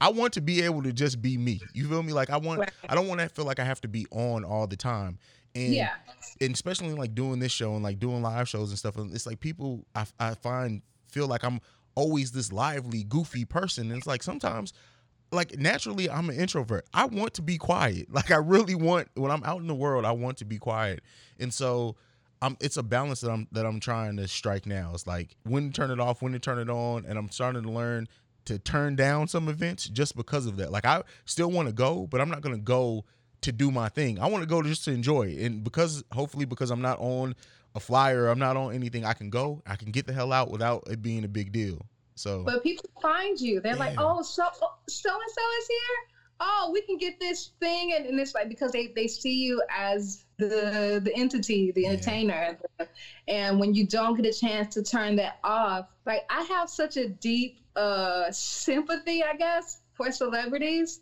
I 0.00 0.10
want 0.10 0.34
to 0.34 0.40
be 0.40 0.62
able 0.62 0.82
to 0.82 0.92
just 0.92 1.20
be 1.20 1.36
me. 1.36 1.60
You 1.72 1.88
feel 1.88 2.02
me? 2.02 2.12
Like 2.12 2.30
I 2.30 2.36
want 2.36 2.60
Right. 2.60 2.70
I 2.88 2.94
don't 2.94 3.08
want 3.08 3.20
to 3.20 3.28
feel 3.28 3.44
like 3.44 3.58
I 3.58 3.64
have 3.64 3.80
to 3.82 3.88
be 3.88 4.06
on 4.10 4.44
all 4.44 4.66
the 4.66 4.76
time. 4.76 5.18
And 5.54 5.74
yeah. 5.74 5.94
and 6.40 6.54
especially 6.54 6.92
like 6.92 7.14
doing 7.14 7.40
this 7.40 7.52
show 7.52 7.74
and 7.74 7.82
like 7.82 7.98
doing 7.98 8.22
live 8.22 8.48
shows 8.48 8.70
and 8.70 8.78
stuff. 8.78 8.96
and 8.96 9.12
It's 9.14 9.26
like 9.26 9.40
people 9.40 9.86
I, 9.94 10.06
I 10.18 10.34
find 10.34 10.82
feel 11.10 11.26
like 11.26 11.42
I'm 11.42 11.60
always 11.94 12.32
this 12.32 12.52
lively, 12.52 13.02
goofy 13.04 13.44
person. 13.44 13.88
And 13.88 13.98
it's 13.98 14.06
like 14.06 14.22
sometimes 14.22 14.72
like 15.32 15.58
naturally 15.58 16.08
I'm 16.08 16.30
an 16.30 16.36
introvert. 16.36 16.86
I 16.94 17.06
want 17.06 17.34
to 17.34 17.42
be 17.42 17.58
quiet. 17.58 18.08
Like 18.12 18.30
I 18.30 18.36
really 18.36 18.74
want 18.74 19.08
when 19.14 19.30
I'm 19.30 19.42
out 19.44 19.60
in 19.60 19.66
the 19.66 19.74
world, 19.74 20.04
I 20.04 20.12
want 20.12 20.38
to 20.38 20.44
be 20.44 20.58
quiet. 20.58 21.02
And 21.38 21.52
so 21.52 21.96
I'm 22.40 22.56
it's 22.60 22.76
a 22.76 22.82
balance 22.82 23.20
that 23.22 23.30
I'm 23.30 23.48
that 23.52 23.66
I'm 23.66 23.80
trying 23.80 24.16
to 24.18 24.28
strike 24.28 24.66
now. 24.66 24.92
It's 24.94 25.06
like 25.06 25.34
when 25.44 25.70
to 25.70 25.72
turn 25.72 25.90
it 25.90 25.98
off, 25.98 26.22
when 26.22 26.32
to 26.32 26.38
turn 26.38 26.58
it 26.58 26.70
on, 26.70 27.04
and 27.04 27.18
I'm 27.18 27.30
starting 27.30 27.62
to 27.62 27.70
learn 27.70 28.06
to 28.48 28.58
turn 28.58 28.96
down 28.96 29.28
some 29.28 29.48
events 29.48 29.88
just 29.88 30.16
because 30.16 30.46
of 30.46 30.56
that. 30.56 30.72
Like 30.72 30.84
I 30.84 31.02
still 31.24 31.50
want 31.50 31.68
to 31.68 31.74
go, 31.74 32.06
but 32.06 32.20
I'm 32.20 32.28
not 32.28 32.40
gonna 32.40 32.58
go 32.58 33.04
to 33.42 33.52
do 33.52 33.70
my 33.70 33.88
thing. 33.88 34.18
I 34.18 34.26
want 34.26 34.42
to 34.42 34.48
go 34.48 34.62
just 34.62 34.84
to 34.86 34.90
enjoy 34.90 35.28
it. 35.28 35.46
And 35.46 35.62
because 35.62 36.02
hopefully 36.12 36.44
because 36.44 36.70
I'm 36.70 36.82
not 36.82 36.98
on 36.98 37.34
a 37.74 37.80
flyer, 37.80 38.26
I'm 38.28 38.38
not 38.38 38.56
on 38.56 38.74
anything, 38.74 39.04
I 39.04 39.12
can 39.12 39.30
go, 39.30 39.62
I 39.66 39.76
can 39.76 39.92
get 39.92 40.06
the 40.06 40.12
hell 40.12 40.32
out 40.32 40.50
without 40.50 40.84
it 40.90 41.02
being 41.02 41.24
a 41.24 41.28
big 41.28 41.52
deal. 41.52 41.86
So 42.16 42.42
But 42.42 42.62
people 42.64 42.90
find 43.00 43.40
you. 43.40 43.60
They're 43.60 43.76
like, 43.76 43.94
oh, 43.98 44.22
so 44.22 44.48
so 44.88 45.10
and 45.10 45.30
so 45.30 45.42
is 45.60 45.68
here. 45.68 45.98
oh, 46.40 46.70
we 46.72 46.80
can 46.82 46.96
get 46.96 47.20
this 47.20 47.50
thing, 47.60 47.92
and, 47.94 48.06
and 48.06 48.18
it's 48.18 48.34
like 48.34 48.48
because 48.48 48.72
they 48.72 48.88
they 48.88 49.06
see 49.06 49.34
you 49.34 49.62
as 49.70 50.24
the 50.38 51.00
the 51.04 51.12
entity, 51.16 51.72
the 51.72 51.82
Yeah. 51.82 51.90
entertainer, 51.90 52.58
and 53.28 53.58
when 53.60 53.74
you 53.74 53.86
don't 53.86 54.14
get 54.16 54.26
a 54.26 54.32
chance 54.38 54.74
to 54.74 54.82
turn 54.82 55.16
that 55.16 55.38
off, 55.44 55.86
like 56.06 56.22
I 56.30 56.42
have 56.42 56.68
such 56.70 56.96
a 56.96 57.08
deep 57.08 57.60
uh 57.76 58.30
sympathy, 58.30 59.22
I 59.22 59.34
guess, 59.34 59.82
for 59.94 60.10
celebrities 60.10 61.00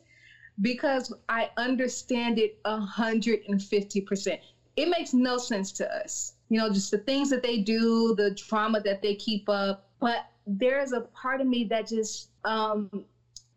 because 0.61 1.13
I 1.29 1.51
understand 1.57 2.39
it 2.39 2.59
a 2.65 2.81
hundred 2.81 3.41
and 3.49 3.63
fifty 3.63 4.01
percent. 4.01 4.41
It 4.77 4.89
makes 4.89 5.15
no 5.15 5.39
sense 5.39 5.73
to 5.73 5.91
us, 6.03 6.35
you 6.49 6.59
know, 6.59 6.69
just 6.71 6.91
the 6.91 6.99
things 6.99 7.31
that 7.31 7.43
they 7.43 7.59
do, 7.63 8.15
the 8.17 8.31
drama 8.31 8.81
that 8.83 9.03
they 9.03 9.15
keep 9.15 9.49
up. 9.49 9.89
But 10.01 10.27
there's 10.47 10.93
a 10.93 11.03
part 11.03 11.41
of 11.41 11.47
me 11.47 11.65
that 11.65 11.89
just 11.89 12.31
um 12.45 12.91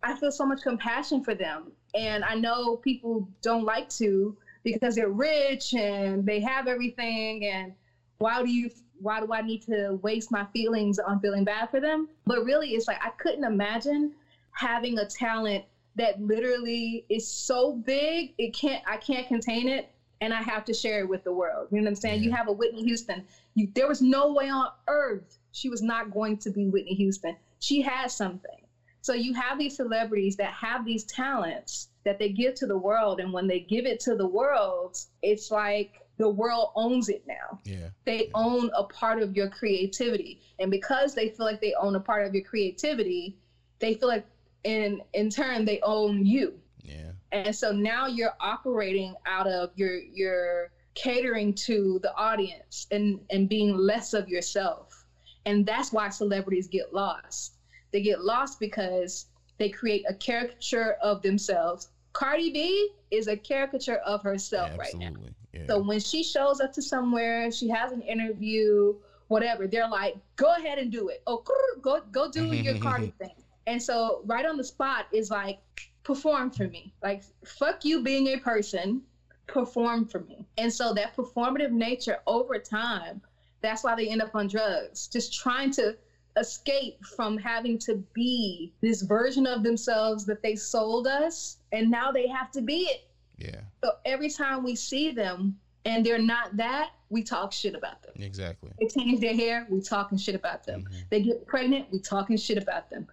I 0.04 0.16
feel 0.16 0.32
so 0.32 0.46
much 0.46 0.62
compassion 0.62 1.24
for 1.24 1.34
them. 1.36 1.72
And 1.94 2.24
I 2.24 2.36
know 2.36 2.78
people 2.78 3.30
don't 3.42 3.66
like 3.66 3.90
to 3.92 4.38
because 4.64 4.96
they're 4.96 5.10
rich 5.10 5.74
and 5.74 6.26
they 6.26 6.40
have 6.42 6.68
everything. 6.68 7.46
And 7.46 7.74
why 8.18 8.42
do 8.42 8.50
you, 8.50 8.70
why 9.00 9.20
do 9.20 9.32
I 9.32 9.42
need 9.42 9.62
to 9.64 10.00
waste 10.02 10.32
my 10.32 10.46
feelings 10.54 11.00
on 11.00 11.20
feeling 11.20 11.44
bad 11.44 11.70
for 11.70 11.80
them? 11.80 12.08
But 12.26 12.44
really, 12.44 12.70
it's 12.70 12.88
like 12.88 13.00
I 13.02 13.10
couldn't 13.12 13.44
imagine 13.44 14.12
having 14.52 14.98
a 14.98 15.06
talent 15.06 15.64
that 15.96 16.20
literally 16.22 17.04
is 17.10 17.28
so 17.28 17.74
big, 17.74 18.34
it 18.38 18.54
can't, 18.54 18.84
I 18.86 18.98
can't 18.98 19.28
contain 19.28 19.68
it. 19.68 19.90
And 20.22 20.34
I 20.34 20.42
have 20.42 20.66
to 20.66 20.74
share 20.74 21.00
it 21.00 21.08
with 21.08 21.24
the 21.24 21.32
world. 21.32 21.70
You 21.72 21.78
know 21.78 21.84
what 21.84 21.90
I'm 21.92 21.96
saying? 21.96 22.22
You 22.22 22.32
have 22.32 22.50
a 22.50 22.52
Whitney 22.52 22.84
Houston. 22.84 23.24
You, 23.56 23.70
there 23.74 23.88
was 23.88 24.02
no 24.02 24.34
way 24.34 24.50
on 24.50 24.68
earth 24.90 25.40
she 25.52 25.70
was 25.70 25.82
not 25.82 26.12
going 26.12 26.38
to 26.38 26.50
be 26.50 26.68
Whitney 26.68 26.94
Houston. 26.94 27.36
She 27.60 27.82
has 27.82 28.16
something. 28.16 28.62
So 29.02 29.14
you 29.14 29.34
have 29.34 29.58
these 29.58 29.76
celebrities 29.76 30.36
that 30.36 30.54
have 30.54 30.86
these 30.86 31.04
talents 31.04 31.88
that 32.10 32.18
they 32.18 32.30
give 32.30 32.56
to 32.56 32.66
the 32.66 32.76
world, 32.76 33.20
and 33.20 33.32
when 33.32 33.46
they 33.46 33.60
give 33.60 33.86
it 33.86 34.00
to 34.00 34.16
the 34.16 34.26
world, 34.26 34.98
it's 35.22 35.52
like 35.52 36.02
the 36.18 36.28
world 36.28 36.72
owns 36.76 37.08
it 37.08 37.24
now. 37.28 37.60
Yeah. 37.64 37.90
They 38.04 38.32
own 38.34 38.72
a 38.76 38.84
part 38.84 39.22
of 39.22 39.36
your 39.36 39.48
creativity, 39.48 40.42
and 40.58 40.72
because 40.72 41.14
they 41.14 41.30
feel 41.30 41.46
like 41.46 41.62
they 41.62 41.76
own 41.76 41.96
a 41.96 42.00
part 42.00 42.26
of 42.26 42.34
your 42.34 42.44
creativity, 42.44 43.38
they 43.78 43.94
feel 43.94 44.08
like 44.08 44.26
in 44.64 45.04
in 45.14 45.30
turn 45.30 45.66
they 45.66 45.80
own 45.82 46.26
you. 46.26 46.60
Yeah. 46.82 47.12
And 47.32 47.56
so 47.56 47.72
now 47.72 48.08
you're 48.08 48.34
operating 48.40 49.14
out 49.28 49.46
of 49.46 49.70
your 49.76 50.00
your 50.00 50.72
catering 50.96 51.54
to 51.68 52.00
the 52.02 52.12
audience 52.16 52.88
and 52.90 53.20
and 53.30 53.48
being 53.48 53.78
less 53.78 54.16
of 54.16 54.28
yourself. 54.28 55.06
And 55.46 55.64
that's 55.64 55.94
why 55.94 56.10
celebrities 56.10 56.68
get 56.68 56.92
lost. 56.92 57.54
They 57.92 58.02
get 58.02 58.22
lost 58.22 58.60
because 58.60 59.28
they 59.60 59.70
create 59.70 60.06
a 60.10 60.14
caricature 60.16 60.94
of 61.04 61.22
themselves. 61.22 61.90
Cardi 62.20 62.52
B 62.52 62.92
is 63.12 63.30
a 63.30 63.38
caricature 63.38 64.00
of 64.06 64.22
herself 64.22 64.78
right 64.78 64.94
now. 64.96 65.14
Yeah. 65.54 65.62
So 65.68 65.82
when 65.82 66.02
she 66.02 66.22
shows 66.22 66.60
up 66.60 66.74
to 66.74 66.82
somewhere, 66.82 67.50
she 67.50 67.70
has 67.70 67.94
an 67.94 68.02
interview, 68.02 68.94
whatever, 69.30 69.68
they're 69.68 69.88
like, 69.88 70.18
go 70.36 70.54
ahead 70.54 70.80
and 70.80 70.92
do 70.92 71.08
it. 71.08 71.24
Oh, 71.26 71.42
go 71.82 72.02
go 72.12 72.30
do 72.30 72.52
your 72.52 72.78
Cardi 72.82 73.14
thing. 73.20 73.36
And 73.68 73.82
so 73.82 74.22
right 74.26 74.46
on 74.46 74.58
the 74.58 74.66
spot 74.66 75.06
is 75.14 75.32
like, 75.32 75.60
perform 76.04 76.52
for 76.52 76.68
me. 76.68 76.94
Like, 77.02 77.24
fuck 77.46 77.86
you 77.86 78.04
being 78.04 78.28
a 78.28 78.38
person, 78.38 79.02
perform 79.48 80.06
for 80.06 80.20
me. 80.20 80.46
And 80.58 80.74
so 80.74 80.94
that 80.96 81.16
performative 81.16 81.72
nature 81.72 82.18
over 82.28 82.60
time, 82.60 83.22
that's 83.62 83.86
why 83.86 83.96
they 83.96 84.10
end 84.10 84.22
up 84.22 84.36
on 84.36 84.50
drugs, 84.50 85.08
just 85.08 85.34
trying 85.34 85.72
to 85.72 85.96
escape 86.40 87.04
from 87.16 87.38
having 87.38 87.78
to 87.80 87.96
be 88.14 88.72
this 88.82 89.02
version 89.02 89.46
of 89.46 89.64
themselves 89.64 90.26
that 90.26 90.42
they 90.42 90.56
sold 90.56 91.08
us. 91.08 91.58
And 91.72 91.90
now 91.92 92.12
they 92.12 92.28
have 92.28 92.52
to 92.52 92.62
be 92.62 92.82
it. 92.84 93.02
yeah. 93.38 93.62
So 93.84 93.92
every 94.06 94.30
time 94.30 94.64
we 94.64 94.76
see 94.76 95.12
them 95.12 95.56
and 95.86 96.06
they're 96.06 96.18
not 96.22 96.58
that, 96.58 96.90
we 97.10 97.24
talk 97.24 97.52
shit 97.54 97.74
about 97.76 98.02
them. 98.04 98.14
Exactly. 98.18 98.72
They 98.80 98.88
change 98.88 99.20
their 99.22 99.34
hair, 99.36 99.66
we 99.70 99.82
talking 99.82 100.18
shit 100.18 100.36
about 100.36 100.66
them. 100.66 100.84
Mhm. 100.84 101.10
They 101.10 101.22
get 101.22 101.46
pregnant, 101.48 101.88
we 101.92 102.00
talking 102.00 102.38
shit 102.38 102.58
about 102.58 102.90
them. 102.90 103.08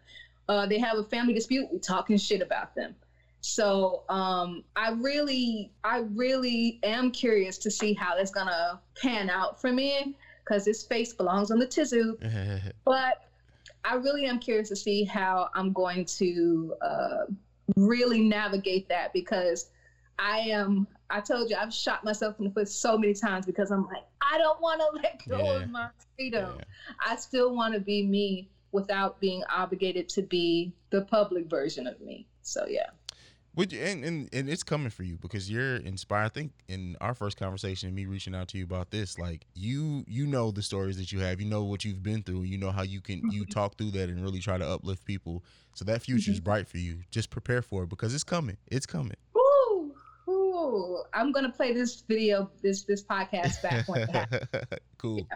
Uh, 0.48 0.66
they 0.66 0.78
have 0.78 0.98
a 0.98 1.04
family 1.04 1.32
dispute, 1.34 1.68
we 1.72 1.78
talking 1.78 2.16
shit 2.18 2.42
about 2.42 2.74
them. 2.74 2.94
So 3.40 4.02
um, 4.08 4.64
I 4.74 4.90
really, 4.90 5.70
I 5.84 5.98
really 6.14 6.80
am 6.82 7.10
curious 7.12 7.56
to 7.58 7.70
see 7.70 7.94
how 7.94 8.16
that's 8.16 8.30
gonna 8.32 8.80
pan 9.00 9.30
out 9.30 9.60
for 9.60 9.70
me 9.72 10.16
because 10.46 10.64
his 10.64 10.82
face 10.82 11.12
belongs 11.12 11.50
on 11.50 11.58
the 11.58 11.66
tizoo. 11.66 12.16
But 12.84 13.24
I 13.84 13.94
really 13.96 14.26
am 14.26 14.38
curious 14.38 14.68
to 14.70 14.76
see 14.76 15.04
how 15.04 15.48
I'm 15.54 15.72
going 15.72 16.04
to 16.18 16.74
uh, 16.80 17.24
really 17.76 18.20
navigate 18.20 18.88
that 18.88 19.12
because 19.12 19.70
I 20.18 20.38
am. 20.38 20.86
I 21.08 21.20
told 21.20 21.50
you 21.50 21.56
I've 21.56 21.72
shot 21.72 22.04
myself 22.04 22.38
in 22.40 22.46
the 22.46 22.50
foot 22.50 22.68
so 22.68 22.98
many 22.98 23.14
times 23.14 23.46
because 23.46 23.70
I'm 23.70 23.86
like 23.86 24.04
I 24.20 24.38
don't 24.38 24.60
want 24.60 24.80
to 24.80 25.02
let 25.02 25.22
go 25.28 25.38
Yeah. 25.38 25.62
of 25.62 25.70
my 25.70 25.88
freedom. 26.16 26.54
Yeah. 26.58 26.64
I 27.04 27.16
still 27.16 27.54
want 27.54 27.74
to 27.74 27.80
be 27.80 28.04
me 28.04 28.48
without 28.72 29.20
being 29.20 29.42
obligated 29.54 30.08
to 30.10 30.22
be 30.22 30.72
the 30.90 31.02
public 31.02 31.46
version 31.48 31.86
of 31.86 32.00
me. 32.00 32.26
So 32.42 32.66
yeah. 32.66 32.90
Would 33.56 33.72
you, 33.72 33.80
and, 33.80 34.04
and 34.04 34.28
and 34.34 34.50
it's 34.50 34.62
coming 34.62 34.90
for 34.90 35.02
you 35.02 35.16
because 35.16 35.50
you're 35.50 35.76
inspired. 35.76 36.26
I 36.26 36.28
think 36.28 36.52
in 36.68 36.94
our 37.00 37.14
first 37.14 37.38
conversation, 37.38 37.94
me 37.94 38.04
reaching 38.04 38.34
out 38.34 38.48
to 38.48 38.58
you 38.58 38.64
about 38.64 38.90
this, 38.90 39.18
like 39.18 39.46
you 39.54 40.04
you 40.06 40.26
know 40.26 40.50
the 40.50 40.60
stories 40.60 40.98
that 40.98 41.10
you 41.10 41.20
have, 41.20 41.40
you 41.40 41.48
know 41.48 41.64
what 41.64 41.82
you've 41.82 42.02
been 42.02 42.22
through, 42.22 42.42
you 42.42 42.58
know 42.58 42.70
how 42.70 42.82
you 42.82 43.00
can 43.00 43.22
you 43.30 43.46
talk 43.46 43.78
through 43.78 43.92
that 43.92 44.10
and 44.10 44.22
really 44.22 44.40
try 44.40 44.58
to 44.58 44.68
uplift 44.68 45.06
people. 45.06 45.42
So 45.72 45.86
that 45.86 46.02
future 46.02 46.30
is 46.30 46.38
bright 46.38 46.68
for 46.68 46.76
you. 46.76 46.98
Just 47.10 47.30
prepare 47.30 47.62
for 47.62 47.84
it 47.84 47.88
because 47.88 48.14
it's 48.14 48.24
coming. 48.24 48.58
It's 48.66 48.84
coming. 48.84 49.16
Woo, 49.34 49.94
woo. 50.26 51.02
I'm 51.14 51.32
gonna 51.32 51.50
play 51.50 51.72
this 51.72 52.02
video, 52.02 52.50
this 52.60 52.82
this 52.82 53.02
podcast 53.02 53.62
back 53.62 53.88
when 53.88 54.06
cool, 54.98 55.26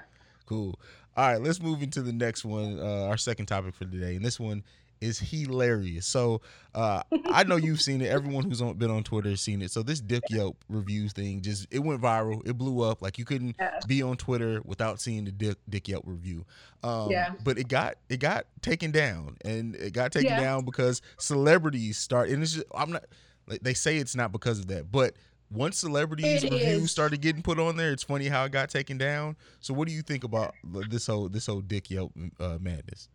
cool. 0.44 0.78
All 1.16 1.26
right, 1.26 1.40
let's 1.40 1.60
move 1.60 1.82
into 1.82 2.02
the 2.02 2.12
next 2.12 2.44
one. 2.44 2.78
Uh, 2.78 3.06
our 3.06 3.16
second 3.16 3.46
topic 3.46 3.74
for 3.74 3.86
today, 3.86 4.16
and 4.16 4.24
this 4.24 4.38
one 4.38 4.62
is 5.00 5.18
hilarious. 5.18 6.06
So 6.06 6.40
uh, 6.74 7.02
I 7.26 7.44
know 7.44 7.56
you've 7.56 7.80
seen 7.80 8.00
it. 8.00 8.08
Everyone 8.08 8.44
who's 8.44 8.60
on, 8.62 8.74
been 8.74 8.90
on 8.90 9.02
Twitter 9.02 9.30
has 9.30 9.40
seen 9.40 9.62
it. 9.62 9.70
So 9.70 9.82
this 9.82 10.00
Dick 10.00 10.22
Yelp 10.30 10.56
reviews 10.68 11.12
thing 11.12 11.40
just 11.40 11.66
it 11.70 11.78
went 11.80 12.00
viral. 12.00 12.46
It 12.46 12.58
blew 12.58 12.80
up. 12.82 13.02
Like 13.02 13.18
you 13.18 13.24
couldn't 13.24 13.56
Yeah. 13.58 13.78
be 13.86 14.02
on 14.02 14.16
Twitter 14.16 14.60
without 14.64 15.00
seeing 15.00 15.24
the 15.24 15.32
Dick 15.32 15.56
Dick 15.68 15.88
Yelp 15.88 16.04
review. 16.06 16.44
Um, 16.82 17.10
Yeah. 17.10 17.32
But 17.42 17.58
it 17.58 17.68
got 17.68 17.94
it 18.08 18.18
got 18.20 18.46
taken 18.62 18.90
down, 18.90 19.36
and 19.44 19.74
it 19.76 19.92
got 19.92 20.12
taken 20.12 20.30
Yeah. 20.30 20.40
down 20.40 20.64
because 20.64 21.00
celebrities 21.18 21.98
start. 21.98 22.28
And 22.30 22.42
it's 22.42 22.52
just 22.54 22.66
I'm 22.74 22.92
not. 22.92 23.04
Like 23.46 23.62
they 23.62 23.74
say 23.74 23.96
it's 23.96 24.14
not 24.14 24.30
because 24.30 24.60
of 24.60 24.68
that, 24.68 24.92
but 24.92 25.14
once 25.50 25.78
celebrities 25.78 26.44
It 26.44 26.52
reviews 26.52 26.84
is. 26.84 26.90
started 26.90 27.20
getting 27.20 27.42
put 27.42 27.58
on 27.58 27.76
there, 27.76 27.90
it's 27.92 28.02
funny 28.04 28.28
how 28.28 28.44
it 28.44 28.52
got 28.52 28.70
taken 28.70 28.98
down. 28.98 29.36
So 29.60 29.74
what 29.74 29.88
do 29.88 29.94
you 29.94 30.02
think 30.02 30.24
about 30.24 30.54
this 30.64 31.06
whole 31.06 31.28
this 31.28 31.46
whole 31.46 31.60
Dick 31.60 31.90
Yelp 31.90 32.12
uh, 32.38 32.58
madness? 32.60 33.08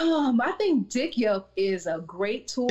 Um, 0.00 0.40
I 0.40 0.52
think 0.52 0.88
Dick 0.90 1.16
Yelp 1.16 1.50
is 1.56 1.86
a 1.86 2.02
great 2.06 2.48
tool. 2.48 2.70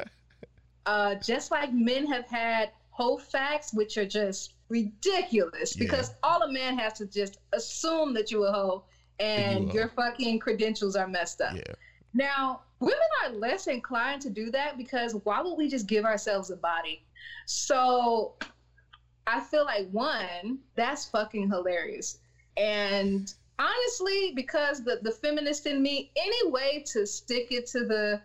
uh, 0.86 1.14
just 1.16 1.50
like 1.50 1.72
men 1.72 2.06
have 2.06 2.26
had 2.26 2.70
whole 2.90 3.18
facts, 3.18 3.72
which 3.72 3.96
are 3.96 4.06
just 4.06 4.54
ridiculous 4.68 5.76
Yeah. 5.76 5.84
because 5.84 6.14
all 6.22 6.42
a 6.42 6.52
man 6.52 6.78
has 6.78 6.94
to 6.94 7.06
just 7.06 7.38
assume 7.52 8.12
that 8.14 8.30
you 8.30 8.44
a 8.44 8.52
hoe 8.52 8.84
and 9.20 9.64
You 9.64 9.70
a 9.70 9.74
your 9.74 9.88
fucking 9.88 10.38
credentials 10.40 10.96
are 10.96 11.08
messed 11.08 11.40
up. 11.40 11.54
yeah, 11.56 11.62
Now, 12.14 12.62
women 12.80 12.98
are 13.24 13.30
less 13.30 13.66
inclined 13.66 14.22
to 14.22 14.30
do 14.30 14.50
that 14.50 14.76
because 14.76 15.14
why 15.24 15.40
would 15.40 15.54
we 15.56 15.68
just 15.68 15.86
give 15.86 16.04
ourselves 16.04 16.50
a 16.50 16.56
body? 16.56 17.02
So 17.46 18.34
I 19.26 19.40
feel 19.40 19.64
like 19.64 19.88
one, 19.90 20.58
that's 20.74 21.06
fucking 21.06 21.50
hilarious. 21.50 22.18
And 22.56 23.32
honestly, 23.58 24.32
because 24.34 24.84
the, 24.84 25.00
the 25.02 25.12
feminist 25.12 25.66
in 25.66 25.82
me, 25.82 26.10
any 26.16 26.50
way 26.50 26.84
to 26.92 27.06
stick 27.06 27.48
it 27.50 27.66
to 27.68 27.84
the 27.84 28.20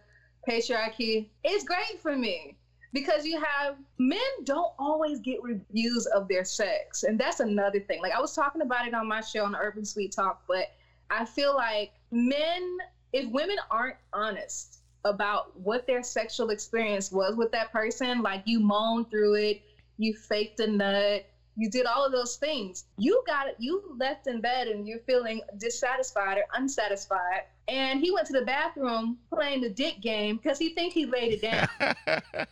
patriarchy 0.48 1.30
is 1.44 1.64
great 1.64 2.00
for 2.02 2.16
me. 2.16 2.58
Because 2.94 3.26
you 3.26 3.42
have 3.42 3.76
men 3.98 4.20
don't 4.44 4.72
always 4.78 5.20
get 5.20 5.42
reviews 5.42 6.06
of 6.08 6.28
their 6.28 6.46
sex. 6.46 7.04
And 7.04 7.20
that's 7.20 7.40
another 7.40 7.80
thing. 7.80 8.02
Like 8.02 8.14
I 8.14 8.22
was 8.22 8.36
talking 8.36 8.62
about 8.62 8.88
it 8.88 8.94
on 8.94 9.08
my 9.08 9.22
show 9.22 9.46
on 9.46 9.56
Urban 9.56 9.84
Sweet 9.84 10.12
Talk, 10.12 10.44
but 10.48 10.68
I 11.10 11.26
feel 11.26 11.56
like 11.56 11.94
men 12.12 12.78
if 13.12 13.30
women 13.32 13.58
aren't 13.72 13.98
honest 14.14 14.83
about 15.06 15.58
what 15.60 15.88
their 15.88 16.04
sexual 16.04 16.50
experience 16.50 17.12
was 17.12 17.36
with 17.36 17.52
that 17.52 17.72
person, 17.72 18.22
like 18.22 18.44
you 18.46 18.60
moaned 18.60 19.10
through 19.10 19.36
it, 19.36 19.62
you 19.98 20.14
faked 20.14 20.60
a 20.60 20.68
nut, 20.68 21.26
you 21.56 21.70
did 21.70 21.86
all 21.86 22.06
of 22.06 22.12
those 22.12 22.38
things. 22.38 22.86
You 22.98 23.24
got 23.28 23.48
it. 23.48 23.56
You 23.60 23.96
left 23.98 24.28
in 24.28 24.42
bed 24.42 24.68
and 24.68 24.88
you're 24.88 25.00
feeling 25.00 25.42
dissatisfied 25.58 26.38
or 26.38 26.46
unsatisfied. 26.56 27.44
And 27.68 28.00
he 28.00 28.12
went 28.12 28.28
to 28.28 28.34
the 28.34 28.46
bathroom 28.46 29.18
playing 29.32 29.62
the 29.62 29.70
dick 29.70 30.02
game 30.02 30.38
because 30.38 30.58
he 30.58 30.74
think 30.74 30.94
he 30.94 31.06
laid 31.06 31.34
it 31.34 31.42
down. 31.42 31.68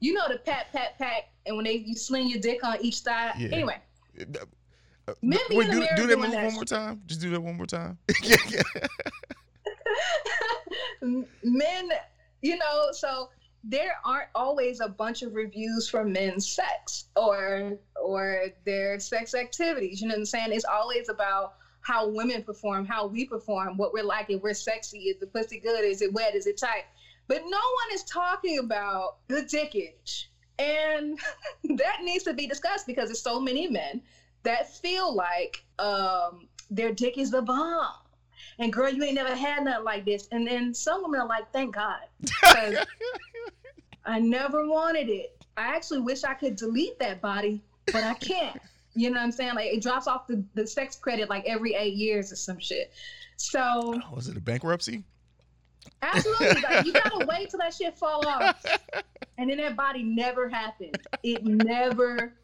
you 0.00 0.14
know 0.14 0.28
the 0.28 0.38
pat 0.38 0.72
pat 0.72 0.98
pat, 0.98 1.28
and 1.46 1.56
when 1.56 1.64
they 1.64 1.74
you 1.74 1.94
sling 1.94 2.28
your 2.28 2.40
dick 2.40 2.64
on 2.64 2.78
each 2.80 3.02
side. 3.02 3.34
Yeah. 3.38 3.48
Anyway, 3.52 3.76
Uh, 4.18 4.24
Men 5.20 5.38
Wait, 5.50 5.70
do, 5.70 5.86
do 5.96 6.06
that 6.06 6.18
move 6.18 6.30
that 6.30 6.44
one 6.44 6.54
more 6.54 6.64
time. 6.64 7.02
Just 7.06 7.20
do 7.20 7.30
that 7.30 7.40
one 7.40 7.56
more 7.56 7.66
time. 7.66 7.98
men, 11.02 11.90
you 12.40 12.56
know, 12.56 12.88
so 12.92 13.28
there 13.64 13.96
aren't 14.04 14.28
always 14.34 14.80
a 14.80 14.88
bunch 14.88 15.22
of 15.22 15.34
reviews 15.34 15.88
for 15.88 16.04
men's 16.04 16.48
sex 16.48 17.04
or 17.16 17.78
or 18.00 18.46
their 18.64 18.98
sex 18.98 19.34
activities. 19.34 20.00
You 20.00 20.08
know 20.08 20.14
what 20.14 20.20
I'm 20.20 20.26
saying? 20.26 20.52
It's 20.52 20.64
always 20.64 21.08
about 21.08 21.54
how 21.82 22.08
women 22.08 22.42
perform, 22.42 22.84
how 22.84 23.06
we 23.06 23.24
perform, 23.24 23.76
what 23.76 23.92
we're 23.92 24.04
like, 24.04 24.30
if 24.30 24.40
we're 24.40 24.54
sexy, 24.54 24.98
is 25.08 25.18
the 25.18 25.26
pussy 25.26 25.58
good, 25.58 25.84
is 25.84 26.00
it 26.00 26.12
wet, 26.12 26.34
is 26.34 26.46
it 26.46 26.56
tight? 26.56 26.84
But 27.28 27.42
no 27.42 27.58
one 27.58 27.94
is 27.94 28.04
talking 28.04 28.58
about 28.58 29.16
the 29.28 29.42
dickage. 29.42 30.26
And 30.58 31.18
that 31.76 31.98
needs 32.02 32.24
to 32.24 32.34
be 32.34 32.46
discussed 32.46 32.86
because 32.86 33.08
there's 33.08 33.22
so 33.22 33.40
many 33.40 33.68
men 33.68 34.00
that 34.44 34.72
feel 34.76 35.14
like 35.14 35.64
um, 35.78 36.48
their 36.70 36.92
dick 36.92 37.18
is 37.18 37.30
the 37.30 37.42
bomb. 37.42 37.92
And 38.58 38.72
girl, 38.72 38.90
you 38.90 39.02
ain't 39.02 39.14
never 39.14 39.34
had 39.34 39.64
nothing 39.64 39.84
like 39.84 40.04
this. 40.04 40.28
And 40.32 40.46
then 40.46 40.74
some 40.74 41.02
women 41.02 41.20
are 41.20 41.26
like, 41.26 41.50
thank 41.52 41.74
God. 41.74 42.00
I 44.04 44.18
never 44.18 44.66
wanted 44.68 45.08
it. 45.08 45.36
I 45.56 45.74
actually 45.74 46.00
wish 46.00 46.24
I 46.24 46.34
could 46.34 46.56
delete 46.56 46.98
that 46.98 47.20
body, 47.20 47.60
but 47.86 48.02
I 48.02 48.14
can't. 48.14 48.60
You 48.94 49.10
know 49.10 49.16
what 49.16 49.24
I'm 49.24 49.32
saying? 49.32 49.54
Like 49.54 49.72
it 49.72 49.82
drops 49.82 50.06
off 50.06 50.26
the, 50.26 50.44
the 50.54 50.66
sex 50.66 50.96
credit 50.96 51.30
like 51.30 51.44
every 51.46 51.74
eight 51.74 51.94
years 51.94 52.32
or 52.32 52.36
some 52.36 52.58
shit. 52.58 52.92
So 53.36 53.60
oh, 53.60 54.14
Was 54.14 54.28
it 54.28 54.36
a 54.36 54.40
bankruptcy? 54.40 55.04
absolutely, 56.02 56.62
like 56.62 56.86
you 56.86 56.92
gotta 56.92 57.26
wait 57.28 57.50
till 57.50 57.58
that 57.58 57.74
shit 57.74 57.96
fall 57.96 58.26
off, 58.26 58.64
and 59.38 59.50
then 59.50 59.58
that 59.58 59.76
body 59.76 60.02
never 60.02 60.48
happened. 60.48 60.96
It 61.22 61.44
never 61.44 62.34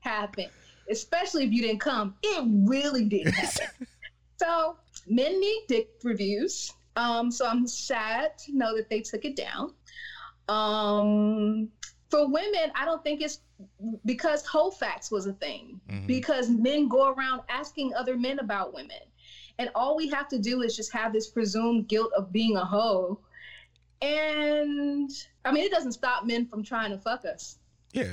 happened. 0.00 0.50
Especially 0.90 1.44
if 1.44 1.52
you 1.52 1.62
didn't 1.62 1.80
come, 1.80 2.14
it 2.22 2.44
really 2.68 3.04
didn't 3.04 3.32
happen. 3.32 3.86
so 4.38 4.76
men 5.06 5.40
need 5.40 5.64
dick 5.68 5.88
reviews. 6.02 6.72
Um, 6.96 7.30
so 7.30 7.46
I'm 7.46 7.66
sad 7.66 8.38
to 8.38 8.56
know 8.56 8.74
that 8.76 8.88
they 8.88 9.00
took 9.00 9.24
it 9.24 9.36
down. 9.36 9.74
Um, 10.48 11.68
for 12.10 12.28
women, 12.30 12.70
I 12.74 12.84
don't 12.84 13.02
think 13.02 13.20
it's 13.20 13.40
because 14.04 14.46
Hofax 14.46 15.10
was 15.10 15.26
a 15.26 15.32
thing. 15.34 15.80
Mhm. 15.88 16.06
Because 16.06 16.48
men 16.48 16.88
go 16.88 17.10
around 17.12 17.42
asking 17.48 17.94
other 17.94 18.16
men 18.16 18.38
about 18.38 18.72
women, 18.72 19.00
and 19.58 19.70
all 19.74 19.96
we 19.96 20.08
have 20.08 20.28
to 20.28 20.38
do 20.38 20.62
is 20.62 20.76
just 20.76 20.92
have 20.92 21.12
this 21.12 21.28
presumed 21.28 21.88
guilt 21.88 22.12
of 22.16 22.32
being 22.32 22.56
a 22.56 22.64
hoe. 22.64 23.18
And 24.02 25.10
I 25.44 25.52
mean, 25.52 25.64
it 25.64 25.70
doesn't 25.72 25.92
stop 25.92 26.24
men 26.26 26.46
from 26.46 26.62
trying 26.62 26.90
to 26.92 26.98
fuck 26.98 27.24
us, 27.24 27.58
Yeah, 27.92 28.12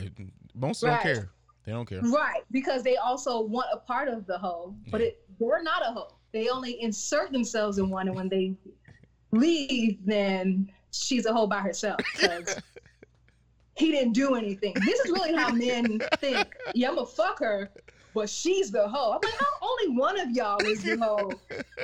most 0.56 0.82
Right. 0.84 0.92
don't 0.92 1.02
care. 1.02 1.30
They 1.66 1.72
don't 1.72 1.86
care. 1.86 2.02
right? 2.02 2.44
Because 2.52 2.84
they 2.84 2.98
also 2.98 3.42
want 3.42 3.68
a 3.72 3.78
part 3.78 4.08
of 4.08 4.26
the 4.26 4.38
hoe, 4.38 4.76
but 4.90 5.02
Yeah. 5.02 5.08
it 5.08 5.20
they're 5.40 5.64
not 5.64 5.82
a 5.82 5.92
hoe. 5.92 6.16
They 6.34 6.50
only 6.50 6.82
insert 6.82 7.32
themselves 7.32 7.78
in 7.78 7.90
one, 7.90 8.08
and 8.08 8.16
when 8.16 8.28
they 8.28 8.56
leave, 9.32 10.00
then 10.06 10.70
she's 10.92 11.26
a 11.26 11.34
hoe 11.34 11.48
by 11.48 11.60
herself 11.60 12.00
because 12.14 12.60
he 13.78 13.92
didn't 13.92 14.14
do 14.14 14.36
anything. 14.36 14.74
This 14.84 15.00
is 15.02 15.12
really 15.12 15.36
how 15.36 15.52
men 15.52 16.00
think. 16.18 16.48
Yeah, 16.74 16.90
I'm 16.90 16.96
gonna 16.96 17.08
fuck 17.08 17.40
her, 17.40 17.70
but 18.16 18.30
she's 18.30 18.72
the 18.72 18.88
hoe. 18.88 19.14
I'm 19.14 19.20
like, 19.24 19.40
how 19.40 19.68
only 19.68 19.98
one 19.98 20.20
of 20.20 20.32
y'all 20.32 20.62
is 20.64 20.84
the 20.84 20.98
hoe 20.98 21.32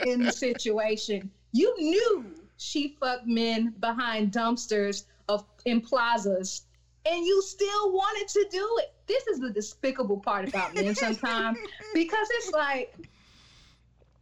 in 0.03 0.23
the 0.23 0.31
situation. 0.31 1.29
You 1.51 1.73
knew 1.79 2.25
she 2.57 2.97
fucked 2.99 3.27
men 3.27 3.75
behind 3.79 4.31
dumpsters 4.31 5.05
of 5.27 5.45
in 5.65 5.79
plazas, 5.81 6.63
and 7.05 7.25
you 7.25 7.41
still 7.43 7.91
wanted 7.91 8.27
to 8.29 8.47
do 8.51 8.77
it. 8.81 8.93
This 9.07 9.25
is 9.27 9.39
the 9.39 9.51
despicable 9.51 10.17
part 10.17 10.47
about 10.47 10.73
men 10.75 10.95
sometimes 10.95 11.57
because 11.93 12.27
it's 12.31 12.51
like, 12.51 12.95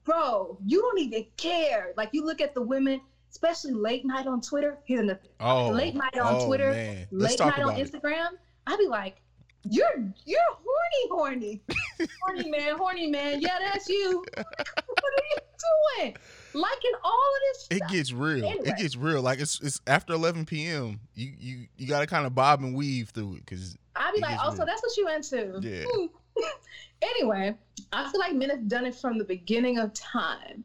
bro, 0.07 0.57
you 0.65 0.81
don't 0.81 0.99
even 0.99 1.25
care. 1.37 1.93
Like 1.97 2.09
you 2.13 2.25
look 2.25 2.41
at 2.41 2.53
the 2.55 2.61
women, 2.61 3.01
especially 3.29 3.73
late 3.73 4.05
night 4.05 4.25
on 4.25 4.41
Twitter. 4.41 4.77
Here's 4.85 5.01
another 5.01 5.19
Oh, 5.39 5.69
late 5.69 5.93
night 5.95 6.17
on 6.17 6.35
oh, 6.41 6.47
Twitter, 6.47 6.71
Man. 6.71 7.07
Late 7.11 7.39
night 7.39 7.59
on 7.59 7.69
about 7.69 7.79
it. 7.79 7.91
Instagram, 7.91 8.27
I'd 8.65 8.79
be 8.79 8.87
like, 8.87 9.17
"You're 9.69 10.11
you're 10.25 10.39
horny, 10.49 11.09
horny, 11.11 11.61
horny 12.23 12.49
man, 12.49 12.77
horny 12.77 13.07
man. 13.07 13.41
Yeah, 13.41 13.57
that's 13.59 13.87
you. 13.89 14.23
what 14.35 14.45
are 14.47 15.25
you 15.31 15.37
doing? 15.99 16.15
Liking 16.53 16.91
all 17.03 17.11
of 17.11 17.41
this 17.53 17.67
It 17.69 17.77
stuff? 17.77 17.91
gets 17.91 18.11
real. 18.13 18.45
Anyway. 18.45 18.67
It 18.69 18.77
gets 18.77 18.95
real. 18.95 19.21
Like 19.21 19.39
it's 19.39 19.59
it's 19.61 19.79
after 19.85 20.13
11 20.13 20.45
p.m. 20.45 20.99
You 21.13 21.33
you 21.37 21.67
you 21.77 21.87
got 21.87 21.99
to 21.99 22.07
kind 22.07 22.25
of 22.25 22.33
bob 22.33 22.63
and 22.63 22.73
weave 22.75 23.09
through 23.09 23.35
it 23.35 23.45
because 23.45 23.77
I'd 23.95 24.13
be 24.15 24.21
like, 24.21 24.31
gets 24.31 24.43
"Oh, 24.45 24.49
so 24.51 24.57
real. 24.57 24.65
that's 24.65 24.81
what 24.81 24.97
you 24.97 25.07
into?" 25.09 25.59
Yeah. 25.67 25.83
Hmm. 25.87 26.05
Anyway, 27.01 27.55
I 27.91 28.09
feel 28.11 28.19
like 28.19 28.33
men 28.33 28.49
have 28.49 28.67
done 28.67 28.85
it 28.85 28.95
from 28.95 29.17
the 29.17 29.23
beginning 29.23 29.77
of 29.77 29.93
time, 29.93 30.63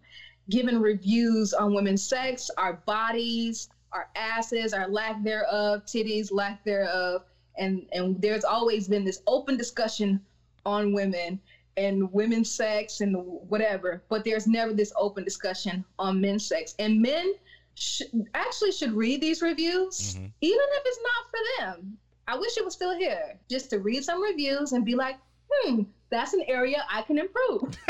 giving 0.50 0.80
reviews 0.80 1.52
on 1.52 1.74
women's 1.74 2.02
sex, 2.02 2.50
our 2.56 2.74
bodies, 2.86 3.68
our 3.92 4.08
asses, 4.16 4.72
our 4.72 4.88
lack 4.88 5.22
thereof, 5.22 5.84
titties, 5.84 6.32
lack 6.32 6.64
thereof, 6.64 7.24
and 7.58 7.86
and 7.92 8.20
there's 8.22 8.44
always 8.44 8.88
been 8.88 9.04
this 9.04 9.20
open 9.26 9.56
discussion 9.56 10.20
on 10.64 10.92
women 10.92 11.38
and 11.76 12.10
women's 12.12 12.50
sex 12.50 13.00
and 13.00 13.16
whatever, 13.48 14.02
but 14.08 14.24
there's 14.24 14.46
never 14.46 14.72
this 14.72 14.92
open 14.96 15.24
discussion 15.24 15.84
on 15.98 16.20
men's 16.20 16.44
sex. 16.46 16.74
And 16.78 17.00
men 17.00 17.32
sh- 17.74 18.02
actually 18.34 18.72
should 18.72 18.92
read 18.92 19.20
these 19.22 19.40
reviews, 19.40 20.14
Mhm. 20.14 20.30
even 20.42 20.66
if 20.72 20.82
it's 20.84 20.98
not 21.02 21.30
for 21.30 21.40
them. 21.58 21.98
I 22.28 22.36
wish 22.36 22.56
it 22.58 22.64
was 22.64 22.74
still 22.74 22.94
here, 22.96 23.38
just 23.50 23.70
to 23.70 23.78
read 23.78 24.04
some 24.04 24.22
reviews 24.22 24.72
and 24.72 24.84
be 24.84 24.94
like, 24.94 25.16
hmm, 25.52 25.82
that's 26.10 26.32
an 26.32 26.42
area 26.46 26.84
I 26.90 27.02
can 27.02 27.18
improve. 27.18 27.76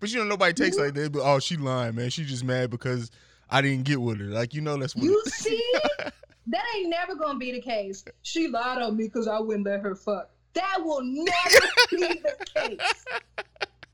but 0.00 0.12
you 0.12 0.18
know 0.18 0.24
nobody 0.24 0.52
takes 0.52 0.76
like 0.76 0.94
that. 0.94 1.12
But 1.12 1.22
oh, 1.22 1.38
she 1.38 1.56
lying, 1.56 1.94
man. 1.94 2.10
She 2.10 2.24
just 2.24 2.44
mad 2.44 2.70
because 2.70 3.10
I 3.50 3.62
didn't 3.62 3.84
get 3.84 4.00
with 4.00 4.18
her. 4.20 4.26
Like 4.26 4.54
you 4.54 4.60
know 4.60 4.76
that's 4.76 4.94
what. 4.94 5.04
You 5.04 5.22
see, 5.26 5.62
that 6.46 6.64
ain't 6.76 6.90
never 6.90 7.14
gonna 7.14 7.38
be 7.38 7.52
the 7.52 7.60
case. 7.60 8.04
She 8.22 8.48
lied 8.48 8.82
on 8.82 8.96
me 8.96 9.04
because 9.04 9.28
I 9.28 9.38
wouldn't 9.38 9.66
let 9.66 9.80
her 9.80 9.94
fuck. 9.94 10.30
That 10.54 10.78
will 10.82 11.02
never 11.02 11.66
be 11.90 11.96
the 11.96 12.46
case. 12.54 13.04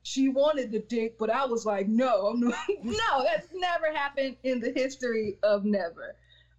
She 0.03 0.29
wanted 0.29 0.71
the 0.71 0.79
dick, 0.79 1.17
but 1.17 1.29
I 1.29 1.45
was 1.45 1.65
like, 1.65 1.87
no, 1.87 2.27
I'm 2.27 2.39
not. 2.39 2.55
no, 2.83 3.23
that's 3.23 3.47
never 3.53 3.93
happened 3.93 4.35
in 4.43 4.59
the 4.59 4.71
history 4.75 5.37
of 5.41 5.63
never. 5.63 6.15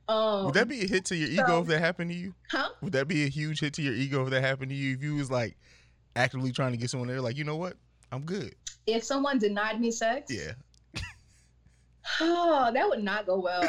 Um, 0.09 0.47
Would 0.47 0.55
that 0.55 0.69
be 0.69 0.83
a 0.83 0.87
hit 0.87 1.05
to 1.07 1.17
your 1.17 1.29
ego 1.29 1.45
so- 1.47 1.61
if 1.63 1.69
that 1.69 1.79
happened 1.81 2.11
to 2.11 2.17
you? 2.17 2.35
huh? 2.51 2.69
Would 2.83 2.93
that 2.93 3.09
be 3.09 3.25
a 3.25 3.29
huge 3.29 3.61
hit 3.61 3.75
to 3.75 3.83
your 3.83 3.95
ego 3.95 4.25
if 4.25 4.31
that 4.31 4.43
happened 4.43 4.71
to 4.71 4.77
you? 4.77 4.95
If 4.95 5.03
you 5.03 5.15
was 5.15 5.31
like 5.31 5.57
actively 6.17 6.53
trying 6.53 6.73
to 6.73 6.77
get 6.79 6.91
someone 6.91 7.09
there, 7.09 7.21
like 7.21 7.37
you 7.37 7.45
know 7.45 7.57
what, 7.57 7.75
I'm 8.11 8.23
good. 8.23 8.55
If 8.87 9.05
someone 9.05 9.39
denied 9.39 9.81
me 9.81 9.91
sex, 9.91 10.31
Yeah. 10.33 10.53
Oh, 12.21 12.71
that 12.75 12.89
would 12.89 13.03
not 13.03 13.27
go 13.27 13.39
well. 13.41 13.63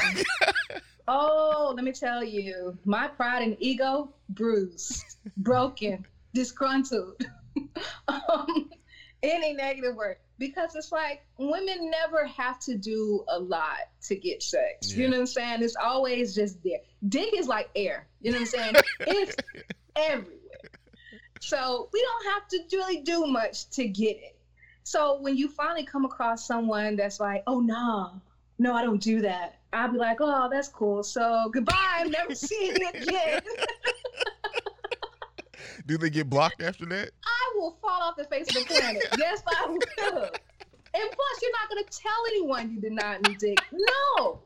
oh, 1.08 1.74
let 1.76 1.86
me 1.86 1.92
tell 1.92 2.24
you, 2.24 2.76
my 2.84 3.08
pride 3.08 3.44
and 3.44 3.56
ego 3.60 4.10
bruised, 4.30 5.04
broken, 5.38 6.06
disgruntled. 6.34 7.22
um, 8.08 8.70
any 9.24 9.54
negative 9.54 9.96
word. 9.96 10.18
Because 10.38 10.76
it's 10.76 10.92
like 10.92 11.26
women 11.38 11.90
never 11.90 12.26
have 12.26 12.60
to 12.62 12.78
do 12.78 13.24
a 13.30 13.40
lot 13.40 13.90
to 14.08 14.16
get 14.16 14.44
sex. 14.44 14.92
Yeah. 14.92 15.04
You 15.04 15.10
know 15.10 15.18
what 15.18 15.22
I'm 15.22 15.28
saying? 15.28 15.64
It's 15.64 15.76
always 15.76 16.36
just 16.36 16.62
there. 16.64 16.80
Dick 17.08 17.34
is 17.36 17.48
like 17.48 17.70
air. 17.76 18.08
You 18.22 18.32
know 18.32 18.40
what 18.40 18.54
I'm 18.56 18.74
saying? 18.74 18.76
it's 19.02 19.36
everywhere. 19.96 20.38
So 21.40 21.90
we 21.94 22.02
don't 22.02 22.34
have 22.34 22.48
to 22.50 22.78
really 22.78 23.02
do 23.02 23.26
much 23.28 23.70
to 23.72 23.88
get 23.88 24.18
it. 24.18 24.38
So 24.84 25.22
when 25.22 25.38
you 25.38 25.48
finally 25.48 25.86
come 25.86 26.04
across 26.06 26.46
someone 26.46 26.96
that's 26.96 27.20
like, 27.20 27.44
oh 27.48 27.60
no, 27.60 28.22
no, 28.60 28.74
I 28.74 28.84
don't 28.84 29.02
do 29.02 29.22
that. 29.22 29.60
I'll 29.72 29.92
be 29.92 29.98
like, 29.98 30.18
oh, 30.20 30.50
that's 30.52 30.68
cool. 30.68 31.04
So 31.04 31.50
goodbye. 31.54 31.74
I'm 31.96 32.12
never 32.12 32.36
seeing 32.36 32.76
you 32.80 32.90
again. 32.94 33.42
Do 35.86 35.98
they 35.98 36.10
get 36.10 36.30
blocked 36.30 36.62
after 36.62 36.86
that? 36.88 37.12
I 37.26 37.52
will 37.56 37.78
fall 37.82 38.02
off 38.02 38.16
the 38.16 38.24
face 38.26 38.48
of 38.50 38.56
the 38.68 38.74
planet. 38.74 39.04
yes, 39.18 39.42
I 39.48 39.66
will. 39.68 40.30
And 40.96 41.12
plus, 41.12 41.42
you're 41.42 41.52
not 41.52 41.70
gonna 41.70 41.84
tell 41.90 42.26
anyone 42.28 42.72
you 42.74 42.80
denied 42.82 43.28
me 43.28 43.36
dick. 43.40 43.58
No. 43.72 44.40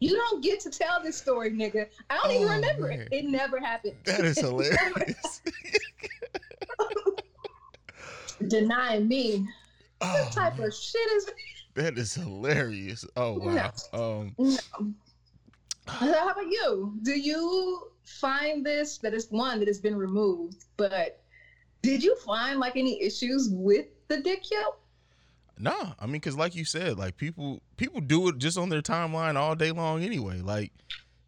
You 0.00 0.16
don't 0.16 0.42
get 0.42 0.60
to 0.60 0.70
tell 0.70 1.02
this 1.02 1.16
story, 1.16 1.50
nigga. 1.50 1.86
I 2.10 2.16
don't 2.16 2.30
even 2.32 2.48
Oh, 2.48 2.54
remember 2.54 2.88
man. 2.88 3.00
it. 3.00 3.08
It 3.12 3.24
never 3.26 3.58
happened. 3.60 3.94
That 4.04 4.20
is 4.24 4.38
hilarious. 4.40 5.42
Denying 8.48 9.08
me. 9.08 9.46
oh, 10.00 10.22
What 10.24 10.32
type 10.32 10.58
man. 10.58 10.68
of 10.68 10.74
shit 10.74 11.10
is 11.12 11.30
that 11.74 11.98
is 11.98 12.14
hilarious. 12.14 13.04
Oh 13.16 13.38
wow. 13.38 13.72
Um, 13.92 14.34
How 15.86 16.30
about 16.30 16.46
you? 16.46 16.94
Do 17.02 17.12
you 17.12 17.90
find 18.04 18.64
this 18.64 18.98
that 18.98 19.14
is 19.14 19.30
one 19.30 19.58
that 19.58 19.68
has 19.68 19.80
been 19.80 19.96
removed, 19.96 20.64
but 20.76 21.22
did 21.82 22.02
you 22.02 22.16
find 22.16 22.58
like 22.58 22.76
any 22.76 23.02
issues 23.02 23.50
with 23.50 23.86
the 24.08 24.20
dick 24.20 24.50
yelp? 24.50 24.80
Nah, 25.58 25.92
I 26.00 26.06
mean, 26.06 26.20
cause 26.20 26.36
like 26.36 26.54
you 26.54 26.64
said, 26.64 26.98
like 26.98 27.16
people 27.16 27.60
people 27.76 28.00
do 28.00 28.28
it 28.28 28.38
just 28.38 28.58
on 28.58 28.68
their 28.68 28.82
timeline 28.82 29.36
all 29.36 29.54
day 29.54 29.70
long 29.70 30.02
anyway. 30.02 30.40
Like 30.40 30.72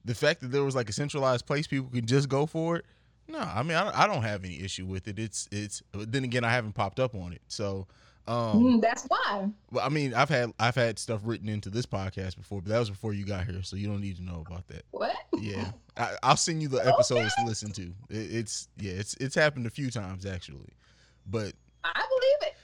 the 0.04 0.14
fact 0.14 0.40
that 0.40 0.50
there 0.50 0.64
was 0.64 0.74
like 0.74 0.88
a 0.88 0.92
centralized 0.92 1.46
place 1.46 1.66
people 1.66 1.88
could 1.90 2.06
just 2.06 2.28
go 2.28 2.46
for 2.46 2.76
it. 2.76 2.84
No, 3.28 3.38
I 3.38 3.62
mean, 3.62 3.76
I 3.76 3.84
don't, 3.84 3.98
I 3.98 4.06
don't 4.06 4.22
have 4.22 4.44
any 4.44 4.60
issue 4.60 4.86
with 4.86 5.08
it. 5.08 5.18
It's 5.18 5.48
it's. 5.50 5.82
Then 5.92 6.24
again, 6.24 6.44
I 6.44 6.50
haven't 6.50 6.74
popped 6.74 7.00
up 7.00 7.14
on 7.14 7.32
it, 7.32 7.42
so 7.48 7.86
Um, 8.28 8.62
Mm, 8.64 8.80
that's 8.82 9.04
why. 9.04 9.48
well, 9.70 9.84
I 9.84 9.88
mean, 9.88 10.12
I've 10.14 10.28
had 10.28 10.52
I've 10.58 10.74
had 10.74 10.98
stuff 10.98 11.20
written 11.24 11.48
into 11.48 11.70
this 11.70 11.86
podcast 11.86 12.36
before, 12.36 12.60
but 12.60 12.70
that 12.70 12.78
was 12.78 12.90
before 12.90 13.12
you 13.14 13.24
got 13.24 13.46
here, 13.46 13.62
so 13.62 13.76
you 13.76 13.86
don't 13.86 14.00
need 14.00 14.16
to 14.16 14.22
know 14.24 14.42
about 14.46 14.66
that. 14.68 14.84
What? 14.90 15.14
Yeah, 15.40 15.70
I, 15.96 16.12
I'll 16.22 16.36
send 16.36 16.60
you 16.62 16.68
the 16.68 16.78
episodes 16.86 17.32
to 17.38 17.44
listen 17.46 17.70
to. 17.72 17.82
It, 18.10 18.34
it's 18.34 18.68
yeah, 18.78 18.92
it's 18.92 19.14
it's 19.20 19.34
happened 19.34 19.66
a 19.66 19.70
few 19.70 19.90
times 19.90 20.26
actually, 20.26 20.68
but 21.26 21.52
I 21.84 21.92
believe 22.08 22.52
it. 22.52 22.56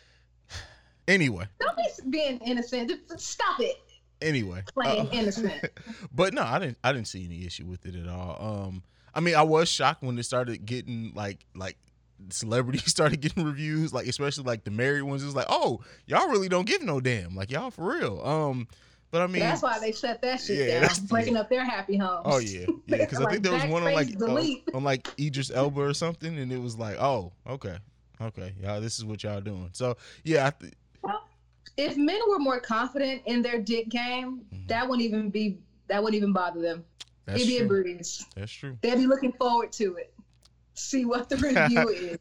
anyway, 1.09 1.45
Don't 1.61 1.77
be 1.77 2.11
being 2.11 2.39
innocent. 2.41 2.93
Stop 3.19 3.61
it. 3.61 3.77
anyway, 4.21 4.63
Playing 4.75 5.09
uh, 5.09 5.13
innocent. 5.13 5.65
but 6.13 6.35
no, 6.35 6.43
I 6.43 6.59
didn't 6.59 6.79
I 6.83 6.93
didn't 6.93 7.09
see 7.09 7.25
any 7.25 7.45
issue 7.47 7.67
with 7.67 7.87
it 7.87 7.95
at 7.95 8.09
all. 8.09 8.65
Um, 8.67 8.83
I 9.15 9.21
mean, 9.21 9.35
I 9.35 9.43
was 9.43 9.69
shocked 9.69 10.03
when 10.03 10.19
it 10.19 10.25
started 10.25 10.65
getting 10.67 11.13
like 11.15 11.45
like 11.55 11.77
celebrities 12.31 12.87
started 12.91 13.21
getting 13.21 13.45
reviews, 13.45 13.93
like 13.93 14.07
especially 14.07 14.45
like 14.45 14.65
the 14.65 14.71
married 14.71 15.03
ones. 15.03 15.23
It 15.23 15.27
was 15.27 15.35
like, 15.35 15.47
oh, 15.49 15.81
y'all 16.07 16.29
really 16.29 16.49
don't 16.49 16.67
give 16.67 16.83
no 16.83 17.01
damn, 17.01 17.35
like 17.35 17.51
y'all 17.51 17.71
for 17.71 17.97
real. 17.99 18.21
Um, 18.25 18.69
but 19.11 19.21
I 19.23 19.27
mean, 19.27 19.41
that's 19.41 19.63
why 19.63 19.79
they 19.79 19.93
shut 19.93 20.23
that 20.23 20.41
shit 20.41 20.69
Yeah, 20.69 20.81
down, 20.89 20.91
breaking 21.09 21.37
up 21.37 21.51
their 21.51 21.65
happy 21.65 21.97
homes. 21.97 22.23
Oh 22.25 22.39
yeah, 22.39 22.67
yeah. 22.87 22.97
Because 22.99 23.21
I 23.21 23.31
think 23.31 23.43
there 23.43 23.53
was 23.53 23.65
one 23.65 23.83
on 23.83 23.93
like 23.93 24.09
uh, 24.21 24.77
on 24.77 24.85
like 24.85 25.07
Idris 25.21 25.51
Elba 25.51 25.81
or 25.83 25.95
something, 25.95 26.39
and 26.39 26.51
it 26.53 26.59
was 26.59 26.79
like, 26.79 26.97
oh, 26.99 27.33
okay, 27.47 27.77
okay, 28.21 28.55
y'all, 28.63 28.81
this 28.81 28.99
is 28.99 29.05
what 29.05 29.23
y'all 29.23 29.41
doing. 29.41 29.69
So 29.73 29.97
yeah, 30.25 30.47
I 30.47 30.51
th- 30.51 30.73
if 31.77 31.97
men 31.97 32.21
were 32.29 32.39
more 32.39 32.61
confident 32.61 33.23
in 33.27 33.43
their 33.43 33.59
dick 33.61 33.89
game, 33.89 34.43
Mhm. 34.55 34.69
that 34.69 34.89
wouldn't 34.89 35.07
even 35.07 35.31
be 35.31 35.59
that 35.89 36.03
wouldn't 36.03 36.17
even 36.17 36.33
bother 36.33 36.61
them. 36.61 36.85
that's 37.27 37.41
It'd 37.43 37.49
be 37.49 37.59
a 37.59 37.67
breeze. 37.67 38.25
That's 38.35 38.51
true. 38.53 38.77
They'd 38.81 38.97
be 38.97 39.07
looking 39.07 39.33
forward 39.33 39.73
to 39.73 39.97
it. 39.97 40.12
See 40.75 41.05
what 41.05 41.29
the 41.29 41.37
review 41.37 41.89
is. 41.91 42.19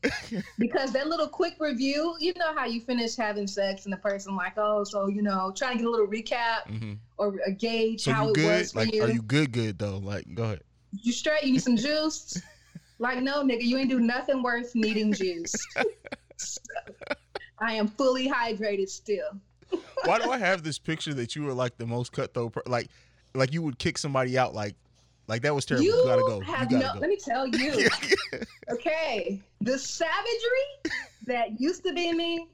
Because 0.58 0.92
that 0.94 1.08
little 1.08 1.28
quick 1.28 1.56
review, 1.60 2.16
you 2.20 2.34
know 2.38 2.54
how 2.56 2.66
you 2.66 2.82
finish 2.82 3.16
having 3.16 3.48
sex 3.48 3.86
and 3.86 3.94
the 3.94 3.98
person 3.98 4.36
like, 4.36 4.54
oh, 4.58 4.84
so 4.84 5.08
you 5.08 5.22
know, 5.22 5.54
trying 5.56 5.74
to 5.74 5.78
get 5.80 5.88
a 5.88 5.90
little 5.90 6.08
recap 6.08 6.68
hmm 6.68 6.94
or 7.18 7.36
a 7.46 7.52
gauge 7.52 8.02
So 8.02 8.12
how 8.12 8.26
you 8.26 8.30
it 8.32 8.36
good? 8.36 8.46
was 8.60 8.72
for 8.72 8.80
Like, 8.80 8.94
you. 8.94 9.04
are 9.04 9.10
you 9.10 9.22
good? 9.22 9.52
Good 9.52 9.80
though. 9.80 9.98
Like, 9.98 10.26
go 10.34 10.44
ahead. 10.44 10.62
You 11.02 11.12
straight? 11.14 11.44
You 11.44 11.54
need 11.54 11.62
some 11.62 11.78
juice? 11.78 12.42
like, 13.00 13.22
no, 13.22 13.44
nigga, 13.44 13.64
you 13.64 13.78
ain't 13.78 13.90
do 13.90 14.00
nothing 14.00 14.44
worth 14.44 14.76
needing 14.76 15.14
juice. 15.14 15.66
I 17.60 17.74
am 17.74 17.88
fully 17.88 18.28
hydrated 18.28 18.90
still. 18.90 19.40
Why 20.04 20.18
do 20.20 20.30
I 20.32 20.38
have 20.38 20.64
this 20.64 20.80
picture 20.80 21.14
that 21.14 21.36
you 21.36 21.44
were 21.44 21.54
like 21.54 21.78
the 21.78 21.86
most 21.86 22.12
cutthroat? 22.12 22.54
Per- 22.54 22.64
like, 22.66 22.90
like 23.36 23.54
you 23.54 23.62
would 23.62 23.78
kick 23.78 23.98
somebody 23.98 24.38
out. 24.38 24.54
Like, 24.56 24.76
like 25.32 25.42
that 25.44 25.56
was 25.56 25.66
terrible. 25.66 25.86
You, 25.86 25.96
You 25.96 26.06
gotta 26.06 26.22
go. 26.22 26.42
have 26.42 26.70
you 26.72 26.78
no. 26.78 26.84
gotta 26.88 27.00
Let 27.00 27.10
me 27.10 27.16
tell 27.18 27.48
you. 27.64 27.88
Okay, 28.70 29.42
the 29.62 29.80
savagery 29.80 30.92
that 31.26 31.60
used 31.60 31.84
to 31.86 31.94
be 31.94 32.10
in 32.10 32.18
me. 32.18 32.48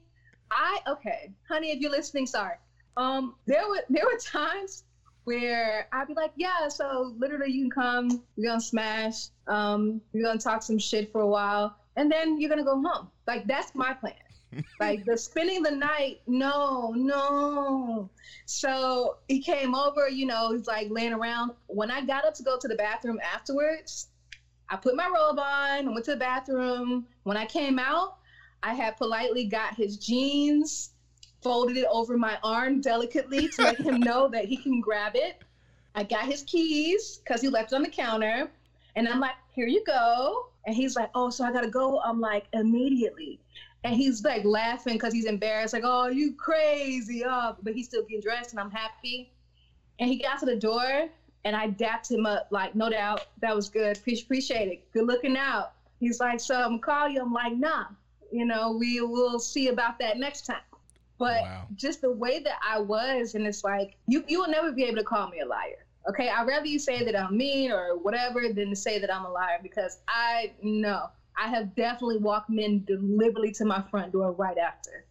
I 0.52 0.78
okay, 0.86 1.32
honey, 1.48 1.72
if 1.72 1.80
you're 1.80 1.90
listening, 1.90 2.24
sorry. 2.26 2.54
Um, 2.96 3.34
there 3.46 3.68
were 3.68 3.82
there 3.90 4.04
were 4.06 4.18
times 4.18 4.84
where 5.24 5.88
I'd 5.92 6.06
be 6.08 6.14
like, 6.14 6.32
yeah, 6.36 6.68
so 6.68 7.14
literally 7.18 7.52
you 7.52 7.62
can 7.64 7.70
come, 7.70 8.22
we're 8.36 8.46
gonna 8.48 8.60
smash, 8.60 9.26
um, 9.48 10.00
we're 10.12 10.24
gonna 10.24 10.38
talk 10.38 10.62
some 10.62 10.78
shit 10.78 11.10
for 11.12 11.20
a 11.22 11.26
while, 11.26 11.76
and 11.96 12.10
then 12.10 12.40
you're 12.40 12.48
gonna 12.48 12.64
go 12.64 12.80
home. 12.80 13.08
Like 13.26 13.46
that's 13.48 13.74
my 13.74 13.92
plan. 13.92 14.14
Like 14.80 15.04
the 15.04 15.16
spending 15.16 15.62
the 15.62 15.70
night, 15.70 16.20
no, 16.26 16.92
no. 16.96 18.10
So 18.46 19.18
he 19.28 19.40
came 19.40 19.74
over, 19.74 20.08
you 20.08 20.26
know, 20.26 20.52
he's 20.52 20.66
like 20.66 20.88
laying 20.90 21.12
around. 21.12 21.52
When 21.66 21.90
I 21.90 22.04
got 22.04 22.24
up 22.24 22.34
to 22.34 22.42
go 22.42 22.58
to 22.58 22.68
the 22.68 22.74
bathroom 22.74 23.20
afterwards, 23.22 24.08
I 24.70 24.76
put 24.76 24.96
my 24.96 25.06
robe 25.06 25.38
on, 25.38 25.92
went 25.92 26.04
to 26.06 26.12
the 26.12 26.18
bathroom. 26.18 27.06
When 27.24 27.36
I 27.36 27.46
came 27.46 27.78
out, 27.78 28.18
I 28.62 28.74
had 28.74 28.96
politely 28.96 29.44
got 29.44 29.74
his 29.74 29.96
jeans, 29.96 30.90
folded 31.42 31.76
it 31.76 31.86
over 31.90 32.16
my 32.16 32.38
arm 32.42 32.80
delicately 32.80 33.48
to 33.48 33.62
let 33.62 33.80
him 33.80 34.00
know 34.00 34.28
that 34.28 34.46
he 34.46 34.56
can 34.56 34.80
grab 34.80 35.12
it. 35.14 35.42
I 35.94 36.02
got 36.04 36.24
his 36.24 36.42
keys 36.42 37.20
because 37.24 37.40
he 37.40 37.48
left 37.48 37.72
it 37.72 37.76
on 37.76 37.82
the 37.82 37.88
counter. 37.88 38.50
And 38.96 39.08
I'm 39.08 39.20
like, 39.20 39.36
here 39.54 39.66
you 39.66 39.82
go. 39.84 40.48
And 40.66 40.74
he's 40.74 40.96
like, 40.96 41.10
oh, 41.14 41.30
so 41.30 41.44
I 41.44 41.52
gotta 41.52 41.70
go. 41.70 42.00
I'm 42.00 42.20
like, 42.20 42.46
immediately. 42.52 43.40
And 43.84 43.94
he's 43.94 44.24
like 44.24 44.44
laughing 44.44 44.94
because 44.94 45.12
he's 45.12 45.24
embarrassed, 45.26 45.72
like, 45.72 45.84
oh, 45.84 46.08
you 46.08 46.34
crazy. 46.34 47.22
Oh, 47.24 47.56
but 47.62 47.74
he's 47.74 47.86
still 47.86 48.02
getting 48.02 48.20
dressed 48.20 48.50
and 48.52 48.60
I'm 48.60 48.70
happy. 48.70 49.30
And 50.00 50.10
he 50.10 50.16
got 50.16 50.40
to 50.40 50.46
the 50.46 50.56
door 50.56 51.08
and 51.44 51.56
I 51.56 51.68
dapped 51.68 52.10
him 52.10 52.26
up, 52.26 52.48
like, 52.50 52.74
no 52.74 52.90
doubt, 52.90 53.26
that 53.40 53.54
was 53.54 53.68
good. 53.68 54.00
Pre- 54.02 54.20
appreciate 54.20 54.68
it. 54.68 54.92
Good 54.92 55.06
looking 55.06 55.36
out. 55.36 55.72
He's 56.00 56.20
like, 56.20 56.40
so 56.40 56.56
I'm 56.56 56.70
gonna 56.70 56.78
call 56.80 57.08
you. 57.08 57.20
I'm 57.20 57.32
like, 57.32 57.54
nah, 57.54 57.86
you 58.32 58.44
know, 58.44 58.72
we 58.72 59.00
will 59.00 59.38
see 59.38 59.68
about 59.68 59.98
that 60.00 60.18
next 60.18 60.46
time. 60.46 60.62
But 61.18 61.42
Wow. 61.42 61.66
just 61.74 62.00
the 62.00 62.12
way 62.12 62.38
that 62.40 62.58
I 62.64 62.78
was, 62.78 63.34
and 63.34 63.46
it's 63.46 63.64
like, 63.64 63.96
you 64.06 64.24
you 64.28 64.40
will 64.40 64.48
never 64.48 64.70
be 64.72 64.84
able 64.84 64.96
to 64.98 65.04
call 65.04 65.28
me 65.28 65.40
a 65.40 65.46
liar. 65.46 65.84
Okay, 66.08 66.28
I'd 66.28 66.46
rather 66.46 66.66
you 66.66 66.78
say 66.78 67.04
that 67.04 67.16
I'm 67.18 67.36
mean 67.36 67.70
or 67.72 67.96
whatever 67.98 68.48
than 68.52 68.70
to 68.70 68.76
say 68.76 68.98
that 69.00 69.12
I'm 69.12 69.24
a 69.24 69.30
liar 69.30 69.58
because 69.62 69.98
I 70.08 70.52
know 70.62 71.10
I 71.40 71.48
have 71.48 71.74
definitely 71.74 72.18
walked 72.18 72.50
men 72.50 72.84
deliberately 72.86 73.52
to 73.52 73.64
my 73.64 73.82
front 73.90 74.12
door 74.12 74.32
right 74.32 74.58
after. 74.58 75.04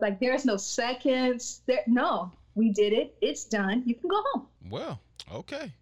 Like 0.00 0.18
there's 0.18 0.44
no 0.44 0.56
seconds. 0.56 1.62
There 1.66 1.82
no, 1.86 2.32
we 2.54 2.70
did 2.70 2.92
it. 2.92 3.14
It's 3.20 3.44
done. 3.44 3.82
You 3.86 3.94
can 3.94 4.08
go 4.08 4.22
home. 4.32 4.46
Well, 4.68 5.00
okay. 5.32 5.72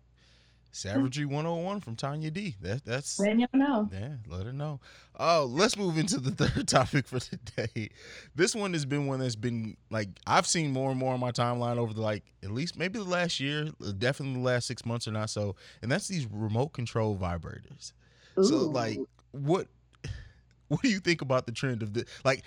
Savagery 0.72 1.24
101 1.24 1.80
from 1.80 1.96
Tanya 1.96 2.30
D. 2.30 2.54
That 2.60 2.84
that's 2.84 3.16
Then 3.16 3.40
you 3.40 3.46
know. 3.52 3.88
Yeah, 3.92 4.14
let 4.28 4.46
her 4.46 4.52
know. 4.52 4.78
Oh, 5.18 5.48
let's 5.50 5.76
move 5.76 5.98
into 5.98 6.20
the 6.20 6.30
third 6.46 6.68
topic 6.68 7.08
for 7.08 7.18
today. 7.18 7.90
This 8.36 8.54
one 8.54 8.72
has 8.74 8.84
been 8.84 9.06
one 9.06 9.18
that's 9.18 9.34
been 9.34 9.76
like 9.90 10.10
I've 10.26 10.46
seen 10.46 10.72
more 10.72 10.90
and 10.90 10.98
more 10.98 11.14
on 11.14 11.20
my 11.20 11.32
timeline 11.32 11.76
over 11.76 11.92
the 11.92 12.02
like 12.02 12.24
at 12.44 12.52
least 12.52 12.78
maybe 12.78 12.98
the 12.98 13.04
last 13.04 13.40
year, 13.40 13.70
definitely 13.98 14.34
the 14.34 14.46
last 14.46 14.66
six 14.68 14.86
months 14.86 15.08
or 15.08 15.12
not 15.12 15.30
so, 15.30 15.56
and 15.82 15.90
that's 15.90 16.06
these 16.06 16.26
remote 16.30 16.72
control 16.72 17.16
vibrators. 17.16 17.92
So 18.36 18.58
like 18.68 18.98
what 19.32 19.66
what 20.68 20.82
do 20.82 20.88
you 20.88 21.00
think 21.00 21.22
about 21.22 21.46
the 21.46 21.52
trend 21.52 21.82
of 21.82 21.94
the 21.94 22.06
like 22.24 22.44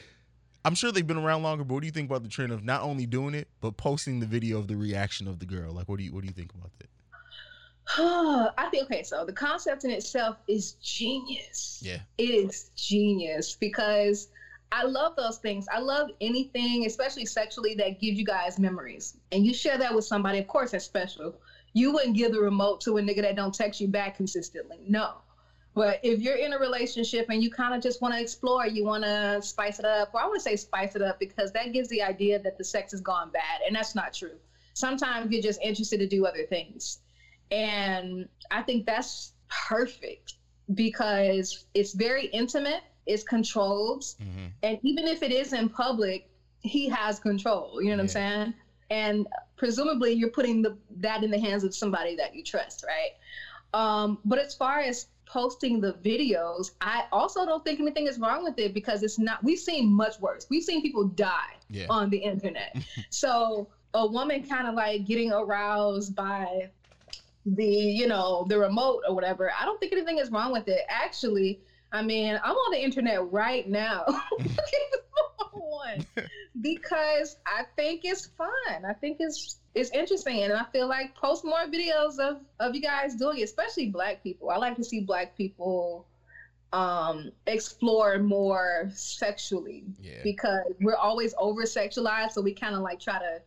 I'm 0.65 0.75
sure 0.75 0.93
they've 0.93 1.05
been 1.05 1.17
around 1.17 1.43
longer, 1.43 1.65
but 1.65 1.73
what 1.73 1.81
do 1.81 1.87
you 1.87 1.91
think 1.91 2.09
about 2.09 2.23
the 2.23 2.29
trend 2.29 2.53
of 2.53 2.63
not 2.63 2.83
only 2.83 3.05
doing 3.05 3.35
it, 3.35 3.49
but 3.59 3.75
posting 3.75 4.21
the 4.21 4.25
video 4.25 4.57
of 4.59 4.67
the 4.69 4.77
reaction 4.77 5.27
of 5.27 5.39
the 5.39 5.45
girl? 5.45 5.73
Like 5.73 5.89
what 5.89 5.97
do 5.97 6.05
you 6.05 6.13
what 6.13 6.21
do 6.21 6.27
you 6.27 6.33
think 6.33 6.53
about 6.53 6.71
that? 6.79 6.89
I 8.57 8.69
think 8.69 8.85
okay, 8.85 9.03
so 9.03 9.25
the 9.25 9.33
concept 9.33 9.83
in 9.83 9.91
itself 9.91 10.37
is 10.47 10.73
genius. 10.73 11.81
Yeah. 11.83 11.99
It 12.17 12.29
is 12.29 12.71
genius 12.75 13.57
because 13.59 14.29
I 14.71 14.85
love 14.85 15.15
those 15.15 15.37
things. 15.37 15.67
I 15.71 15.79
love 15.79 16.09
anything, 16.19 16.85
especially 16.87 17.25
sexually, 17.25 17.75
that 17.75 17.99
gives 17.99 18.17
you 18.17 18.25
guys 18.25 18.57
memories. 18.57 19.17
And 19.31 19.45
you 19.45 19.53
share 19.53 19.77
that 19.77 19.93
with 19.93 20.03
somebody, 20.03 20.39
of 20.39 20.47
course, 20.47 20.71
that's 20.71 20.83
special. 20.85 21.35
You 21.73 21.91
wouldn't 21.91 22.15
give 22.15 22.31
the 22.31 22.39
remote 22.39 22.81
to 22.81 22.97
a 22.97 23.01
nigga 23.01 23.21
that 23.21 23.35
don't 23.35 23.53
text 23.53 23.79
you 23.79 23.87
back 23.87 24.17
consistently. 24.17 24.79
No. 24.87 25.17
But 25.75 25.99
if 26.03 26.19
you're 26.21 26.35
in 26.35 26.53
a 26.53 26.59
relationship 26.59 27.27
and 27.29 27.41
you 27.41 27.49
kind 27.49 27.73
of 27.73 27.81
just 27.81 28.01
want 28.01 28.13
to 28.13 28.21
explore, 28.21 28.67
you 28.67 28.83
want 28.83 29.03
to 29.03 29.41
spice 29.41 29.79
it 29.79 29.85
up, 29.85 30.11
or 30.13 30.21
I 30.21 30.25
want 30.25 30.35
to 30.35 30.41
say 30.41 30.55
spice 30.55 30.95
it 30.95 31.01
up 31.01 31.19
because 31.19 31.51
that 31.53 31.73
gives 31.73 31.89
the 31.89 32.01
idea 32.01 32.39
that 32.39 32.57
the 32.57 32.63
sex 32.63 32.91
has 32.91 33.01
gone 33.01 33.31
bad, 33.31 33.61
and 33.65 33.75
that's 33.75 33.95
not 33.95 34.13
true. 34.13 34.37
Sometimes 34.75 35.31
you're 35.31 35.41
just 35.41 35.59
interested 35.61 35.99
to 35.99 36.07
do 36.07 36.25
other 36.25 36.43
things. 36.45 36.99
And 37.51 38.27
I 38.51 38.61
think 38.61 38.85
that's 38.85 39.33
perfect 39.49 40.35
because 40.75 41.65
it's 41.73 41.93
very 41.93 42.25
intimate, 42.27 42.81
it's 43.05 43.23
controlled, 43.23 44.03
Mm-hmm. 44.03 44.47
and 44.63 44.79
even 44.83 45.07
if 45.07 45.23
it 45.23 45.31
is 45.31 45.53
in 45.53 45.69
public, 45.69 46.29
he 46.61 46.87
has 46.87 47.19
control. 47.19 47.81
You 47.81 47.89
know 47.89 47.95
what 47.97 48.01
I'm 48.01 48.07
saying? 48.07 48.53
And 48.89 49.27
presumably, 49.57 50.13
you're 50.13 50.29
putting 50.29 50.61
the 50.61 50.77
that 50.97 51.23
in 51.23 51.31
the 51.31 51.39
hands 51.39 51.63
of 51.63 51.73
somebody 51.75 52.15
that 52.15 52.35
you 52.35 52.43
trust, 52.43 52.85
right? 52.87 53.11
Um, 53.73 54.19
but 54.23 54.37
as 54.37 54.53
far 54.53 54.79
as 54.79 55.07
posting 55.33 55.81
the 55.81 55.93
videos, 55.93 56.71
I 56.79 57.05
also 57.11 57.43
don't 57.43 57.65
think 57.65 57.79
anything 57.79 58.05
is 58.05 58.19
wrong 58.19 58.43
with 58.43 58.59
it 58.59 58.71
because 58.73 59.01
it's 59.01 59.17
not. 59.17 59.43
We've 59.43 59.57
seen 59.57 59.91
much 59.91 60.19
worse. 60.19 60.45
We've 60.49 60.63
seen 60.63 60.81
people 60.83 61.05
die 61.05 61.55
Yeah. 61.69 61.87
on 61.89 62.11
the 62.11 62.17
internet. 62.17 62.77
so 63.09 63.67
a 63.95 64.05
woman 64.05 64.43
kind 64.43 64.67
of 64.67 64.75
like 64.75 65.05
getting 65.05 65.31
aroused 65.31 66.15
by 66.15 66.69
the 67.45 67.65
you 67.65 68.07
know 68.07 68.45
the 68.47 68.57
remote 68.57 69.01
or 69.05 69.13
whatever 69.13 69.51
i 69.59 69.65
don't 69.65 69.77
think 69.81 69.91
anything 69.91 70.17
is 70.17 70.31
wrong 70.31 70.53
with 70.53 70.65
it 70.69 70.79
actually 70.87 71.59
i 71.91 72.01
mean 72.01 72.39
i'm 72.41 72.55
on 72.55 72.71
the 72.71 72.81
internet 72.81 73.19
right 73.33 73.67
now 73.67 74.05
looking 74.39 74.89
for 75.51 75.59
one 75.59 76.05
because 76.61 77.35
i 77.45 77.63
think 77.75 77.99
it's 78.05 78.27
fun 78.37 78.85
i 78.87 78.93
think 78.93 79.17
it's 79.19 79.59
it's 79.75 79.89
interesting 79.91 80.43
and 80.43 80.53
i 80.53 80.63
feel 80.71 80.87
like 80.87 81.15
post 81.15 81.43
more 81.43 81.65
videos 81.67 82.19
of 82.19 82.37
of 82.59 82.75
you 82.75 82.81
guys 82.81 83.15
doing 83.15 83.39
it 83.39 83.43
especially 83.43 83.87
black 83.89 84.21
people. 84.23 84.49
I 84.49 84.57
like 84.57 84.75
to 84.77 84.83
see 84.83 85.01
black 85.01 85.35
people 85.35 86.05
um 86.71 87.31
explore 87.47 88.17
more 88.19 88.89
sexually 88.93 89.83
Yeah. 90.01 90.19
because 90.23 90.73
we're 90.81 90.95
always 90.95 91.33
over 91.37 91.63
sexualized 91.63 92.31
so 92.31 92.41
we 92.41 92.53
kind 92.53 92.75
of 92.75 92.81
like 92.81 92.99
try 92.99 93.19
to 93.19 93.41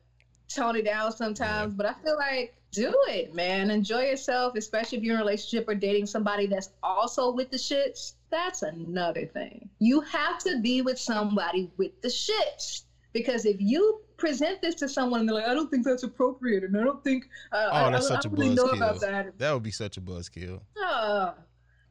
tone 0.48 0.76
it 0.76 0.84
down 0.84 1.10
sometimes 1.12 1.74
but 1.74 1.86
i 1.86 1.92
feel 2.04 2.16
like 2.16 2.54
do 2.72 2.92
it 3.08 3.34
man. 3.34 3.70
Enjoy 3.70 4.02
yourself 4.02 4.54
especially 4.54 4.98
if 4.98 5.04
you're 5.04 5.14
in 5.14 5.20
a 5.20 5.24
relationship 5.24 5.66
or 5.66 5.74
dating 5.74 6.04
somebody 6.06 6.46
that's 6.46 6.70
also 6.82 7.32
with 7.32 7.50
the 7.50 7.56
shits. 7.56 8.14
That's 8.30 8.60
another 8.62 9.24
thing. 9.24 9.70
You 9.78 10.02
have 10.02 10.38
to 10.40 10.60
be 10.60 10.82
with 10.82 10.98
somebody 10.98 11.70
with 11.78 11.98
the 12.02 12.08
shits 12.08 12.82
Because 13.14 13.46
if 13.46 13.56
you 13.60 14.00
present 14.16 14.62
this 14.62 14.74
to 14.76 14.88
someone 14.88 15.20
and 15.20 15.28
they're 15.28 15.36
like, 15.36 15.46
I 15.48 15.54
don't 15.54 15.70
think 15.70 15.84
that's 15.84 16.02
appropriate, 16.02 16.64
and 16.64 16.76
I 16.76 16.84
don't 16.84 17.02
think 17.04 17.28
uh, 17.52 17.68
Oh, 17.70 17.76
I, 17.76 17.90
that's 17.90 18.06
I, 18.06 18.14
such 18.16 18.26
I 18.26 18.28
a 18.28 18.30
don't 18.32 18.38
really 18.40 18.54
know 18.54 18.64
buzzkill. 18.68 18.76
about 18.76 19.00
that. 19.00 19.38
That 19.38 19.52
would 19.52 19.62
be 19.62 19.70
such 19.70 19.96
a 19.96 20.00
buzzkill. 20.00 20.60
Uh, 20.82 21.32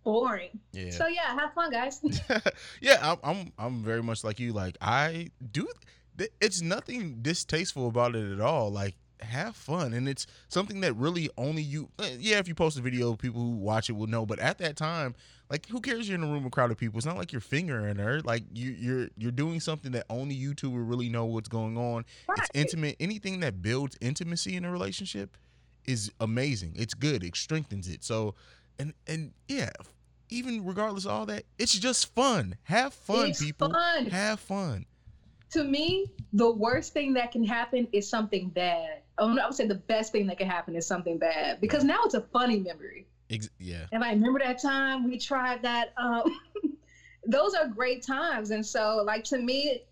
boring. 0.03 0.59
Yeah. 0.73 0.91
So 0.91 1.07
yeah, 1.07 1.33
have 1.39 1.53
fun, 1.53 1.71
guys. 1.71 2.01
yeah, 2.81 2.99
I'm, 3.01 3.17
I'm 3.23 3.51
I'm 3.57 3.83
very 3.83 4.03
much 4.03 4.23
like 4.23 4.39
you. 4.39 4.53
Like 4.53 4.77
I 4.81 5.29
do. 5.51 5.67
th- 6.17 6.31
It's 6.41 6.61
nothing 6.61 7.19
distasteful 7.21 7.87
about 7.87 8.15
it 8.15 8.31
at 8.31 8.39
all. 8.41 8.71
Like 8.71 8.95
have 9.21 9.55
fun, 9.55 9.93
and 9.93 10.07
it's 10.09 10.27
something 10.47 10.81
that 10.81 10.93
really 10.95 11.29
only 11.37 11.61
you. 11.61 11.89
eh, 11.99 12.17
Yeah, 12.19 12.37
if 12.39 12.47
you 12.47 12.55
post 12.55 12.77
a 12.77 12.81
video, 12.81 13.15
people 13.15 13.41
who 13.41 13.51
watch 13.51 13.89
it 13.89 13.93
will 13.93 14.07
know. 14.07 14.25
But 14.25 14.39
at 14.39 14.57
that 14.59 14.75
time, 14.75 15.15
like 15.49 15.67
who 15.67 15.79
cares? 15.81 16.07
You're 16.09 16.17
in 16.17 16.23
a 16.23 16.27
room 16.27 16.45
of 16.45 16.51
crowded 16.51 16.77
people. 16.77 16.97
It's 16.97 17.05
not 17.05 17.17
like 17.17 17.31
you're 17.31 17.41
fingering 17.41 17.97
her. 17.97 18.21
Like 18.21 18.43
you, 18.53 18.71
you're 18.71 19.07
you're 19.17 19.31
doing 19.31 19.59
something 19.59 19.91
that 19.93 20.05
only 20.09 20.35
you 20.35 20.53
two 20.53 20.69
will 20.69 20.79
really 20.79 21.09
know 21.09 21.25
what's 21.25 21.49
going 21.49 21.77
on. 21.77 22.05
It's 22.37 22.49
intimate. 22.53 22.95
Anything 22.99 23.39
that 23.41 23.61
builds 23.61 23.97
intimacy 24.01 24.55
in 24.55 24.65
a 24.65 24.71
relationship 24.71 25.37
is 25.85 26.11
amazing. 26.19 26.73
It's 26.75 26.93
good. 26.93 27.23
It 27.23 27.35
strengthens 27.35 27.87
it. 27.87 28.03
So, 28.03 28.33
and 28.79 28.93
and 29.07 29.33
yeah, 29.47 29.69
even 30.29 30.65
regardless 30.65 31.05
of 31.05 31.11
all 31.11 31.25
that, 31.27 31.43
it's 31.59 31.77
just 31.77 32.13
fun. 32.15 32.55
Have 32.63 32.93
fun, 32.93 33.29
It's 33.29 33.43
people. 33.43 33.69
fun. 33.71 34.07
Have 34.07 34.39
fun. 34.39 34.85
to 35.51 35.63
me, 35.63 36.07
the 36.33 36.51
worst 36.51 36.91
thing 36.91 37.13
that 37.13 37.31
can 37.31 37.43
happen 37.43 37.87
is 37.93 38.09
something 38.09 38.49
bad. 38.49 39.01
Oh, 39.17 39.37
I 39.37 39.45
would 39.45 39.55
say 39.55 39.65
the 39.65 39.75
best 39.75 40.11
thing 40.11 40.27
that 40.27 40.37
can 40.37 40.47
happen 40.47 40.75
is 40.75 40.85
something 40.85 41.17
bad 41.17 41.61
because 41.61 41.83
now 41.83 41.99
it's 42.03 42.15
a 42.15 42.21
funny 42.21 42.59
memory. 42.59 43.07
Ex- 43.29 43.49
yeah. 43.59 43.85
And 43.91 44.03
I 44.03 44.11
remember 44.11 44.39
that 44.39 44.61
time 44.61 45.05
we 45.05 45.17
tried 45.17 45.61
that. 45.63 45.93
Um, 45.97 46.23
those 47.25 47.53
are 47.53 47.67
great 47.67 48.05
times. 48.05 48.51
And 48.51 48.65
so, 48.65 49.01
like, 49.05 49.23
to 49.25 49.37
me, 49.37 49.83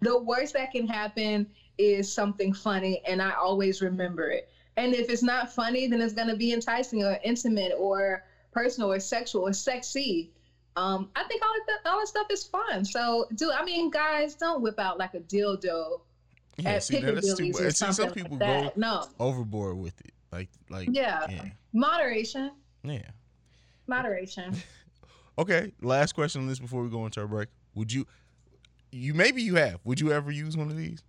the 0.00 0.18
worst 0.22 0.54
that 0.54 0.72
can 0.72 0.86
happen 0.86 1.46
is 1.78 2.12
something 2.12 2.52
funny. 2.52 3.02
And 3.06 3.20
I 3.20 3.32
always 3.32 3.82
remember 3.82 4.30
it. 4.30 4.48
And 4.76 4.94
if 4.94 5.08
it's 5.08 5.22
not 5.22 5.52
funny, 5.52 5.86
then 5.86 6.00
it's 6.00 6.12
going 6.12 6.28
to 6.28 6.36
be 6.36 6.52
enticing 6.52 7.02
or 7.02 7.18
intimate 7.24 7.72
or 7.78 8.24
personal 8.52 8.92
or 8.92 9.00
sexual 9.00 9.42
or 9.42 9.52
sexy. 9.52 10.32
Um, 10.76 11.10
I 11.16 11.24
think 11.24 11.42
all 11.42 11.50
of 11.50 11.66
that, 11.66 11.90
all 11.90 11.98
that 11.98 12.08
stuff 12.08 12.26
is 12.30 12.44
fun. 12.44 12.84
So, 12.84 13.26
do 13.34 13.50
I 13.50 13.64
mean, 13.64 13.90
guys, 13.90 14.34
don't 14.34 14.60
whip 14.60 14.78
out 14.78 14.98
like 14.98 15.14
a 15.14 15.20
dildo 15.20 16.00
Yeah. 16.58 16.70
at 16.70 16.82
See, 16.82 17.00
that's 17.00 17.36
too 17.36 17.52
Piccadilly's 17.52 17.60
or. 17.60 17.70
See, 17.70 17.76
something 17.92 17.92
some 18.06 18.12
people 18.14 18.38
like 18.38 18.74
go. 18.74 18.80
No, 18.80 19.06
overboard 19.20 19.76
with 19.78 20.00
it. 20.00 20.12
Like, 20.32 20.48
like. 20.70 20.88
yeah, 20.92 21.26
Yeah. 21.28 21.44
moderation, 21.72 22.52
Yeah. 22.82 23.02
moderation. 23.86 24.54
Okay. 25.38 25.70
Last 25.82 26.14
question 26.14 26.40
on 26.40 26.46
this 26.48 26.58
before 26.58 26.82
we 26.82 26.88
go 26.88 27.04
into 27.04 27.20
our 27.20 27.26
break. 27.26 27.48
Would 27.74 27.92
you? 27.92 28.06
You 28.90 29.12
maybe 29.12 29.42
you 29.42 29.56
have. 29.56 29.80
Would 29.84 30.00
you 30.00 30.10
ever 30.10 30.30
use 30.30 30.56
one 30.56 30.70
of 30.70 30.78
these? 30.78 31.02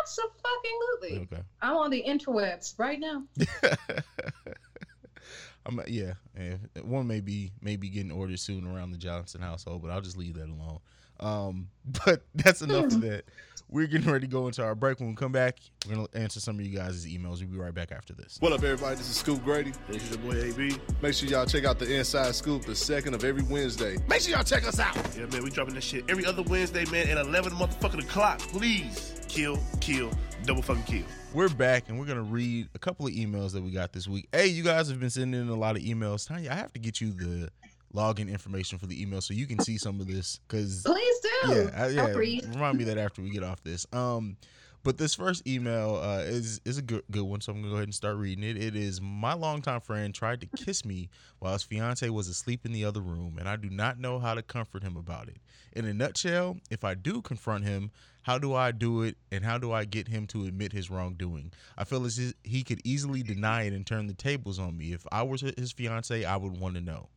Absolutely. 0.00 1.18
Okay. 1.30 1.42
I'm 1.60 1.76
on 1.76 1.90
the 1.90 2.02
interwebs 2.02 2.78
right 2.78 2.98
now. 2.98 3.24
I'm 5.66 5.80
yeah, 5.86 6.14
yeah. 6.38 6.56
One 6.82 7.06
may 7.06 7.20
be 7.20 7.52
maybe 7.62 7.88
getting 7.88 8.10
ordered 8.10 8.38
soon 8.38 8.66
around 8.66 8.90
the 8.92 8.98
Johnson 8.98 9.40
household, 9.40 9.82
but 9.82 9.90
I'll 9.90 10.00
just 10.02 10.16
leave 10.16 10.34
that 10.34 10.48
alone. 10.48 10.78
Um, 11.20 11.68
but 12.04 12.22
that's 12.34 12.62
enough 12.62 12.86
of 12.86 13.00
that. 13.02 13.24
We're 13.70 13.86
getting 13.86 14.10
ready 14.10 14.26
to 14.26 14.30
go 14.30 14.46
into 14.46 14.62
our 14.62 14.74
break. 14.74 15.00
When 15.00 15.08
we 15.08 15.14
come 15.16 15.32
back, 15.32 15.58
we're 15.88 15.96
gonna 15.96 16.08
answer 16.14 16.38
some 16.38 16.60
of 16.60 16.64
you 16.64 16.76
guys' 16.76 17.06
emails. 17.06 17.40
We'll 17.40 17.48
be 17.48 17.56
right 17.56 17.74
back 17.74 17.90
after 17.92 18.12
this. 18.12 18.36
What 18.40 18.52
up, 18.52 18.62
everybody? 18.62 18.96
This 18.96 19.08
is 19.08 19.16
Scoop 19.16 19.42
Grady. 19.42 19.72
This 19.88 20.02
is 20.02 20.10
your 20.10 20.18
boy 20.18 20.40
AB. 20.40 20.76
Make 21.02 21.14
sure 21.14 21.28
y'all 21.28 21.46
check 21.46 21.64
out 21.64 21.78
the 21.78 21.92
Inside 21.92 22.34
Scoop 22.34 22.64
the 22.64 22.76
second 22.76 23.14
of 23.14 23.24
every 23.24 23.42
Wednesday. 23.42 23.96
Make 24.06 24.20
sure 24.20 24.34
y'all 24.34 24.44
check 24.44 24.64
us 24.64 24.78
out. 24.78 24.94
Yeah, 25.16 25.26
man, 25.26 25.42
we 25.42 25.50
dropping 25.50 25.74
this 25.74 25.84
shit 25.84 26.04
every 26.08 26.24
other 26.24 26.42
Wednesday, 26.42 26.84
man, 26.92 27.08
at 27.08 27.18
11 27.18 27.54
motherfucking 27.54 28.04
o'clock. 28.04 28.38
Please 28.38 29.14
kill, 29.28 29.58
kill, 29.80 30.12
double 30.44 30.62
fucking 30.62 30.84
kill. 30.84 31.04
We're 31.32 31.48
back, 31.48 31.88
and 31.88 31.98
we're 31.98 32.06
gonna 32.06 32.22
read 32.22 32.68
a 32.76 32.78
couple 32.78 33.08
of 33.08 33.12
emails 33.12 33.52
that 33.54 33.62
we 33.62 33.72
got 33.72 33.92
this 33.92 34.06
week. 34.06 34.28
Hey, 34.30 34.46
you 34.46 34.62
guys 34.62 34.88
have 34.88 35.00
been 35.00 35.10
sending 35.10 35.40
in 35.40 35.48
a 35.48 35.56
lot 35.56 35.74
of 35.74 35.82
emails. 35.82 36.28
Tanya, 36.28 36.52
I 36.52 36.54
have 36.54 36.72
to 36.74 36.78
get 36.78 37.00
you 37.00 37.10
the 37.10 37.48
login 37.94 38.28
information 38.28 38.78
for 38.78 38.86
the 38.86 39.00
email 39.00 39.20
so 39.20 39.34
you 39.34 39.46
can 39.46 39.58
see 39.60 39.78
some 39.78 40.00
of 40.00 40.06
this 40.06 40.40
because 40.46 40.82
Please 40.82 41.20
do. 41.20 41.52
yeah, 41.52 41.70
I, 41.76 41.88
yeah. 41.88 42.06
Remind 42.06 42.78
me 42.78 42.84
that 42.84 42.98
after 42.98 43.22
we 43.22 43.30
get 43.30 43.44
off 43.44 43.62
this. 43.62 43.86
Um, 43.92 44.36
but 44.84 44.98
this 44.98 45.14
first 45.14 45.48
email 45.48 45.96
uh, 45.96 46.18
is 46.18 46.60
is 46.66 46.76
a 46.76 46.82
good 46.82 47.04
good 47.10 47.22
one, 47.22 47.40
so 47.40 47.52
I'm 47.52 47.60
gonna 47.60 47.70
go 47.70 47.76
ahead 47.76 47.88
and 47.88 47.94
start 47.94 48.18
reading 48.18 48.44
it. 48.44 48.62
It 48.62 48.76
is 48.76 49.00
my 49.00 49.32
longtime 49.32 49.80
friend 49.80 50.14
tried 50.14 50.42
to 50.42 50.46
kiss 50.46 50.84
me 50.84 51.08
while 51.38 51.54
his 51.54 51.62
fiance 51.62 52.08
was 52.10 52.28
asleep 52.28 52.66
in 52.66 52.72
the 52.72 52.84
other 52.84 53.00
room, 53.00 53.38
and 53.38 53.48
I 53.48 53.56
do 53.56 53.70
not 53.70 53.98
know 53.98 54.18
how 54.18 54.34
to 54.34 54.42
comfort 54.42 54.82
him 54.82 54.96
about 54.96 55.28
it. 55.28 55.38
In 55.72 55.86
a 55.86 55.94
nutshell, 55.94 56.58
if 56.70 56.84
I 56.84 56.92
do 56.92 57.22
confront 57.22 57.64
him, 57.64 57.92
how 58.22 58.36
do 58.38 58.54
I 58.54 58.72
do 58.72 59.02
it, 59.02 59.16
and 59.32 59.42
how 59.42 59.56
do 59.56 59.72
I 59.72 59.86
get 59.86 60.08
him 60.08 60.26
to 60.28 60.44
admit 60.44 60.72
his 60.72 60.90
wrongdoing? 60.90 61.52
I 61.78 61.84
feel 61.84 62.04
as 62.04 62.18
if 62.18 62.34
he 62.44 62.62
could 62.62 62.82
easily 62.84 63.22
deny 63.22 63.62
it 63.62 63.72
and 63.72 63.86
turn 63.86 64.06
the 64.06 64.14
tables 64.14 64.58
on 64.58 64.76
me. 64.76 64.92
If 64.92 65.06
I 65.10 65.22
was 65.22 65.40
his 65.40 65.72
fiance, 65.72 66.24
I 66.24 66.36
would 66.36 66.58
want 66.58 66.74
to 66.74 66.82
know. 66.82 67.08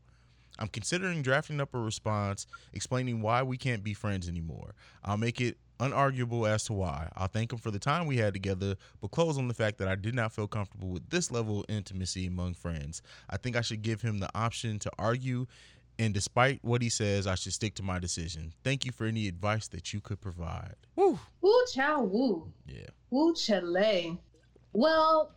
I'm 0.59 0.67
considering 0.67 1.21
drafting 1.21 1.61
up 1.61 1.73
a 1.73 1.79
response 1.79 2.47
explaining 2.73 3.21
why 3.21 3.43
we 3.43 3.57
can't 3.57 3.83
be 3.83 3.93
friends 3.93 4.27
anymore. 4.27 4.73
I'll 5.03 5.17
make 5.17 5.41
it 5.41 5.57
unarguable 5.79 6.49
as 6.49 6.63
to 6.65 6.73
why. 6.73 7.09
I'll 7.15 7.27
thank 7.27 7.53
him 7.53 7.59
for 7.59 7.71
the 7.71 7.79
time 7.79 8.07
we 8.07 8.17
had 8.17 8.33
together, 8.33 8.75
but 9.01 9.11
close 9.11 9.37
on 9.37 9.47
the 9.47 9.53
fact 9.53 9.77
that 9.77 9.87
I 9.87 9.95
did 9.95 10.15
not 10.15 10.33
feel 10.33 10.47
comfortable 10.47 10.89
with 10.89 11.09
this 11.09 11.31
level 11.31 11.59
of 11.59 11.65
intimacy 11.69 12.25
among 12.25 12.55
friends. 12.55 13.01
I 13.29 13.37
think 13.37 13.55
I 13.55 13.61
should 13.61 13.81
give 13.81 14.01
him 14.01 14.19
the 14.19 14.29
option 14.35 14.79
to 14.79 14.91
argue, 14.97 15.45
and 15.99 16.13
despite 16.13 16.59
what 16.63 16.81
he 16.81 16.89
says, 16.89 17.27
I 17.27 17.35
should 17.35 17.53
stick 17.53 17.75
to 17.75 17.83
my 17.83 17.99
decision. 17.99 18.53
Thank 18.63 18.85
you 18.85 18.91
for 18.91 19.05
any 19.05 19.27
advice 19.27 19.67
that 19.69 19.93
you 19.93 20.01
could 20.01 20.21
provide. 20.21 20.75
Woo! 20.95 21.19
Woo 21.41 21.63
chow 21.73 22.01
woo. 22.01 22.51
Yeah. 22.67 22.87
Woo 23.09 23.33
chale. 23.35 24.17
Well, 24.73 25.31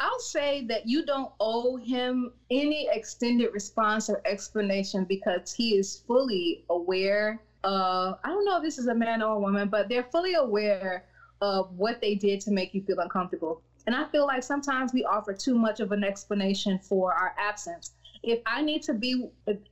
I'll 0.00 0.18
say 0.18 0.64
that 0.64 0.88
you 0.88 1.04
don't 1.04 1.30
owe 1.40 1.76
him 1.76 2.32
any 2.50 2.88
extended 2.90 3.52
response 3.52 4.08
or 4.08 4.22
explanation 4.24 5.04
because 5.04 5.52
he 5.52 5.76
is 5.76 6.02
fully 6.06 6.64
aware 6.70 7.42
of, 7.64 8.18
I 8.24 8.28
don't 8.28 8.46
know 8.46 8.56
if 8.56 8.62
this 8.62 8.78
is 8.78 8.86
a 8.86 8.94
man 8.94 9.20
or 9.20 9.34
a 9.34 9.38
woman, 9.38 9.68
but 9.68 9.90
they're 9.90 10.08
fully 10.10 10.34
aware 10.34 11.04
of 11.42 11.70
what 11.76 12.00
they 12.00 12.14
did 12.14 12.40
to 12.42 12.50
make 12.50 12.72
you 12.72 12.80
feel 12.80 12.98
uncomfortable. 12.98 13.60
And 13.86 13.94
I 13.94 14.06
feel 14.06 14.26
like 14.26 14.42
sometimes 14.42 14.94
we 14.94 15.04
offer 15.04 15.34
too 15.34 15.54
much 15.54 15.80
of 15.80 15.92
an 15.92 16.02
explanation 16.02 16.78
for 16.78 17.12
our 17.12 17.34
absence. 17.38 17.92
If 18.22 18.40
I 18.46 18.62
need 18.62 18.82
to 18.84 18.94
be 18.94 19.28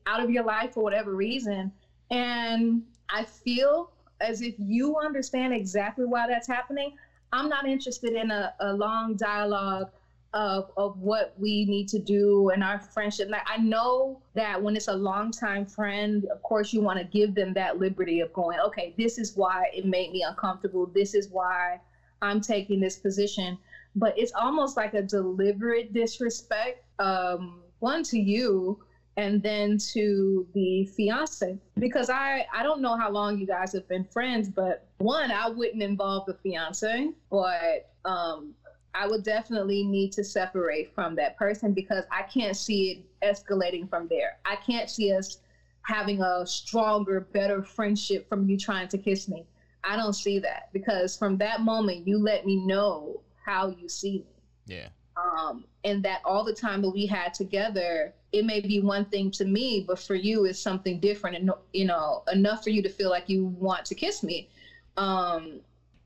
out 0.07 0.21
of 0.21 0.29
your 0.29 0.45
life 0.45 0.75
for 0.75 0.83
whatever 0.83 1.15
reason, 1.15 1.73
and 2.11 2.83
I 3.09 3.25
feel 3.25 3.91
as 4.21 4.43
if 4.43 4.55
you 4.59 4.99
understand 4.99 5.55
exactly 5.55 6.05
why 6.05 6.27
that's 6.27 6.47
happening, 6.47 6.93
I'm 7.33 7.49
not 7.49 7.67
interested 7.67 8.13
in 8.13 8.31
a, 8.31 8.53
a 8.61 8.73
long 8.75 9.15
dialogue 9.15 9.89
of, 10.35 10.71
of 10.77 10.99
what 10.99 11.35
we 11.39 11.65
need 11.65 11.89
to 11.89 11.99
do 11.99 12.51
and 12.51 12.63
our 12.63 12.79
friendship. 12.79 13.29
Like 13.31 13.47
I 13.47 13.57
know 13.57 14.21
that 14.35 14.63
when 14.63 14.77
it's 14.77 14.89
a 14.89 14.95
longtime 14.95 15.67
friend, 15.67 16.27
of 16.27 16.43
course 16.43 16.73
you 16.73 16.83
want 16.83 16.99
to 16.99 17.05
give 17.05 17.35
them 17.35 17.55
that 17.55 17.79
liberty 17.79 18.21
of 18.21 18.33
going, 18.33 18.59
okay, 18.61 18.95
this 18.99 19.19
is 19.19 19.37
why 19.37 19.67
it 19.73 19.85
made 19.85 20.13
me 20.13 20.23
uncomfortable. 20.23 20.87
This 20.87 21.15
is 21.15 21.29
why 21.29 21.81
I'm 22.21 22.41
taking 22.41 22.81
this 22.81 22.97
position. 22.97 23.59
But 23.97 24.19
it's 24.19 24.33
almost 24.35 24.77
like 24.77 24.95
a 24.95 25.03
deliberate 25.03 25.93
disrespect, 25.93 26.85
um, 26.99 27.63
one 27.79 28.03
to 28.05 28.19
you 28.19 28.79
and 29.17 29.43
then 29.43 29.77
to 29.77 30.47
the 30.55 30.85
fiance 30.97 31.59
because 31.81 32.09
I 32.09 32.47
I 32.55 32.63
don't 32.63 32.81
know 32.81 32.97
how 32.97 33.11
long 33.11 33.37
you 33.37 33.47
guys 33.47 33.73
have 33.73 33.89
been 33.89 34.05
friends, 34.05 34.49
but 34.49 34.87
one 34.99 35.33
I 35.33 35.49
wouldn't 35.49 35.83
involve 35.83 36.27
the 36.27 36.35
fiance, 36.35 37.11
but 37.29 37.91
um, 38.05 38.55
I 38.95 39.07
would 39.07 39.23
definitely 39.23 39.85
need 39.85 40.13
to 40.13 40.25
separate 40.25 40.95
from 40.95 41.15
that 41.17 41.37
person 41.37 41.73
because 41.73 42.05
I 42.11 42.23
can't 42.23 42.57
see 42.57 42.91
it 42.91 43.05
escalating 43.23 43.89
from 43.89 44.09
there. 44.09 44.39
I 44.45 44.57
can't 44.57 44.91
see 44.91 45.13
us 45.13 45.39
having 45.83 46.21
a 46.23 46.47
stronger, 46.47 47.21
better 47.21 47.63
friendship 47.63 48.29
from 48.29 48.49
you 48.49 48.57
trying 48.59 48.89
to 48.89 48.99
kiss 48.99 49.29
me. 49.29 49.47
I 49.85 49.97
don't 49.97 50.15
see 50.15 50.39
that 50.41 50.69
because 50.73 51.17
from 51.17 51.39
that 51.39 51.61
moment 51.61 52.07
you 52.07 52.19
let 52.19 52.45
me 52.45 52.57
know 52.57 53.23
how 53.45 53.69
you 53.69 53.89
see 53.89 54.19
me 54.19 54.43
Yeah. 54.67 54.89
um, 55.17 55.65
and 55.85 56.03
that 56.05 56.21
all 56.25 56.45
the 56.45 56.53
time 56.53 56.83
that 56.83 56.91
we 56.91 57.07
had 57.07 57.33
together, 57.35 58.15
it 58.33 58.45
may 58.45 58.61
be 58.61 58.81
one 58.81 59.05
thing 59.07 59.31
to 59.33 59.45
me, 59.45 59.81
but 59.87 59.99
for 59.99 60.15
you, 60.15 60.45
it's 60.45 60.59
something 60.59 60.99
different, 61.01 61.37
and 61.37 61.51
you 61.73 61.85
know, 61.87 62.23
enough 62.33 62.63
for 62.63 62.71
you 62.71 62.83
to 62.83 62.89
feel 62.89 63.11
like 63.11 63.29
you 63.29 63.45
want 63.45 63.85
to 63.87 63.95
kiss 63.95 64.23
me. 64.23 64.49
Um, 64.97 65.61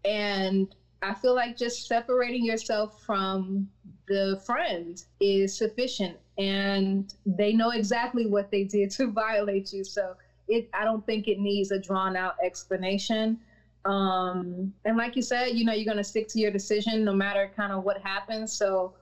and 0.04 0.74
I 1.02 1.14
feel 1.14 1.34
like 1.34 1.56
just 1.56 1.86
separating 1.86 2.44
yourself 2.44 3.02
from 3.04 3.68
the 4.06 4.40
friend 4.46 5.02
is 5.20 5.56
sufficient, 5.56 6.16
and 6.38 7.12
they 7.26 7.52
know 7.52 7.70
exactly 7.70 8.26
what 8.26 8.50
they 8.50 8.64
did 8.64 8.90
to 8.92 9.06
violate 9.12 9.72
you. 9.72 9.84
So 9.84 10.14
it, 10.48 10.68
I 10.72 10.84
don't 10.84 11.04
think 11.06 11.28
it 11.28 11.38
needs 11.38 11.70
a 11.70 11.78
drawn 11.78 12.16
out 12.16 12.36
explanation. 12.42 13.38
Um, 13.84 14.72
and 14.84 14.96
like 14.96 15.16
you 15.16 15.22
said, 15.22 15.56
you 15.56 15.64
know, 15.64 15.72
you're 15.72 15.84
going 15.84 15.96
to 15.96 16.04
stick 16.04 16.28
to 16.28 16.38
your 16.38 16.52
decision 16.52 17.04
no 17.04 17.12
matter 17.12 17.50
kind 17.56 17.72
of 17.72 17.82
what 17.82 18.00
happens. 18.00 18.52
So 18.52 18.94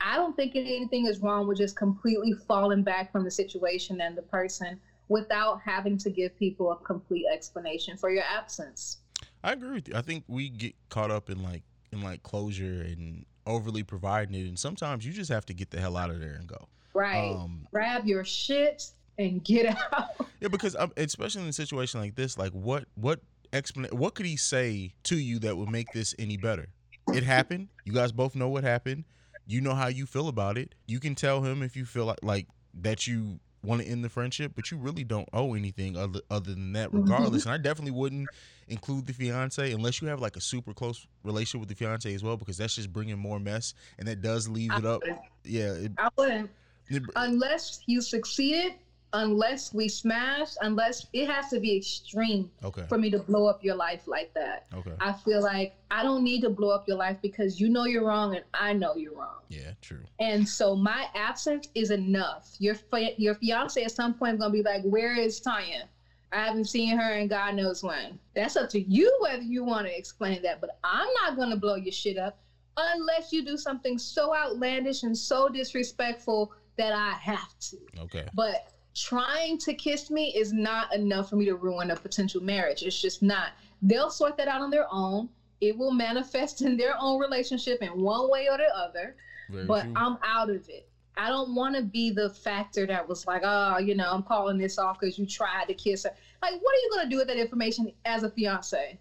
I 0.00 0.16
don't 0.16 0.34
think 0.34 0.56
anything 0.56 1.06
is 1.06 1.20
wrong 1.20 1.46
with 1.46 1.58
just 1.58 1.76
completely 1.76 2.32
falling 2.32 2.82
back 2.82 3.12
from 3.12 3.24
the 3.24 3.30
situation 3.30 4.00
and 4.00 4.16
the 4.16 4.22
person 4.22 4.80
without 5.08 5.60
having 5.60 5.98
to 5.98 6.10
give 6.10 6.36
people 6.38 6.72
a 6.72 6.76
complete 6.76 7.26
explanation 7.30 7.96
for 7.98 8.10
your 8.10 8.24
absence. 8.24 9.01
I 9.42 9.52
agree 9.52 9.72
with 9.72 9.88
you. 9.88 9.94
I 9.94 10.02
think 10.02 10.24
we 10.28 10.48
get 10.48 10.74
caught 10.88 11.10
up 11.10 11.30
in 11.30 11.42
like 11.42 11.62
in 11.92 12.02
like 12.02 12.22
closure 12.22 12.82
and 12.82 13.24
overly 13.46 13.82
providing 13.82 14.34
it, 14.34 14.46
and 14.46 14.58
sometimes 14.58 15.04
you 15.04 15.12
just 15.12 15.30
have 15.30 15.46
to 15.46 15.54
get 15.54 15.70
the 15.70 15.80
hell 15.80 15.96
out 15.96 16.10
of 16.10 16.20
there 16.20 16.34
and 16.34 16.46
go. 16.46 16.68
Right. 16.94 17.32
Um, 17.32 17.66
Grab 17.72 18.06
your 18.06 18.24
shit 18.24 18.84
and 19.18 19.42
get 19.42 19.66
out. 19.66 20.08
Yeah, 20.40 20.48
because 20.48 20.74
um, 20.74 20.90
especially 20.96 21.42
in 21.42 21.48
a 21.48 21.52
situation 21.52 22.00
like 22.00 22.16
this, 22.16 22.36
like 22.36 22.50
what 22.50 22.86
what 22.96 23.20
explanation? 23.52 23.96
What 23.96 24.16
could 24.16 24.26
he 24.26 24.36
say 24.36 24.92
to 25.04 25.16
you 25.16 25.38
that 25.38 25.56
would 25.56 25.70
make 25.70 25.92
this 25.92 26.16
any 26.18 26.36
better? 26.36 26.66
It 27.14 27.22
happened. 27.22 27.68
You 27.84 27.92
guys 27.92 28.10
both 28.10 28.34
know 28.34 28.48
what 28.48 28.64
happened. 28.64 29.04
You 29.46 29.60
know 29.60 29.74
how 29.74 29.86
you 29.86 30.04
feel 30.04 30.26
about 30.26 30.58
it. 30.58 30.74
You 30.88 30.98
can 30.98 31.14
tell 31.14 31.42
him 31.42 31.62
if 31.62 31.76
you 31.76 31.84
feel 31.84 32.06
like 32.06 32.18
like 32.24 32.48
that 32.74 33.06
you 33.06 33.38
want 33.62 33.82
to 33.82 33.86
end 33.86 34.04
the 34.04 34.08
friendship, 34.08 34.52
but 34.56 34.72
you 34.72 34.78
really 34.78 35.04
don't 35.04 35.28
owe 35.32 35.54
anything 35.54 35.96
other 35.96 36.20
other 36.28 36.50
than 36.50 36.72
that, 36.72 36.92
regardless. 36.92 37.44
And 37.44 37.54
I 37.54 37.58
definitely 37.58 37.92
wouldn't 37.92 38.28
include 38.72 39.06
the 39.06 39.12
fiance 39.12 39.70
unless 39.72 40.00
you 40.02 40.08
have 40.08 40.20
like 40.20 40.36
a 40.36 40.40
super 40.40 40.72
close 40.72 41.06
relationship 41.22 41.60
with 41.60 41.68
the 41.68 41.74
fiance 41.74 42.12
as 42.12 42.22
well, 42.24 42.36
because 42.36 42.56
that's 42.56 42.74
just 42.74 42.92
bringing 42.92 43.18
more 43.18 43.38
mess, 43.38 43.74
and 43.98 44.08
that 44.08 44.22
does 44.22 44.48
leave 44.48 44.72
it 44.74 44.84
up. 44.84 45.02
Yeah, 45.44 45.72
it, 45.72 45.92
I 45.98 46.08
wouldn't. 46.16 46.50
it- 46.88 47.02
Unless 47.16 47.82
you 47.86 48.00
succeeded, 48.00 48.74
unless 49.14 49.74
we 49.74 49.88
smashed, 49.88 50.56
unless 50.62 51.06
it 51.12 51.28
has 51.28 51.50
to 51.50 51.60
be 51.60 51.76
extreme 51.76 52.50
okay, 52.64 52.84
for 52.88 52.96
me 52.96 53.10
to 53.10 53.18
blow 53.18 53.46
up 53.46 53.62
your 53.62 53.74
life 53.74 54.08
like 54.08 54.32
that. 54.34 54.66
okay, 54.74 54.92
I 55.00 55.12
feel 55.12 55.42
like 55.42 55.74
I 55.90 56.02
don't 56.02 56.24
need 56.24 56.40
to 56.42 56.48
blow 56.50 56.70
up 56.70 56.88
your 56.88 56.96
life 56.96 57.18
because 57.20 57.60
you 57.60 57.68
know 57.68 57.84
you're 57.84 58.06
wrong 58.06 58.34
and 58.36 58.44
I 58.54 58.72
know 58.72 58.96
you're 58.96 59.14
wrong. 59.14 59.40
yeah, 59.50 59.72
true. 59.82 60.00
And 60.18 60.48
so 60.48 60.74
my 60.74 61.08
absence 61.14 61.68
is 61.74 61.90
enough. 61.90 62.56
Your 62.58 62.74
your 63.18 63.34
fiance 63.34 63.82
at 63.84 63.90
some 63.92 64.14
point 64.14 64.34
is 64.34 64.40
gonna 64.40 64.52
be 64.52 64.62
like, 64.62 64.82
"Where 64.84 65.14
is 65.18 65.40
Tanya? 65.40 65.88
I 66.32 66.44
haven't 66.44 66.66
seen 66.66 66.96
her 66.96 67.14
in 67.14 67.28
God 67.28 67.54
knows 67.54 67.82
when." 67.82 68.18
That's 68.34 68.56
up 68.56 68.70
to 68.70 68.80
you 68.80 69.14
whether 69.20 69.42
you 69.42 69.64
want 69.64 69.86
to 69.86 69.96
explain 69.96 70.42
that. 70.42 70.60
But 70.60 70.78
I'm 70.84 71.08
not 71.22 71.36
gonna 71.36 71.56
blow 71.56 71.76
your 71.76 71.92
shit 71.92 72.18
up 72.18 72.38
unless 72.76 73.32
you 73.32 73.44
do 73.44 73.56
something 73.56 73.98
so 73.98 74.34
outlandish 74.34 75.02
and 75.02 75.16
so 75.16 75.48
disrespectful 75.48 76.52
that 76.76 76.92
I 76.92 77.12
have 77.12 77.58
to. 77.60 77.76
Okay, 78.00 78.26
But 78.34 78.72
trying 78.94 79.58
to 79.58 79.74
kiss 79.74 80.10
me 80.10 80.34
is 80.34 80.52
not 80.52 80.94
enough 80.94 81.30
for 81.30 81.36
me 81.36 81.44
to 81.46 81.54
ruin 81.54 81.90
a 81.90 81.96
potential 81.96 82.42
marriage. 82.42 82.82
It's 82.82 83.00
just 83.00 83.22
not. 83.22 83.52
They'll 83.82 84.10
sort 84.10 84.36
that 84.38 84.48
out 84.48 84.60
on 84.60 84.70
their 84.70 84.86
own. 84.90 85.28
It 85.60 85.76
will 85.76 85.92
manifest 85.92 86.62
in 86.62 86.76
their 86.76 86.94
own 86.98 87.20
relationship 87.20 87.82
in 87.82 88.00
one 88.00 88.30
way 88.30 88.48
or 88.50 88.56
the 88.56 88.74
other 88.74 89.16
very 89.52 89.66
but 89.66 89.82
true. 89.82 89.92
I'm 89.96 90.18
out 90.24 90.50
of 90.50 90.68
it. 90.68 90.88
I 91.16 91.28
don't 91.28 91.54
want 91.54 91.76
to 91.76 91.82
be 91.82 92.10
the 92.10 92.30
factor 92.30 92.86
that 92.86 93.06
was 93.06 93.26
like, 93.26 93.42
oh, 93.44 93.78
you 93.78 93.94
know, 93.94 94.10
I'm 94.10 94.22
calling 94.22 94.56
this 94.58 94.78
off 94.78 94.98
because 94.98 95.18
you 95.18 95.26
tried 95.26 95.66
to 95.68 95.74
kiss 95.74 96.04
her. 96.04 96.10
Like, 96.40 96.54
what 96.60 96.74
are 96.74 96.78
you 96.78 96.90
gonna 96.94 97.10
do 97.10 97.16
with 97.18 97.28
that 97.28 97.36
information 97.36 97.92
as 98.04 98.22
a 98.22 98.30
fiance? 98.30 98.98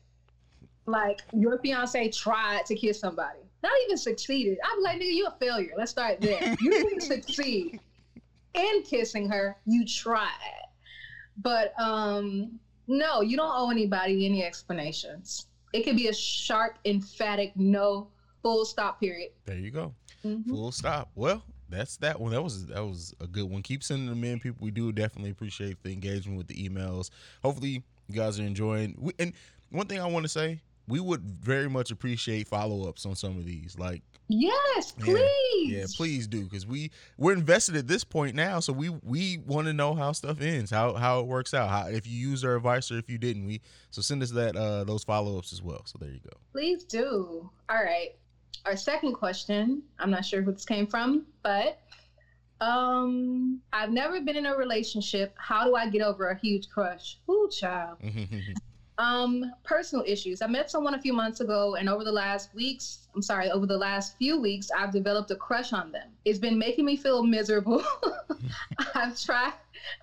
Like, 0.85 1.21
your 1.33 1.57
fiance 1.59 2.09
tried 2.09 2.65
to 2.65 2.75
kiss 2.75 2.99
somebody, 2.99 3.39
not 3.63 3.71
even 3.85 3.97
succeeded. 3.97 4.57
I'm 4.63 4.81
like, 4.83 4.99
nigga, 4.99 5.13
you 5.13 5.25
a 5.27 5.31
failure. 5.39 5.71
Let's 5.77 5.91
start 5.91 6.19
there. 6.19 6.55
You 6.59 6.71
didn't 6.71 7.01
succeed 7.01 7.79
in 8.55 8.83
kissing 8.83 9.29
her. 9.29 9.55
You 9.65 9.85
tried, 9.85 10.29
but 11.37 11.73
um, 11.79 12.59
no, 12.87 13.21
you 13.21 13.37
don't 13.37 13.51
owe 13.53 13.69
anybody 13.71 14.25
any 14.25 14.43
explanations. 14.43 15.47
It 15.71 15.83
could 15.83 15.95
be 15.95 16.07
a 16.07 16.13
sharp, 16.13 16.77
emphatic 16.83 17.53
no, 17.55 18.09
full 18.41 18.65
stop. 18.65 18.99
Period. 18.99 19.31
there 19.45 19.57
you 19.57 19.71
go. 19.71 19.93
Mhm. 20.25 20.47
Full 20.49 20.71
stop. 20.73 21.09
Well, 21.15 21.41
that's 21.71 21.97
that 21.97 22.19
one. 22.19 22.31
That 22.31 22.41
was 22.43 22.67
that 22.67 22.85
was 22.85 23.13
a 23.19 23.27
good 23.27 23.49
one. 23.49 23.61
Keep 23.63 23.83
sending 23.83 24.07
them 24.09 24.23
in, 24.23 24.39
people. 24.39 24.59
We 24.63 24.71
do 24.71 24.91
definitely 24.91 25.31
appreciate 25.31 25.81
the 25.83 25.91
engagement 25.91 26.37
with 26.37 26.47
the 26.47 26.55
emails. 26.69 27.09
Hopefully, 27.43 27.83
you 28.07 28.15
guys 28.15 28.39
are 28.39 28.43
enjoying. 28.43 28.95
We, 28.99 29.13
and 29.19 29.33
one 29.69 29.87
thing 29.87 29.99
I 29.99 30.05
want 30.05 30.23
to 30.23 30.29
say, 30.29 30.59
we 30.87 30.99
would 30.99 31.21
very 31.21 31.69
much 31.69 31.91
appreciate 31.91 32.47
follow 32.47 32.87
ups 32.87 33.05
on 33.05 33.15
some 33.15 33.37
of 33.37 33.45
these. 33.45 33.77
Like, 33.79 34.01
Yes, 34.27 34.93
please. 34.93 35.71
yeah, 35.71 35.85
please 35.97 36.25
do, 36.27 36.43
because 36.43 36.65
we 36.65 36.89
we're 37.17 37.33
invested 37.33 37.75
at 37.75 37.87
this 37.87 38.03
point 38.05 38.33
now. 38.35 38.61
So 38.61 38.71
we 38.71 38.89
we 38.89 39.39
want 39.45 39.67
to 39.67 39.73
know 39.73 39.93
how 39.93 40.13
stuff 40.13 40.39
ends, 40.41 40.71
how 40.71 40.93
how 40.93 41.19
it 41.19 41.25
works 41.27 41.53
out, 41.53 41.69
how 41.69 41.87
if 41.87 42.07
you 42.07 42.17
use 42.17 42.45
our 42.45 42.55
advice 42.55 42.91
or 42.91 42.97
if 42.97 43.09
you 43.09 43.17
didn't. 43.17 43.45
We 43.45 43.59
so 43.89 44.01
send 44.01 44.23
us 44.23 44.31
that 44.31 44.55
uh 44.55 44.85
those 44.85 45.03
follow 45.03 45.37
ups 45.37 45.51
as 45.51 45.61
well. 45.61 45.81
So 45.85 45.97
there 45.99 46.09
you 46.11 46.21
go. 46.23 46.37
Please 46.53 46.83
do. 46.85 47.49
All 47.69 47.83
right. 47.83 48.11
Our 48.65 48.75
second 48.75 49.13
question, 49.13 49.83
I'm 49.99 50.11
not 50.11 50.25
sure 50.25 50.41
who 50.41 50.51
this 50.51 50.65
came 50.65 50.87
from, 50.87 51.25
but 51.43 51.79
um 52.59 53.59
I've 53.73 53.91
never 53.91 54.21
been 54.21 54.35
in 54.35 54.45
a 54.45 54.55
relationship. 54.55 55.33
How 55.37 55.65
do 55.65 55.75
I 55.75 55.89
get 55.89 56.01
over 56.01 56.29
a 56.29 56.37
huge 56.37 56.69
crush? 56.69 57.17
Ooh, 57.29 57.49
child. 57.51 57.97
Um, 58.97 59.51
personal 59.63 60.05
issues. 60.07 60.43
I 60.43 60.47
met 60.47 60.69
someone 60.69 60.93
a 60.93 61.01
few 61.01 61.11
months 61.11 61.39
ago, 61.39 61.73
and 61.73 61.89
over 61.89 62.03
the 62.03 62.11
last 62.11 62.53
weeks, 62.53 63.07
I'm 63.15 63.23
sorry, 63.23 63.49
over 63.49 63.65
the 63.65 63.77
last 63.77 64.15
few 64.19 64.39
weeks, 64.39 64.69
I've 64.77 64.91
developed 64.91 65.31
a 65.31 65.35
crush 65.35 65.73
on 65.73 65.91
them. 65.91 66.09
It's 66.23 66.37
been 66.37 66.59
making 66.59 66.85
me 66.85 66.97
feel 66.97 67.23
miserable. 67.23 67.83
I've 68.93 69.19
tried, 69.19 69.53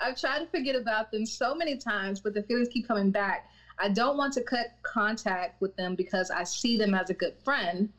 I've 0.00 0.18
tried 0.20 0.40
to 0.40 0.46
forget 0.46 0.74
about 0.74 1.12
them 1.12 1.26
so 1.26 1.54
many 1.54 1.76
times, 1.76 2.18
but 2.18 2.34
the 2.34 2.42
feelings 2.42 2.70
keep 2.70 2.88
coming 2.88 3.12
back. 3.12 3.48
I 3.78 3.88
don't 3.88 4.16
want 4.16 4.32
to 4.32 4.42
cut 4.42 4.72
contact 4.82 5.60
with 5.60 5.76
them 5.76 5.94
because 5.94 6.32
I 6.32 6.42
see 6.42 6.76
them 6.76 6.92
as 6.92 7.08
a 7.08 7.14
good 7.14 7.36
friend. 7.44 7.92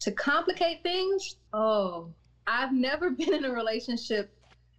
To 0.00 0.12
complicate 0.12 0.82
things, 0.82 1.36
oh, 1.52 2.08
I've 2.46 2.72
never 2.72 3.10
been 3.18 3.32
in 3.34 3.44
a 3.44 3.52
relationship. 3.52 4.30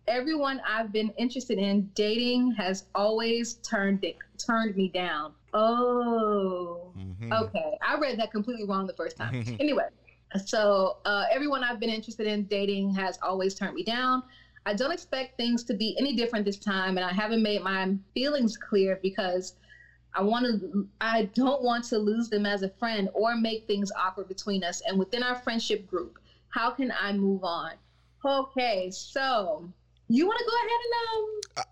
Everyone 0.07 0.61
I've 0.67 0.91
been 0.91 1.11
interested 1.17 1.57
in 1.57 1.89
dating 1.95 2.51
has 2.53 2.83
always 2.93 3.55
turned 3.67 4.03
it, 4.03 4.17
turned 4.37 4.75
me 4.75 4.89
down. 4.89 5.33
Oh, 5.53 6.93
Mhm. 6.95 7.31
okay. 7.45 7.77
I 7.81 7.97
read 7.97 8.19
that 8.19 8.31
completely 8.31 8.65
wrong 8.65 8.85
the 8.85 8.93
first 8.93 9.17
time. 9.17 9.43
anyway, 9.59 9.87
so 10.45 10.97
uh, 11.05 11.25
everyone 11.31 11.63
I've 11.63 11.79
been 11.79 11.89
interested 11.89 12.27
in 12.27 12.43
dating 12.45 12.93
has 12.93 13.17
always 13.23 13.55
turned 13.55 13.73
me 13.73 13.83
down. 13.83 14.21
I 14.67 14.73
don't 14.73 14.91
expect 14.91 15.37
things 15.37 15.63
to 15.65 15.73
be 15.73 15.95
any 15.99 16.15
different 16.15 16.45
this 16.45 16.57
time, 16.57 16.97
and 16.97 17.05
I 17.05 17.11
haven't 17.13 17.41
made 17.41 17.61
my 17.63 17.95
feelings 18.13 18.57
clear 18.57 18.99
because 19.01 19.53
I 20.15 20.23
want 20.23 20.45
to. 20.45 20.87
I 21.01 21.23
don't 21.33 21.61
want 21.61 21.83
to 21.85 21.97
lose 21.97 22.29
them 22.29 22.45
as 22.45 22.63
a 22.63 22.69
friend 22.69 23.09
or 23.13 23.35
make 23.35 23.67
things 23.67 23.91
awkward 23.91 24.27
between 24.27 24.63
us 24.63 24.81
and 24.87 24.97
within 24.97 25.21
our 25.23 25.35
friendship 25.35 25.87
group. 25.87 26.19
How 26.49 26.71
can 26.71 26.93
I 26.99 27.11
move 27.13 27.43
on? 27.43 27.71
Okay, 28.25 28.89
so 28.91 29.69
you 30.07 30.25
want 30.25 30.39
to 30.39 30.45
go 30.45 30.55
ahead 30.55 31.67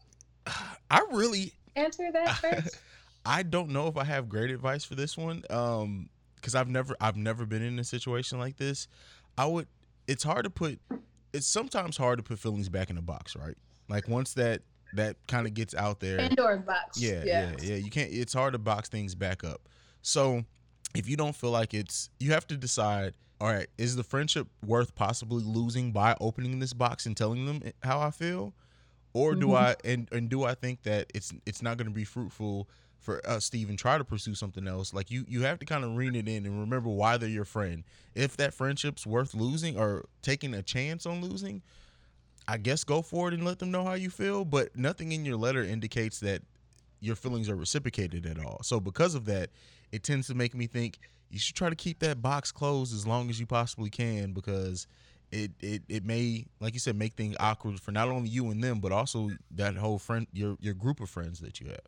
and 0.45 0.55
um, 0.55 0.75
I 0.91 1.15
really 1.15 1.53
answer 1.75 2.11
that 2.11 2.37
first? 2.37 2.79
I 3.25 3.43
don't 3.43 3.69
know 3.69 3.87
if 3.87 3.97
I 3.97 4.03
have 4.03 4.27
great 4.27 4.51
advice 4.51 4.83
for 4.83 4.95
this 4.95 5.17
one. 5.17 5.43
Um, 5.49 6.09
because 6.43 6.55
I've 6.55 6.67
never 6.67 6.95
I've 6.99 7.15
never 7.15 7.45
been 7.45 7.61
in 7.61 7.79
a 7.79 7.85
situation 7.85 8.37
like 8.37 8.57
this. 8.57 8.87
I 9.37 9.45
would 9.45 9.67
it's 10.07 10.23
hard 10.23 10.43
to 10.43 10.49
put 10.49 10.79
it's 11.31 11.47
sometimes 11.47 11.95
hard 11.95 12.19
to 12.19 12.23
put 12.23 12.37
feelings 12.37 12.67
back 12.67 12.89
in 12.89 12.97
a 12.97 13.01
box, 13.01 13.35
right? 13.35 13.57
Like 13.87 14.09
once 14.09 14.33
that 14.33 14.61
that 14.95 15.15
kind 15.27 15.47
of 15.47 15.53
gets 15.53 15.73
out 15.75 15.99
there. 15.99 16.17
Pandora 16.17 16.59
box. 16.59 17.01
Yeah, 17.01 17.23
yeah, 17.25 17.53
yeah. 17.61 17.75
You 17.75 17.89
can't 17.89 18.11
it's 18.11 18.33
hard 18.33 18.53
to 18.53 18.59
box 18.59 18.89
things 18.89 19.15
back 19.15 19.43
up. 19.43 19.61
So 20.01 20.43
if 20.95 21.07
you 21.09 21.17
don't 21.17 21.35
feel 21.35 21.51
like 21.51 21.73
it's 21.73 22.09
you 22.19 22.31
have 22.31 22.45
to 22.47 22.57
decide, 22.57 23.13
all 23.41 23.47
right, 23.51 23.67
is 23.77 23.95
the 23.95 24.03
friendship 24.03 24.47
worth 24.65 24.93
possibly 24.95 25.43
losing 25.43 25.91
by 25.91 26.15
opening 26.21 26.59
this 26.59 26.73
box 26.73 27.05
and 27.05 27.15
telling 27.17 27.45
them 27.45 27.61
how 27.81 27.99
I 27.99 28.11
feel? 28.11 28.53
Or 29.13 29.35
do 29.35 29.47
Mhm. 29.47 29.57
I 29.57 29.75
and 29.85 30.07
and 30.11 30.29
do 30.29 30.43
I 30.43 30.55
think 30.55 30.83
that 30.83 31.11
it's 31.13 31.31
it's 31.45 31.61
not 31.61 31.77
going 31.77 31.87
to 31.87 31.93
be 31.93 32.03
fruitful 32.03 32.67
for 32.99 33.25
us 33.27 33.49
to 33.49 33.59
even 33.59 33.75
try 33.75 33.97
to 33.97 34.03
pursue 34.03 34.33
something 34.33 34.67
else? 34.67 34.93
Like 34.93 35.11
you 35.11 35.25
you 35.27 35.41
have 35.43 35.59
to 35.59 35.65
kind 35.65 35.83
of 35.83 35.95
rein 35.95 36.15
it 36.15 36.27
in 36.27 36.45
and 36.45 36.59
remember 36.59 36.89
why 36.89 37.17
they're 37.17 37.29
your 37.29 37.45
friend. 37.45 37.83
If 38.15 38.37
that 38.37 38.53
friendship's 38.53 39.05
worth 39.05 39.33
losing 39.35 39.77
or 39.77 40.05
taking 40.21 40.53
a 40.53 40.63
chance 40.63 41.05
on 41.05 41.21
losing, 41.21 41.61
I 42.47 42.57
guess 42.57 42.83
go 42.83 43.01
for 43.01 43.27
it 43.29 43.33
and 43.33 43.45
let 43.45 43.59
them 43.59 43.71
know 43.71 43.83
how 43.83 43.93
you 43.93 44.09
feel, 44.09 44.45
but 44.45 44.75
nothing 44.75 45.11
in 45.11 45.25
your 45.25 45.37
letter 45.37 45.63
indicates 45.63 46.19
that 46.21 46.41
your 46.99 47.15
feelings 47.15 47.49
are 47.49 47.55
reciprocated 47.55 48.25
at 48.25 48.39
all. 48.39 48.61
So 48.63 48.79
because 48.79 49.15
of 49.15 49.25
that, 49.25 49.49
it 49.91 50.03
tends 50.03 50.27
to 50.27 50.35
make 50.35 50.55
me 50.55 50.67
think 50.67 50.99
you 51.29 51.39
should 51.39 51.55
try 51.55 51.69
to 51.69 51.75
keep 51.75 51.99
that 51.99 52.21
box 52.21 52.51
closed 52.51 52.93
as 52.93 53.07
long 53.07 53.29
as 53.29 53.39
you 53.39 53.45
possibly 53.45 53.89
can 53.89 54.33
because 54.33 54.87
it 55.31 55.51
it, 55.61 55.81
it 55.89 56.05
may 56.05 56.45
like 56.59 56.73
you 56.73 56.79
said 56.79 56.95
make 56.95 57.13
things 57.13 57.35
awkward 57.39 57.79
for 57.79 57.91
not 57.91 58.07
only 58.07 58.29
you 58.29 58.51
and 58.51 58.63
them 58.63 58.79
but 58.79 58.91
also 58.91 59.31
that 59.51 59.75
whole 59.75 59.97
friend 59.97 60.27
your 60.31 60.55
your 60.61 60.75
group 60.75 60.99
of 60.99 61.09
friends 61.09 61.39
that 61.39 61.59
you 61.59 61.67
have. 61.67 61.79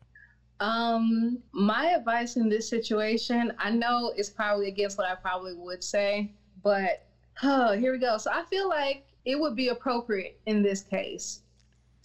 Um, 0.58 1.38
my 1.52 1.90
advice 1.90 2.36
in 2.36 2.48
this 2.48 2.68
situation, 2.68 3.52
I 3.58 3.70
know 3.70 4.14
it's 4.16 4.30
probably 4.30 4.68
against 4.68 4.96
what 4.96 5.06
I 5.06 5.14
probably 5.14 5.52
would 5.52 5.84
say, 5.84 6.32
but 6.62 7.06
oh, 7.42 7.72
here 7.72 7.92
we 7.92 7.98
go. 7.98 8.16
So 8.16 8.30
I 8.32 8.42
feel 8.44 8.68
like 8.68 9.05
it 9.26 9.38
would 9.38 9.54
be 9.56 9.68
appropriate 9.68 10.40
in 10.46 10.62
this 10.62 10.82
case 10.82 11.42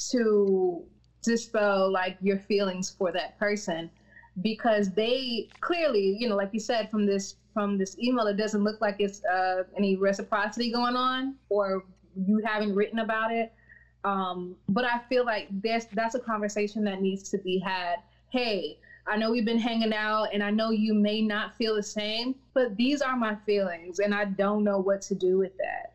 to 0.09 0.83
dispel 1.21 1.89
like 1.89 2.17
your 2.19 2.39
feelings 2.39 2.89
for 2.89 3.11
that 3.11 3.37
person 3.37 3.89
because 4.41 4.89
they 4.91 5.47
clearly, 5.61 6.17
you 6.19 6.27
know, 6.27 6.35
like 6.35 6.49
you 6.51 6.59
said 6.59 6.89
from 6.89 7.05
this 7.05 7.35
from 7.53 7.77
this 7.77 7.97
email, 7.99 8.27
it 8.27 8.37
doesn't 8.37 8.63
look 8.63 8.81
like 8.81 8.95
it's 8.99 9.23
uh, 9.25 9.63
any 9.77 9.95
reciprocity 9.95 10.71
going 10.71 10.95
on 10.95 11.35
or 11.49 11.83
you 12.15 12.41
haven't 12.43 12.73
written 12.73 12.99
about 12.99 13.31
it. 13.31 13.51
Um, 14.03 14.55
but 14.69 14.83
I 14.83 14.99
feel 15.09 15.25
like 15.25 15.47
there's 15.51 15.85
that's 15.93 16.15
a 16.15 16.19
conversation 16.19 16.83
that 16.85 17.01
needs 17.01 17.29
to 17.29 17.37
be 17.37 17.59
had 17.59 17.97
hey, 18.31 18.79
I 19.07 19.17
know 19.17 19.29
we've 19.29 19.45
been 19.45 19.59
hanging 19.59 19.93
out 19.93 20.29
and 20.33 20.41
I 20.41 20.51
know 20.51 20.71
you 20.71 20.93
may 20.93 21.21
not 21.21 21.55
feel 21.57 21.75
the 21.75 21.83
same, 21.83 22.35
but 22.53 22.77
these 22.77 23.01
are 23.01 23.17
my 23.17 23.35
feelings 23.45 23.99
and 23.99 24.15
I 24.15 24.25
don't 24.25 24.63
know 24.63 24.79
what 24.79 25.01
to 25.03 25.15
do 25.15 25.37
with 25.37 25.51
that. 25.57 25.90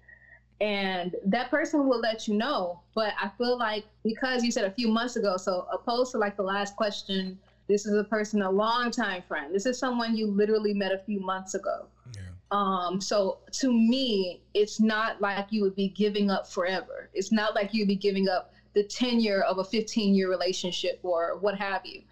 And 0.61 1.15
that 1.25 1.51
person 1.51 1.87
will 1.87 2.01
let 2.01 2.27
you 2.27 2.35
know. 2.35 2.81
But 2.95 3.13
I 3.21 3.31
feel 3.37 3.59
like 3.59 3.85
because 4.03 4.43
you 4.43 4.51
said 4.51 4.65
a 4.65 4.71
few 4.71 4.89
months 4.89 5.17
ago, 5.17 5.37
so 5.37 5.67
opposed 5.73 6.13
to 6.13 6.19
like 6.19 6.37
the 6.37 6.43
last 6.43 6.77
question, 6.77 7.39
this 7.69 7.85
is 7.85 7.95
a 7.95 8.05
person, 8.05 8.43
a 8.43 8.51
long 8.51 8.91
time 8.91 9.23
friend. 9.27 9.55
This 9.55 9.67
is 9.67 9.79
someone 9.79 10.17
you 10.17 10.29
literally 10.29 10.73
met 10.73 10.93
a 10.93 10.99
few 10.99 11.21
months 11.21 11.55
ago. 11.55 11.87
Yeah. 12.15 12.23
Um, 12.51 13.01
so 13.01 13.39
to 13.53 13.73
me, 13.73 14.41
it's 14.55 14.81
not 14.81 15.21
like 15.21 15.47
you 15.51 15.63
would 15.63 15.77
be 15.77 15.89
giving 15.89 16.31
up 16.31 16.47
forever. 16.47 17.11
It's 17.13 17.33
not 17.33 17.55
like 17.55 17.75
you'd 17.75 17.89
be 17.89 17.97
giving 17.97 18.29
up 18.29 18.53
the 18.75 18.85
tenure 18.85 19.43
of 19.43 19.59
a 19.59 19.65
15 19.65 20.15
year 20.15 20.31
relationship 20.31 21.01
or 21.03 21.39
what 21.41 21.59
have 21.59 21.85
you. 21.85 22.03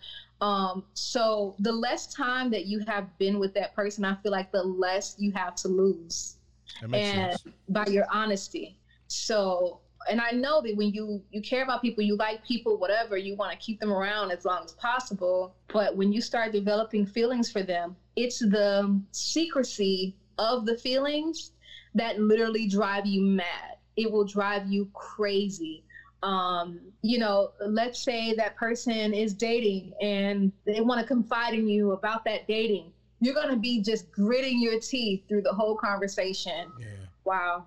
Um, 0.40 0.84
so 0.94 1.54
the 1.60 1.72
less 1.72 2.12
time 2.12 2.50
that 2.50 2.66
you 2.66 2.80
have 2.86 3.16
been 3.18 3.38
with 3.38 3.54
that 3.54 3.74
person, 3.74 4.04
I 4.04 4.16
feel 4.16 4.32
like 4.32 4.50
the 4.50 4.62
less 4.62 5.14
you 5.18 5.30
have 5.32 5.54
to 5.56 5.68
lose. 5.68 6.36
And 6.82 6.94
sense. 6.94 7.44
by 7.68 7.86
your 7.86 8.06
honesty. 8.10 8.78
So 9.06 9.80
and 10.08 10.20
I 10.20 10.32
know 10.32 10.60
that 10.62 10.76
when 10.76 10.92
you 10.92 11.22
you 11.30 11.40
care 11.40 11.62
about 11.62 11.82
people, 11.82 12.02
you 12.02 12.16
like 12.16 12.44
people, 12.44 12.78
whatever, 12.78 13.16
you 13.16 13.36
want 13.36 13.52
to 13.52 13.58
keep 13.58 13.80
them 13.80 13.92
around 13.92 14.30
as 14.30 14.44
long 14.44 14.64
as 14.64 14.72
possible. 14.72 15.54
But 15.72 15.96
when 15.96 16.12
you 16.12 16.20
start 16.20 16.52
developing 16.52 17.06
feelings 17.06 17.50
for 17.50 17.62
them, 17.62 17.96
it's 18.16 18.38
the 18.38 19.00
secrecy 19.12 20.16
of 20.38 20.66
the 20.66 20.76
feelings 20.76 21.52
that 21.94 22.20
literally 22.20 22.68
drive 22.68 23.06
you 23.06 23.22
mad. 23.22 23.76
It 23.96 24.10
will 24.10 24.24
drive 24.24 24.66
you 24.66 24.88
crazy. 24.92 25.84
Um, 26.22 26.80
you 27.02 27.18
know, 27.18 27.50
let's 27.60 28.02
say 28.02 28.34
that 28.34 28.56
person 28.56 29.12
is 29.12 29.34
dating 29.34 29.92
and 30.00 30.52
they 30.64 30.80
want 30.80 31.00
to 31.00 31.06
confide 31.06 31.54
in 31.54 31.68
you 31.68 31.92
about 31.92 32.24
that 32.24 32.48
dating. 32.48 32.92
You're 33.20 33.34
going 33.34 33.48
to 33.50 33.56
be 33.56 33.80
just 33.80 34.10
gritting 34.10 34.60
your 34.60 34.78
teeth 34.78 35.22
through 35.28 35.42
the 35.42 35.52
whole 35.52 35.74
conversation. 35.76 36.70
Yeah. 36.78 36.86
Wow. 37.24 37.64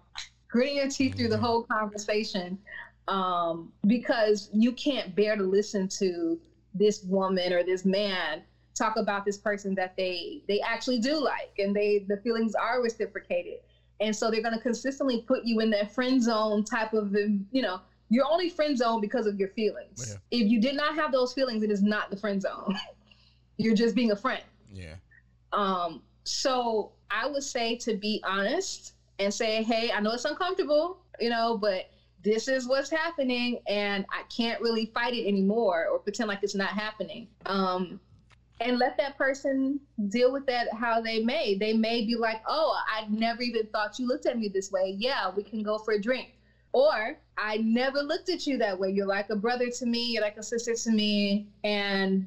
Gritting 0.49 0.75
your 0.75 0.87
teeth 0.89 1.15
through 1.15 1.29
the 1.29 1.37
whole 1.37 1.63
conversation 1.63 2.57
um, 3.07 3.71
because 3.87 4.49
you 4.53 4.71
can't 4.73 5.15
bear 5.15 5.35
to 5.35 5.43
listen 5.43 5.87
to 5.99 6.39
this 6.73 7.03
woman 7.03 7.51
or 7.53 7.63
this 7.63 7.85
man 7.85 8.43
talk 8.75 8.97
about 8.97 9.25
this 9.25 9.37
person 9.37 9.73
that 9.73 9.95
they 9.97 10.39
they 10.47 10.59
actually 10.61 10.99
do 10.99 11.19
like 11.23 11.49
and 11.57 11.75
they 11.75 12.05
the 12.07 12.17
feelings 12.17 12.53
are 12.53 12.79
reciprocated 12.79 13.57
and 13.99 14.15
so 14.15 14.29
they're 14.29 14.41
going 14.41 14.53
to 14.53 14.59
consistently 14.61 15.17
put 15.21 15.43
you 15.43 15.59
in 15.61 15.71
that 15.71 15.91
friend 15.91 16.21
zone 16.21 16.63
type 16.63 16.93
of 16.93 17.15
you 17.15 17.61
know 17.63 17.81
you're 18.09 18.25
only 18.29 18.49
friend 18.49 18.77
zone 18.77 19.01
because 19.01 19.25
of 19.25 19.39
your 19.39 19.47
feelings 19.47 20.05
Yeah. 20.31 20.39
if 20.41 20.47
you 20.47 20.59
did 20.61 20.75
not 20.75 20.93
have 20.93 21.11
those 21.11 21.33
feelings 21.33 21.63
it 21.63 21.71
is 21.71 21.81
not 21.81 22.11
the 22.11 22.15
friend 22.17 22.39
zone 22.39 22.75
you're 23.57 23.73
just 23.73 23.95
being 23.95 24.11
a 24.11 24.15
friend 24.15 24.43
Yeah. 24.71 24.93
Um, 25.53 26.01
so 26.23 26.91
I 27.09 27.27
would 27.27 27.43
say 27.43 27.75
to 27.77 27.95
be 27.95 28.21
honest 28.25 28.93
and 29.19 29.33
say, 29.33 29.63
hey, 29.63 29.91
I 29.91 29.99
know 29.99 30.11
it's 30.11 30.25
uncomfortable, 30.25 30.99
you 31.19 31.29
know, 31.29 31.57
but 31.57 31.89
this 32.23 32.47
is 32.47 32.67
what's 32.67 32.89
happening 32.89 33.59
and 33.67 34.05
I 34.09 34.23
can't 34.23 34.59
really 34.61 34.91
fight 34.93 35.13
it 35.13 35.27
anymore 35.27 35.87
or 35.87 35.99
pretend 35.99 36.27
like 36.27 36.39
it's 36.43 36.55
not 36.55 36.69
happening. 36.69 37.27
Um, 37.45 37.99
and 38.59 38.79
let 38.79 38.97
that 38.97 39.17
person 39.17 39.79
deal 40.09 40.31
with 40.33 40.45
that 40.47 40.73
how 40.73 40.99
they 40.99 41.23
may. 41.23 41.55
They 41.55 41.73
may 41.73 42.05
be 42.05 42.15
like, 42.15 42.41
oh, 42.47 42.75
I 42.91 43.05
never 43.07 43.43
even 43.43 43.67
thought 43.67 43.99
you 43.99 44.07
looked 44.07 44.25
at 44.25 44.37
me 44.37 44.49
this 44.49 44.71
way. 44.71 44.95
Yeah, 44.97 45.31
we 45.35 45.43
can 45.43 45.61
go 45.61 45.77
for 45.77 45.93
a 45.93 46.01
drink. 46.01 46.33
Or 46.73 47.17
I 47.37 47.57
never 47.57 47.99
looked 47.99 48.29
at 48.29 48.45
you 48.45 48.57
that 48.57 48.77
way. 48.77 48.89
You're 48.89 49.07
like 49.07 49.29
a 49.29 49.35
brother 49.35 49.69
to 49.69 49.85
me, 49.85 50.11
you're 50.11 50.23
like 50.23 50.37
a 50.37 50.43
sister 50.43 50.73
to 50.75 50.91
me, 50.91 51.47
and 51.63 52.25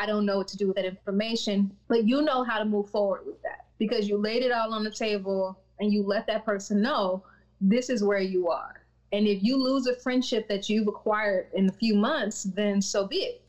I 0.00 0.06
don't 0.06 0.24
know 0.24 0.38
what 0.38 0.48
to 0.48 0.56
do 0.56 0.66
with 0.66 0.76
that 0.76 0.84
information. 0.84 1.70
But 1.88 2.06
you 2.06 2.22
know 2.22 2.44
how 2.44 2.58
to 2.58 2.64
move 2.64 2.88
forward 2.90 3.22
with 3.26 3.40
that 3.42 3.66
because 3.78 4.08
you 4.08 4.16
laid 4.16 4.42
it 4.42 4.52
all 4.52 4.72
on 4.72 4.84
the 4.84 4.90
table 4.90 5.58
and 5.78 5.92
you 5.92 6.02
let 6.02 6.26
that 6.26 6.44
person 6.44 6.80
know 6.80 7.22
this 7.60 7.90
is 7.90 8.02
where 8.02 8.20
you 8.20 8.48
are. 8.48 8.84
And 9.12 9.26
if 9.26 9.42
you 9.42 9.56
lose 9.56 9.86
a 9.86 9.94
friendship 9.94 10.48
that 10.48 10.68
you've 10.68 10.88
acquired 10.88 11.48
in 11.54 11.68
a 11.68 11.72
few 11.72 11.94
months, 11.94 12.44
then 12.44 12.80
so 12.80 13.06
be 13.06 13.16
it. 13.16 13.42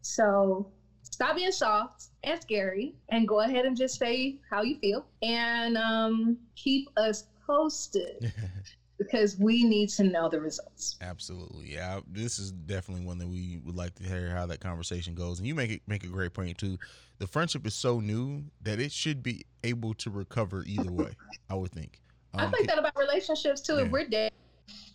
So 0.00 0.66
stop 1.02 1.36
being 1.36 1.52
soft 1.52 2.08
and 2.22 2.40
scary 2.40 2.94
and 3.10 3.28
go 3.28 3.40
ahead 3.40 3.64
and 3.66 3.76
just 3.76 3.98
say 3.98 4.36
how 4.48 4.62
you 4.62 4.78
feel 4.78 5.06
and 5.22 5.76
um, 5.76 6.38
keep 6.54 6.88
us 6.96 7.24
posted 7.46 8.32
because 8.98 9.38
we 9.38 9.64
need 9.64 9.88
to 9.90 10.02
know 10.02 10.28
the 10.28 10.40
results. 10.40 10.96
Absolutely, 11.00 11.72
yeah. 11.72 12.00
This 12.10 12.38
is 12.38 12.50
definitely 12.52 13.06
one 13.06 13.18
that 13.18 13.28
we 13.28 13.60
would 13.64 13.76
like 13.76 13.94
to 13.96 14.04
hear 14.04 14.30
how 14.30 14.46
that 14.46 14.60
conversation 14.60 15.14
goes. 15.14 15.38
And 15.38 15.46
you 15.46 15.54
make 15.54 15.70
it 15.70 15.82
make 15.86 16.04
a 16.04 16.08
great 16.08 16.34
point 16.34 16.58
too. 16.58 16.78
The 17.18 17.26
friendship 17.26 17.66
is 17.66 17.74
so 17.74 18.00
new 18.00 18.44
that 18.62 18.80
it 18.80 18.92
should 18.92 19.22
be 19.22 19.44
able 19.64 19.94
to 19.94 20.10
recover 20.10 20.64
either 20.66 20.90
way. 20.92 21.12
I 21.48 21.54
would 21.54 21.72
think. 21.72 22.00
I 22.34 22.44
Um, 22.44 22.52
think 22.52 22.66
that 22.68 22.78
about 22.78 22.96
relationships 22.96 23.60
too. 23.60 23.74
Yeah. 23.76 23.82
If 23.82 23.90
we're 23.90 24.08
dead, 24.08 24.32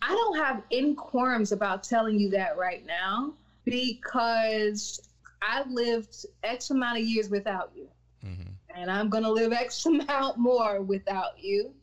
I 0.02 0.08
don't 0.08 0.36
have 0.36 0.62
any 0.70 0.94
qualms 0.94 1.52
about 1.52 1.82
telling 1.82 2.18
you 2.18 2.30
that 2.30 2.56
right 2.56 2.84
now 2.86 3.34
because 3.64 5.00
I've 5.42 5.70
lived 5.70 6.26
X 6.42 6.70
amount 6.70 6.98
of 6.98 7.04
years 7.04 7.28
without 7.28 7.72
you, 7.74 7.88
mhm. 8.24 8.48
and 8.74 8.90
I'm 8.90 9.08
gonna 9.08 9.30
live 9.30 9.52
X 9.52 9.84
amount 9.86 10.38
more 10.38 10.80
without 10.82 11.42
you, 11.42 11.74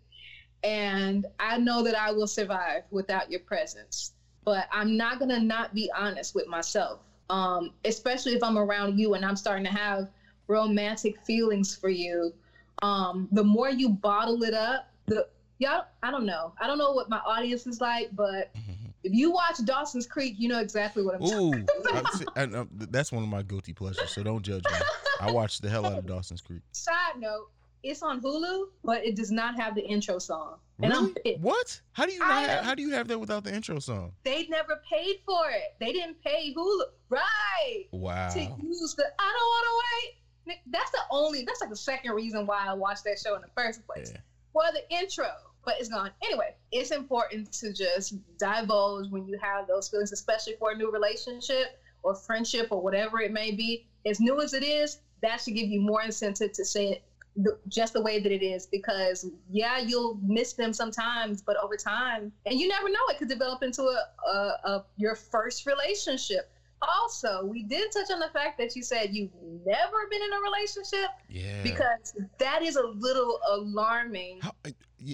and 0.64 1.26
I 1.39 1.57
know 1.57 1.84
that 1.84 1.95
I 1.95 2.12
will 2.12 2.28
survive 2.28 2.84
without 2.91 3.30
your 3.32 3.41
presence. 3.41 4.14
But 4.43 4.68
I'm 4.72 4.97
not 4.97 5.20
gonna 5.20 5.39
not 5.39 5.74
be 5.74 5.91
honest 5.95 6.34
with 6.34 6.47
myself, 6.47 6.99
um, 7.30 7.72
especially 7.86 8.34
if 8.34 8.43
I'm 8.43 8.57
around 8.57 8.97
you 8.99 9.14
and 9.14 9.24
I'm 9.24 9.36
starting 9.36 9.66
to 9.66 9.72
have 9.72 10.09
romantic 10.47 11.20
feelings 11.22 11.76
for 11.76 11.89
you. 11.89 12.34
Um, 12.82 13.28
the 13.32 13.43
more 13.43 13.70
you 13.70 13.89
bottle 13.89 14.41
it 14.43 14.53
up, 14.55 14.89
the 15.05 15.28
y'all 15.59 15.86
i 16.01 16.09
don't 16.09 16.26
know 16.26 16.51
i 16.59 16.66
don't 16.66 16.80
know 16.80 16.91
what 16.91 17.07
my 17.07 17.20
audience 17.20 17.68
is 17.68 17.80
like 17.80 18.09
but 18.16 18.51
if 19.03 19.14
you 19.14 19.30
watch 19.32 19.64
dawson's 19.64 20.07
creek 20.07 20.34
you 20.39 20.49
know 20.49 20.59
exactly 20.59 21.03
what 21.03 21.14
i'm 21.14 21.22
talking 21.22 21.53
Ooh, 21.53 21.66
I, 21.93 22.18
see- 22.18 22.26
I, 22.36 22.43
uh, 22.45 22.66
that's 22.89 23.12
one 23.12 23.22
of 23.22 23.30
my 23.30 23.43
guilty 23.43 23.72
pleasures. 23.74 24.09
So 24.09 24.24
don't 24.24 24.41
judge 24.41 24.64
me. 24.64 24.78
I 25.20 25.30
watched 25.30 25.62
the 25.62 25.70
hell 25.70 25.86
out 25.86 25.99
of 25.99 26.07
Dawson's 26.07 26.41
Creek. 26.41 26.62
side 26.72 27.20
note 27.20 27.49
it's 27.84 28.01
on 28.03 28.21
hulu 28.21 28.65
but 28.84 29.03
it 29.05 29.15
does 29.15 29.32
not 29.32 29.55
have 29.55 29.73
the 29.75 29.82
intro 29.86 30.19
song 30.19 30.55
and 30.84 30.93
i'm 30.93 31.05
Really? 31.07 31.21
pissed. 31.23 31.41
What? 31.41 31.82
How 31.93 32.05
do 32.05 32.11
you 32.11 32.19
not? 32.19 32.43
Have, 32.49 32.63
how 32.65 32.75
do 32.75 32.82
you 32.82 32.91
have 32.91 33.07
that 33.07 33.19
without 33.19 33.43
the 33.43 33.53
intro 33.53 33.79
song? 33.79 34.11
they 34.23 34.47
never 34.47 34.82
paid 34.89 35.17
for 35.25 35.49
it 35.49 35.75
they 35.79 35.91
didn't 35.91 36.21
pay 36.23 36.53
hulu 36.53 36.82
right 37.09 37.86
Wow. 37.91 38.29
to 38.29 38.39
use 38.39 38.95
the 38.95 39.05
i 39.19 39.34
don't 39.38 39.49
want 39.55 39.65
to 39.67 40.53
wait 40.53 40.59
that's 40.71 40.91
the 40.91 40.99
only 41.11 41.43
that's 41.45 41.61
like 41.61 41.69
the 41.69 41.75
second 41.75 42.11
reason 42.13 42.45
why 42.47 42.65
i 42.67 42.73
watched 42.73 43.03
that 43.05 43.19
show 43.19 43.36
in 43.36 43.41
the 43.41 43.47
first 43.55 43.86
place 43.88 44.11
Yeah. 44.13 44.21
for 44.53 44.63
the 44.73 44.84
intro, 44.95 45.27
but 45.63 45.75
it's 45.79 45.88
gone. 45.89 46.09
Anyway, 46.23 46.55
it's 46.71 46.89
important 46.89 47.51
to 47.53 47.71
just 47.71 48.15
divulge 48.39 49.09
when 49.11 49.27
you 49.27 49.38
have 49.39 49.67
those 49.67 49.88
feelings, 49.89 50.11
especially 50.11 50.55
for 50.59 50.71
a 50.71 50.75
new 50.75 50.91
relationship 50.91 51.79
or 52.03 52.15
friendship 52.15 52.67
or 52.71 52.82
whatever 52.82 53.21
it 53.21 53.32
may 53.32 53.51
be. 53.51 53.86
As 54.05 54.19
new 54.19 54.41
as 54.41 54.53
it 54.55 54.63
is, 54.63 54.97
that 55.21 55.39
should 55.39 55.53
give 55.53 55.67
you 55.69 55.79
more 55.79 56.01
incentive 56.01 56.51
to 56.53 56.65
say 56.65 56.88
it 56.93 57.03
the, 57.38 57.57
just 57.67 57.93
the 57.93 58.01
way 58.01 58.19
that 58.19 58.32
it 58.32 58.43
is 58.43 58.65
because 58.67 59.29
yeah 59.49 59.79
you'll 59.79 60.19
miss 60.21 60.53
them 60.53 60.73
sometimes 60.73 61.41
but 61.41 61.55
over 61.63 61.77
time 61.77 62.32
and 62.45 62.59
you 62.59 62.67
never 62.67 62.89
know 62.89 62.99
it 63.09 63.17
could 63.17 63.29
develop 63.29 63.63
into 63.63 63.84
a, 63.84 64.03
a, 64.29 64.32
a 64.69 64.86
your 64.97 65.15
first 65.15 65.65
relationship 65.65 66.51
also 66.82 67.45
we 67.45 67.63
did 67.63 67.91
touch 67.91 68.09
on 68.11 68.19
the 68.19 68.29
fact 68.34 68.57
that 68.57 68.75
you 68.75 68.84
said 68.84 69.09
you've 69.13 69.32
never 69.65 70.07
been 70.09 70.21
in 70.21 70.34
a 70.34 70.41
relationship 70.41 71.09
Yeah. 71.29 71.63
because 71.63 72.15
that 72.39 72.63
is 72.63 72.75
a 72.75 72.86
little 72.88 73.39
alarming. 73.51 74.39
How, 74.41 74.51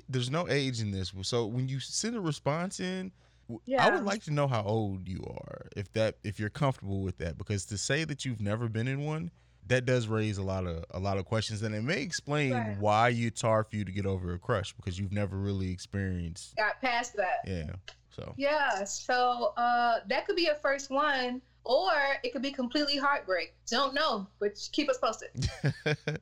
there's 0.07 0.31
no 0.31 0.47
age 0.47 0.79
in 0.79 0.91
this. 0.91 1.11
So 1.23 1.45
when 1.45 1.67
you 1.67 1.79
send 1.81 2.15
a 2.15 2.21
response 2.21 2.79
in, 2.79 3.11
w- 3.49 3.59
I 3.67 3.71
Yeah. 3.87 3.95
would 3.95 4.05
like 4.05 4.23
to 4.23 4.31
know 4.31 4.47
how 4.47 4.63
old 4.63 5.07
you 5.09 5.21
are, 5.27 5.67
if 5.75 5.91
that 5.93 6.15
if 6.23 6.39
you're 6.39 6.49
comfortable 6.49 7.01
with 7.01 7.17
that, 7.17 7.37
because 7.37 7.65
to 7.65 7.77
say 7.77 8.05
that 8.05 8.23
you've 8.23 8.39
never 8.41 8.69
been 8.69 8.87
in 8.87 9.01
one, 9.05 9.29
that 9.67 9.85
does 9.85 10.07
raise 10.07 10.37
a 10.37 10.43
lot 10.43 10.65
of 10.65 10.83
a 10.91 10.99
lot 10.99 11.17
of 11.17 11.25
questions, 11.25 11.61
and 11.63 11.73
it 11.75 11.81
may 11.83 12.01
explain 12.01 12.53
Right. 12.53 12.77
why 12.79 13.09
it's 13.09 13.41
hard 13.41 13.67
for 13.67 13.75
you 13.75 13.85
to 13.85 13.91
get 13.91 14.05
over 14.05 14.33
a 14.33 14.39
crush 14.39 14.73
because 14.73 14.99
you've 14.99 15.11
never 15.13 15.37
really 15.37 15.71
experienced. 15.71 16.55
Got 16.55 16.81
past 16.81 17.15
that. 17.17 17.41
Yeah. 17.45 17.71
So 18.09 18.33
Yeah, 18.37 18.83
so 18.85 19.53
uh, 19.57 19.99
that 20.07 20.25
could 20.25 20.35
be 20.35 20.47
a 20.47 20.55
first 20.55 20.89
one, 20.89 21.39
or 21.63 21.91
it 22.23 22.33
could 22.33 22.41
be 22.41 22.51
completely 22.51 22.97
heartbreak. 22.97 23.53
Don't 23.67 23.93
know, 23.93 24.27
but 24.39 24.53
keep 24.71 24.89
us 24.89 24.97
posted. 24.97 25.29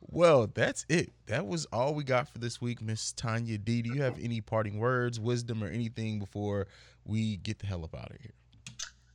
well, 0.00 0.46
that's 0.54 0.84
it. 0.88 1.12
That 1.26 1.46
was 1.46 1.66
all 1.72 1.94
we 1.94 2.04
got 2.04 2.28
for 2.28 2.38
this 2.38 2.60
week, 2.60 2.80
Miss 2.80 3.12
Tanya 3.12 3.58
D. 3.58 3.82
Do 3.82 3.90
you 3.94 4.02
have 4.02 4.18
any 4.22 4.40
parting 4.40 4.78
words, 4.78 5.18
wisdom, 5.18 5.64
or 5.64 5.68
anything 5.68 6.18
before 6.20 6.66
we 7.04 7.36
get 7.38 7.58
the 7.58 7.66
hell 7.66 7.84
up 7.84 7.94
out 7.96 8.10
of 8.10 8.20
here? 8.20 8.32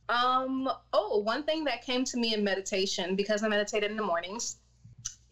Um, 0.08 0.70
oh, 0.92 1.18
one 1.18 1.42
thing 1.42 1.64
that 1.64 1.82
came 1.82 2.04
to 2.04 2.16
me 2.16 2.34
in 2.34 2.44
meditation 2.44 3.16
because 3.16 3.42
I 3.42 3.48
meditated 3.48 3.90
in 3.90 3.96
the 3.96 4.02
mornings 4.04 4.56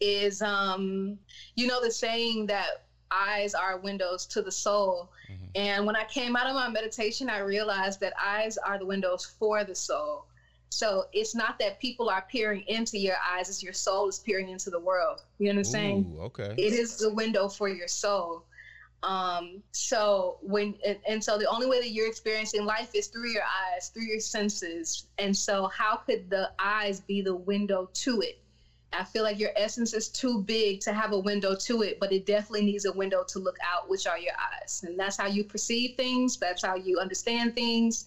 is 0.01 0.41
um, 0.41 1.17
you 1.55 1.67
know 1.67 1.81
the 1.81 1.91
saying 1.91 2.47
that 2.47 2.85
eyes 3.11 3.53
are 3.53 3.77
windows 3.77 4.25
to 4.25 4.41
the 4.41 4.51
soul. 4.51 5.11
Mhm. 5.29 5.49
And 5.55 5.85
when 5.85 5.95
I 5.95 6.03
came 6.05 6.35
out 6.35 6.47
of 6.47 6.55
my 6.55 6.67
meditation, 6.69 7.29
I 7.29 7.39
realized 7.39 7.99
that 8.01 8.13
eyes 8.21 8.57
are 8.57 8.77
the 8.77 8.85
windows 8.85 9.25
for 9.25 9.63
the 9.63 9.75
soul. 9.75 10.25
So 10.69 11.05
it's 11.13 11.33
not 11.33 11.57
that 11.59 11.79
people 11.79 12.09
are 12.09 12.25
peering 12.29 12.63
into 12.67 12.97
your 12.97 13.15
eyes; 13.25 13.47
it's 13.47 13.63
your 13.63 13.71
soul 13.71 14.09
is 14.09 14.19
peering 14.19 14.49
into 14.49 14.69
the 14.69 14.79
world. 14.79 15.23
You 15.37 15.47
know 15.47 15.53
what 15.53 15.67
I'm 15.67 15.71
saying? 15.71 16.15
Ooh, 16.17 16.21
okay. 16.23 16.53
It 16.57 16.73
is 16.73 16.97
the 16.97 17.13
window 17.13 17.47
for 17.47 17.69
your 17.69 17.87
soul. 17.87 18.43
Um, 19.05 19.61
so 19.71 20.39
when 20.41 20.73
and, 20.85 20.97
and 21.07 21.23
so 21.23 21.37
the 21.37 21.47
only 21.47 21.67
way 21.67 21.79
that 21.79 21.91
you're 21.91 22.07
experiencing 22.07 22.65
life 22.65 22.89
is 22.95 23.07
through 23.07 23.29
your 23.29 23.43
eyes, 23.43 23.89
through 23.89 24.05
your 24.05 24.19
senses. 24.19 25.05
And 25.19 25.35
so 25.35 25.67
how 25.67 25.97
could 25.97 26.29
the 26.29 26.49
eyes 26.57 27.01
be 27.01 27.21
the 27.21 27.35
window 27.35 27.89
to 27.93 28.21
it? 28.21 28.39
I 28.93 29.03
feel 29.03 29.23
like 29.23 29.39
your 29.39 29.51
essence 29.55 29.93
is 29.93 30.07
too 30.07 30.41
big 30.43 30.79
to 30.81 30.93
have 30.93 31.11
a 31.11 31.19
window 31.19 31.55
to 31.55 31.81
it, 31.81 31.99
but 31.99 32.11
it 32.11 32.25
definitely 32.25 32.65
needs 32.65 32.85
a 32.85 32.93
window 32.93 33.23
to 33.27 33.39
look 33.39 33.57
out, 33.61 33.89
which 33.89 34.07
are 34.07 34.17
your 34.17 34.33
eyes. 34.33 34.83
And 34.85 34.97
that's 34.97 35.17
how 35.17 35.27
you 35.27 35.43
perceive 35.43 35.97
things, 35.97 36.37
that's 36.37 36.63
how 36.63 36.75
you 36.75 36.99
understand 36.99 37.55
things. 37.55 38.05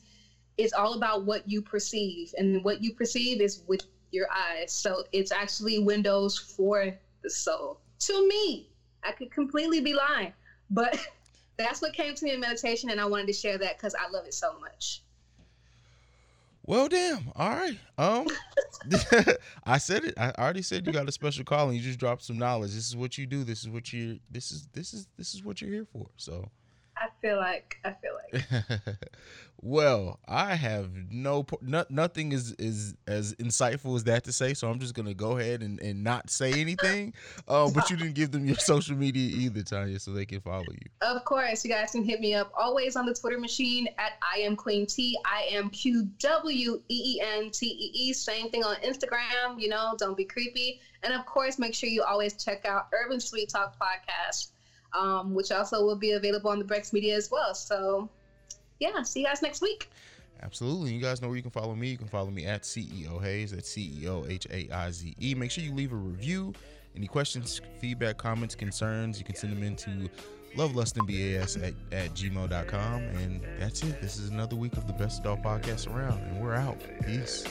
It's 0.56 0.72
all 0.72 0.94
about 0.94 1.24
what 1.24 1.48
you 1.48 1.62
perceive, 1.62 2.34
and 2.38 2.64
what 2.64 2.82
you 2.82 2.94
perceive 2.94 3.40
is 3.40 3.62
with 3.68 3.82
your 4.10 4.26
eyes. 4.32 4.72
So 4.72 5.04
it's 5.12 5.30
actually 5.30 5.78
windows 5.78 6.38
for 6.38 6.92
the 7.22 7.30
soul. 7.30 7.80
To 8.00 8.28
me, 8.28 8.70
I 9.04 9.12
could 9.12 9.30
completely 9.30 9.80
be 9.80 9.94
lying, 9.94 10.32
but 10.70 10.98
that's 11.56 11.82
what 11.82 11.92
came 11.92 12.14
to 12.14 12.24
me 12.24 12.32
in 12.32 12.40
meditation, 12.40 12.90
and 12.90 13.00
I 13.00 13.06
wanted 13.06 13.26
to 13.28 13.32
share 13.32 13.58
that 13.58 13.76
because 13.76 13.94
I 13.94 14.10
love 14.10 14.26
it 14.26 14.34
so 14.34 14.58
much. 14.60 15.02
Well, 16.66 16.86
damn. 16.88 17.32
All 17.34 17.48
right. 17.48 17.78
Um, 17.96 18.26
I 19.64 19.78
said 19.78 20.04
it. 20.04 20.14
I 20.18 20.32
already 20.38 20.60
said 20.60 20.86
you 20.86 20.92
got 20.92 21.08
a 21.08 21.12
special 21.12 21.44
call, 21.44 21.68
and 21.68 21.76
you 21.76 21.82
just 21.82 21.98
dropped 21.98 22.22
some 22.22 22.36
knowledge. 22.36 22.74
This 22.74 22.86
is 22.88 22.94
what 22.94 23.16
you 23.16 23.24
do. 23.26 23.42
This 23.42 23.62
is 23.62 23.70
what 23.70 23.90
you. 23.90 24.18
This 24.30 24.50
is 24.50 24.68
this 24.74 24.92
is 24.92 25.08
this 25.16 25.34
is 25.34 25.42
what 25.42 25.62
you're 25.62 25.70
here 25.70 25.86
for. 25.90 26.08
So. 26.16 26.50
I 27.18 27.26
feel 27.26 27.36
like 27.36 27.76
I 27.84 27.92
feel 27.92 28.12
like 28.32 28.96
well, 29.60 30.20
I 30.28 30.54
have 30.54 30.90
no, 31.10 31.44
no 31.60 31.84
nothing 31.90 32.30
is 32.30 32.52
is 32.58 32.94
as 33.08 33.34
insightful 33.34 33.96
as 33.96 34.04
that 34.04 34.24
to 34.24 34.32
say, 34.32 34.54
so 34.54 34.70
I'm 34.70 34.78
just 34.78 34.94
gonna 34.94 35.14
go 35.14 35.38
ahead 35.38 35.62
and, 35.62 35.80
and 35.80 36.04
not 36.04 36.30
say 36.30 36.52
anything. 36.52 37.14
Uh, 37.46 37.70
but 37.70 37.88
you 37.88 37.96
didn't 37.96 38.14
give 38.14 38.30
them 38.30 38.44
your 38.46 38.56
social 38.56 38.94
media 38.96 39.34
either, 39.36 39.62
Tanya, 39.62 39.98
so 39.98 40.12
they 40.12 40.26
can 40.26 40.40
follow 40.40 40.66
you. 40.70 40.90
Of 41.00 41.24
course, 41.24 41.64
you 41.64 41.70
guys 41.70 41.92
can 41.92 42.04
hit 42.04 42.20
me 42.20 42.34
up 42.34 42.52
always 42.58 42.94
on 42.94 43.06
the 43.06 43.14
Twitter 43.14 43.38
machine 43.38 43.88
at 43.98 44.12
I 44.22 44.40
am 44.40 44.54
Queen 44.54 44.86
T. 44.86 45.16
I 45.24 45.48
am 45.50 45.70
Q 45.70 46.08
W 46.18 46.82
E 46.88 47.16
E 47.16 47.20
N 47.22 47.50
T 47.50 47.66
E 47.66 47.90
E. 47.94 48.12
Same 48.12 48.50
thing 48.50 48.64
on 48.64 48.76
Instagram. 48.76 49.58
You 49.58 49.68
know, 49.70 49.94
don't 49.98 50.16
be 50.16 50.24
creepy. 50.24 50.80
And 51.02 51.12
of 51.12 51.24
course, 51.26 51.58
make 51.58 51.74
sure 51.74 51.88
you 51.88 52.02
always 52.02 52.34
check 52.34 52.64
out 52.66 52.88
Urban 52.92 53.20
Sweet 53.20 53.48
Talk 53.48 53.76
podcast, 53.78 54.50
um, 54.98 55.34
which 55.34 55.50
also 55.52 55.84
will 55.84 55.96
be 55.96 56.12
available 56.12 56.50
on 56.50 56.58
the 56.58 56.64
Brex 56.64 56.92
Media 56.92 57.16
as 57.16 57.30
well. 57.30 57.54
So, 57.54 58.08
yeah, 58.80 59.02
see 59.02 59.20
you 59.20 59.26
guys 59.26 59.42
next 59.42 59.62
week. 59.62 59.90
Absolutely. 60.42 60.92
You 60.92 61.00
guys 61.00 61.20
know 61.20 61.28
where 61.28 61.36
you 61.36 61.42
can 61.42 61.50
follow 61.50 61.74
me. 61.74 61.88
You 61.88 61.98
can 61.98 62.08
follow 62.08 62.30
me 62.30 62.46
at 62.46 62.62
CEO 62.62 63.20
Hayes 63.22 63.52
at 63.52 63.60
CEO 63.60 64.28
H 64.30 64.46
A 64.50 64.68
I 64.72 64.90
Z 64.90 65.14
E. 65.20 65.34
Make 65.34 65.50
sure 65.50 65.64
you 65.64 65.74
leave 65.74 65.92
a 65.92 65.96
review. 65.96 66.52
Any 66.96 67.06
questions, 67.06 67.60
feedback, 67.80 68.18
comments, 68.18 68.54
concerns, 68.54 69.18
you 69.18 69.24
can 69.24 69.34
send 69.34 69.56
them 69.56 69.62
into 69.62 70.08
lovelustingBAS 70.56 71.56
at, 71.62 71.74
at 71.92 72.14
gmail.com. 72.14 73.02
And 73.02 73.40
that's 73.58 73.82
it. 73.82 74.00
This 74.00 74.18
is 74.18 74.30
another 74.30 74.56
week 74.56 74.76
of 74.76 74.86
the 74.86 74.92
best 74.92 75.20
adult 75.20 75.42
podcast 75.42 75.92
around. 75.92 76.18
And 76.20 76.40
we're 76.40 76.54
out. 76.54 76.78
Peace. 77.04 77.44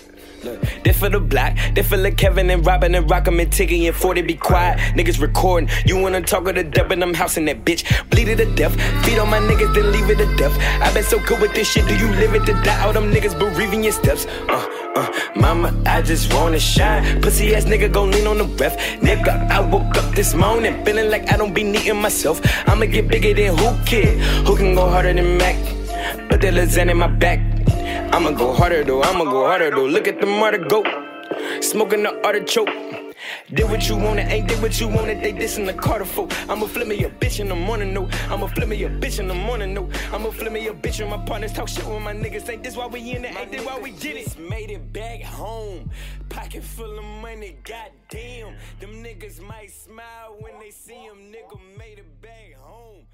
Look, 0.44 0.62
they 0.84 0.94
for 0.94 1.10
the 1.10 1.20
black, 1.20 1.76
they 1.76 1.84
for 1.84 1.98
the 1.98 2.12
Kevin 2.12 2.50
and 2.50 2.66
Robin 2.66 2.94
and 2.96 3.08
Rock'em 3.10 3.42
and 3.42 3.52
Tiggy 3.52 3.88
and 3.88 3.96
40 3.96 4.22
be 4.24 4.36
quiet. 4.36 4.80
Niggas 4.96 5.22
recording. 5.22 5.70
You 5.86 5.98
wanna 5.98 6.22
talk 6.22 6.44
with 6.44 6.56
the 6.56 6.64
dub 6.64 6.92
and 6.92 7.04
I'm 7.04 7.14
housing 7.14 7.46
that 7.46 7.66
bitch. 7.66 7.84
Bleed 8.10 8.28
it 8.28 8.38
to 8.38 8.56
death. 8.56 8.74
Feed 9.06 9.20
on 9.20 9.30
my 9.30 9.40
niggas, 9.40 9.74
then 9.74 9.92
leave 9.92 10.10
it 10.10 10.18
to 10.18 10.36
death. 10.36 10.58
I 10.82 10.94
been 10.94 11.04
so 11.04 11.20
good 11.26 11.42
with 11.42 11.54
this 11.54 11.70
shit. 11.72 11.88
Do 11.88 11.96
you 11.96 12.08
live 12.08 12.34
it 12.36 12.46
to 12.46 12.54
die? 12.64 12.86
All 12.86 12.94
them 12.94 13.12
niggas 13.12 13.38
bereaving 13.38 13.84
your 13.84 13.94
steps. 13.94 14.26
Uh, 14.48 14.87
uh, 14.98 15.12
mama, 15.36 15.74
I 15.86 16.02
just 16.02 16.34
wanna 16.34 16.60
shine. 16.60 17.22
Pussy 17.22 17.56
ass 17.56 17.66
nigga 17.66 17.92
gon' 17.92 18.12
lean 18.12 18.28
on 18.28 18.38
the 18.38 18.46
ref. 18.46 18.78
Nigga, 19.00 19.50
I 19.50 19.60
woke 19.62 19.98
up 19.98 20.16
this 20.16 20.34
morning 20.34 20.84
feeling 20.86 21.10
like 21.10 21.32
I 21.32 21.38
don't 21.38 21.54
be 21.54 21.64
needing 21.64 22.02
myself. 22.02 22.42
I'ma 22.68 22.86
get 22.86 23.08
bigger 23.08 23.34
than 23.34 23.58
who 23.58 23.86
kid? 23.86 24.20
Who 24.48 24.56
can 24.56 24.76
go 24.76 24.90
harder 24.90 25.14
than 25.14 25.38
Mac? 25.38 25.56
Put 26.30 26.42
that 26.42 26.54
lasagna 26.54 26.92
in 26.92 26.98
my 26.98 27.08
back. 27.08 27.40
I'ma 28.14 28.32
go 28.32 28.54
harder 28.54 28.84
though, 28.84 29.04
I'ma 29.04 29.26
go 29.26 29.46
harder 29.46 29.70
though. 29.72 29.86
Look 29.86 30.08
at 30.08 30.20
the 30.20 30.26
martyr 30.26 30.66
go. 30.66 30.84
Smoking 31.62 32.04
the 32.04 32.14
artichoke. 32.26 32.97
Did 33.54 33.70
what 33.70 33.88
you 33.88 33.96
wanted, 33.96 34.28
ain't 34.32 34.48
did 34.48 34.62
what 34.62 34.80
you 34.80 34.88
wanted. 34.88 35.22
They 35.22 35.34
dissing 35.34 35.66
the 35.66 35.74
Carter 35.74 36.06
folk. 36.06 36.32
I'ma 36.50 36.68
flip 36.68 36.88
me 36.88 37.04
a 37.04 37.10
bitch 37.10 37.40
in 37.40 37.48
the 37.48 37.56
morning, 37.56 37.94
no. 37.94 38.10
I'ma 38.30 38.48
flip 38.48 38.68
me 38.68 38.84
a 38.84 38.90
bitch 38.90 39.20
in 39.20 39.28
the 39.28 39.34
morning, 39.34 39.74
no. 39.74 39.90
I'ma 40.12 40.32
flip 40.32 40.52
me 40.52 40.68
a 40.68 40.74
bitch 40.74 41.00
when 41.00 41.10
my 41.10 41.26
partners 41.26 41.54
talk 41.54 41.68
shit 41.68 41.86
with 41.86 42.02
my 42.02 42.14
niggas. 42.14 42.50
Ain't 42.50 42.64
this 42.64 42.76
why 42.76 42.88
we 42.88 43.12
in 43.12 43.26
it? 43.26 43.36
Ain't 43.38 43.52
this 43.52 43.66
why 43.66 43.80
we 43.80 43.92
get 43.92 44.16
it? 44.16 44.38
Made 44.38 44.72
it 44.72 44.92
back 44.92 45.22
home. 45.22 45.90
Pocket 46.30 46.64
full 46.64 46.98
of 46.98 47.06
money, 47.06 47.58
goddamn. 47.64 48.56
Them 48.80 49.04
niggas 49.04 49.42
might 49.42 49.72
smile 49.72 50.36
when 50.40 50.60
they 50.60 50.72
see 50.72 50.96
him. 50.96 51.32
Nigga 51.32 51.60
made 51.78 52.00
it 52.00 52.22
back 52.22 52.56
home. 52.60 53.06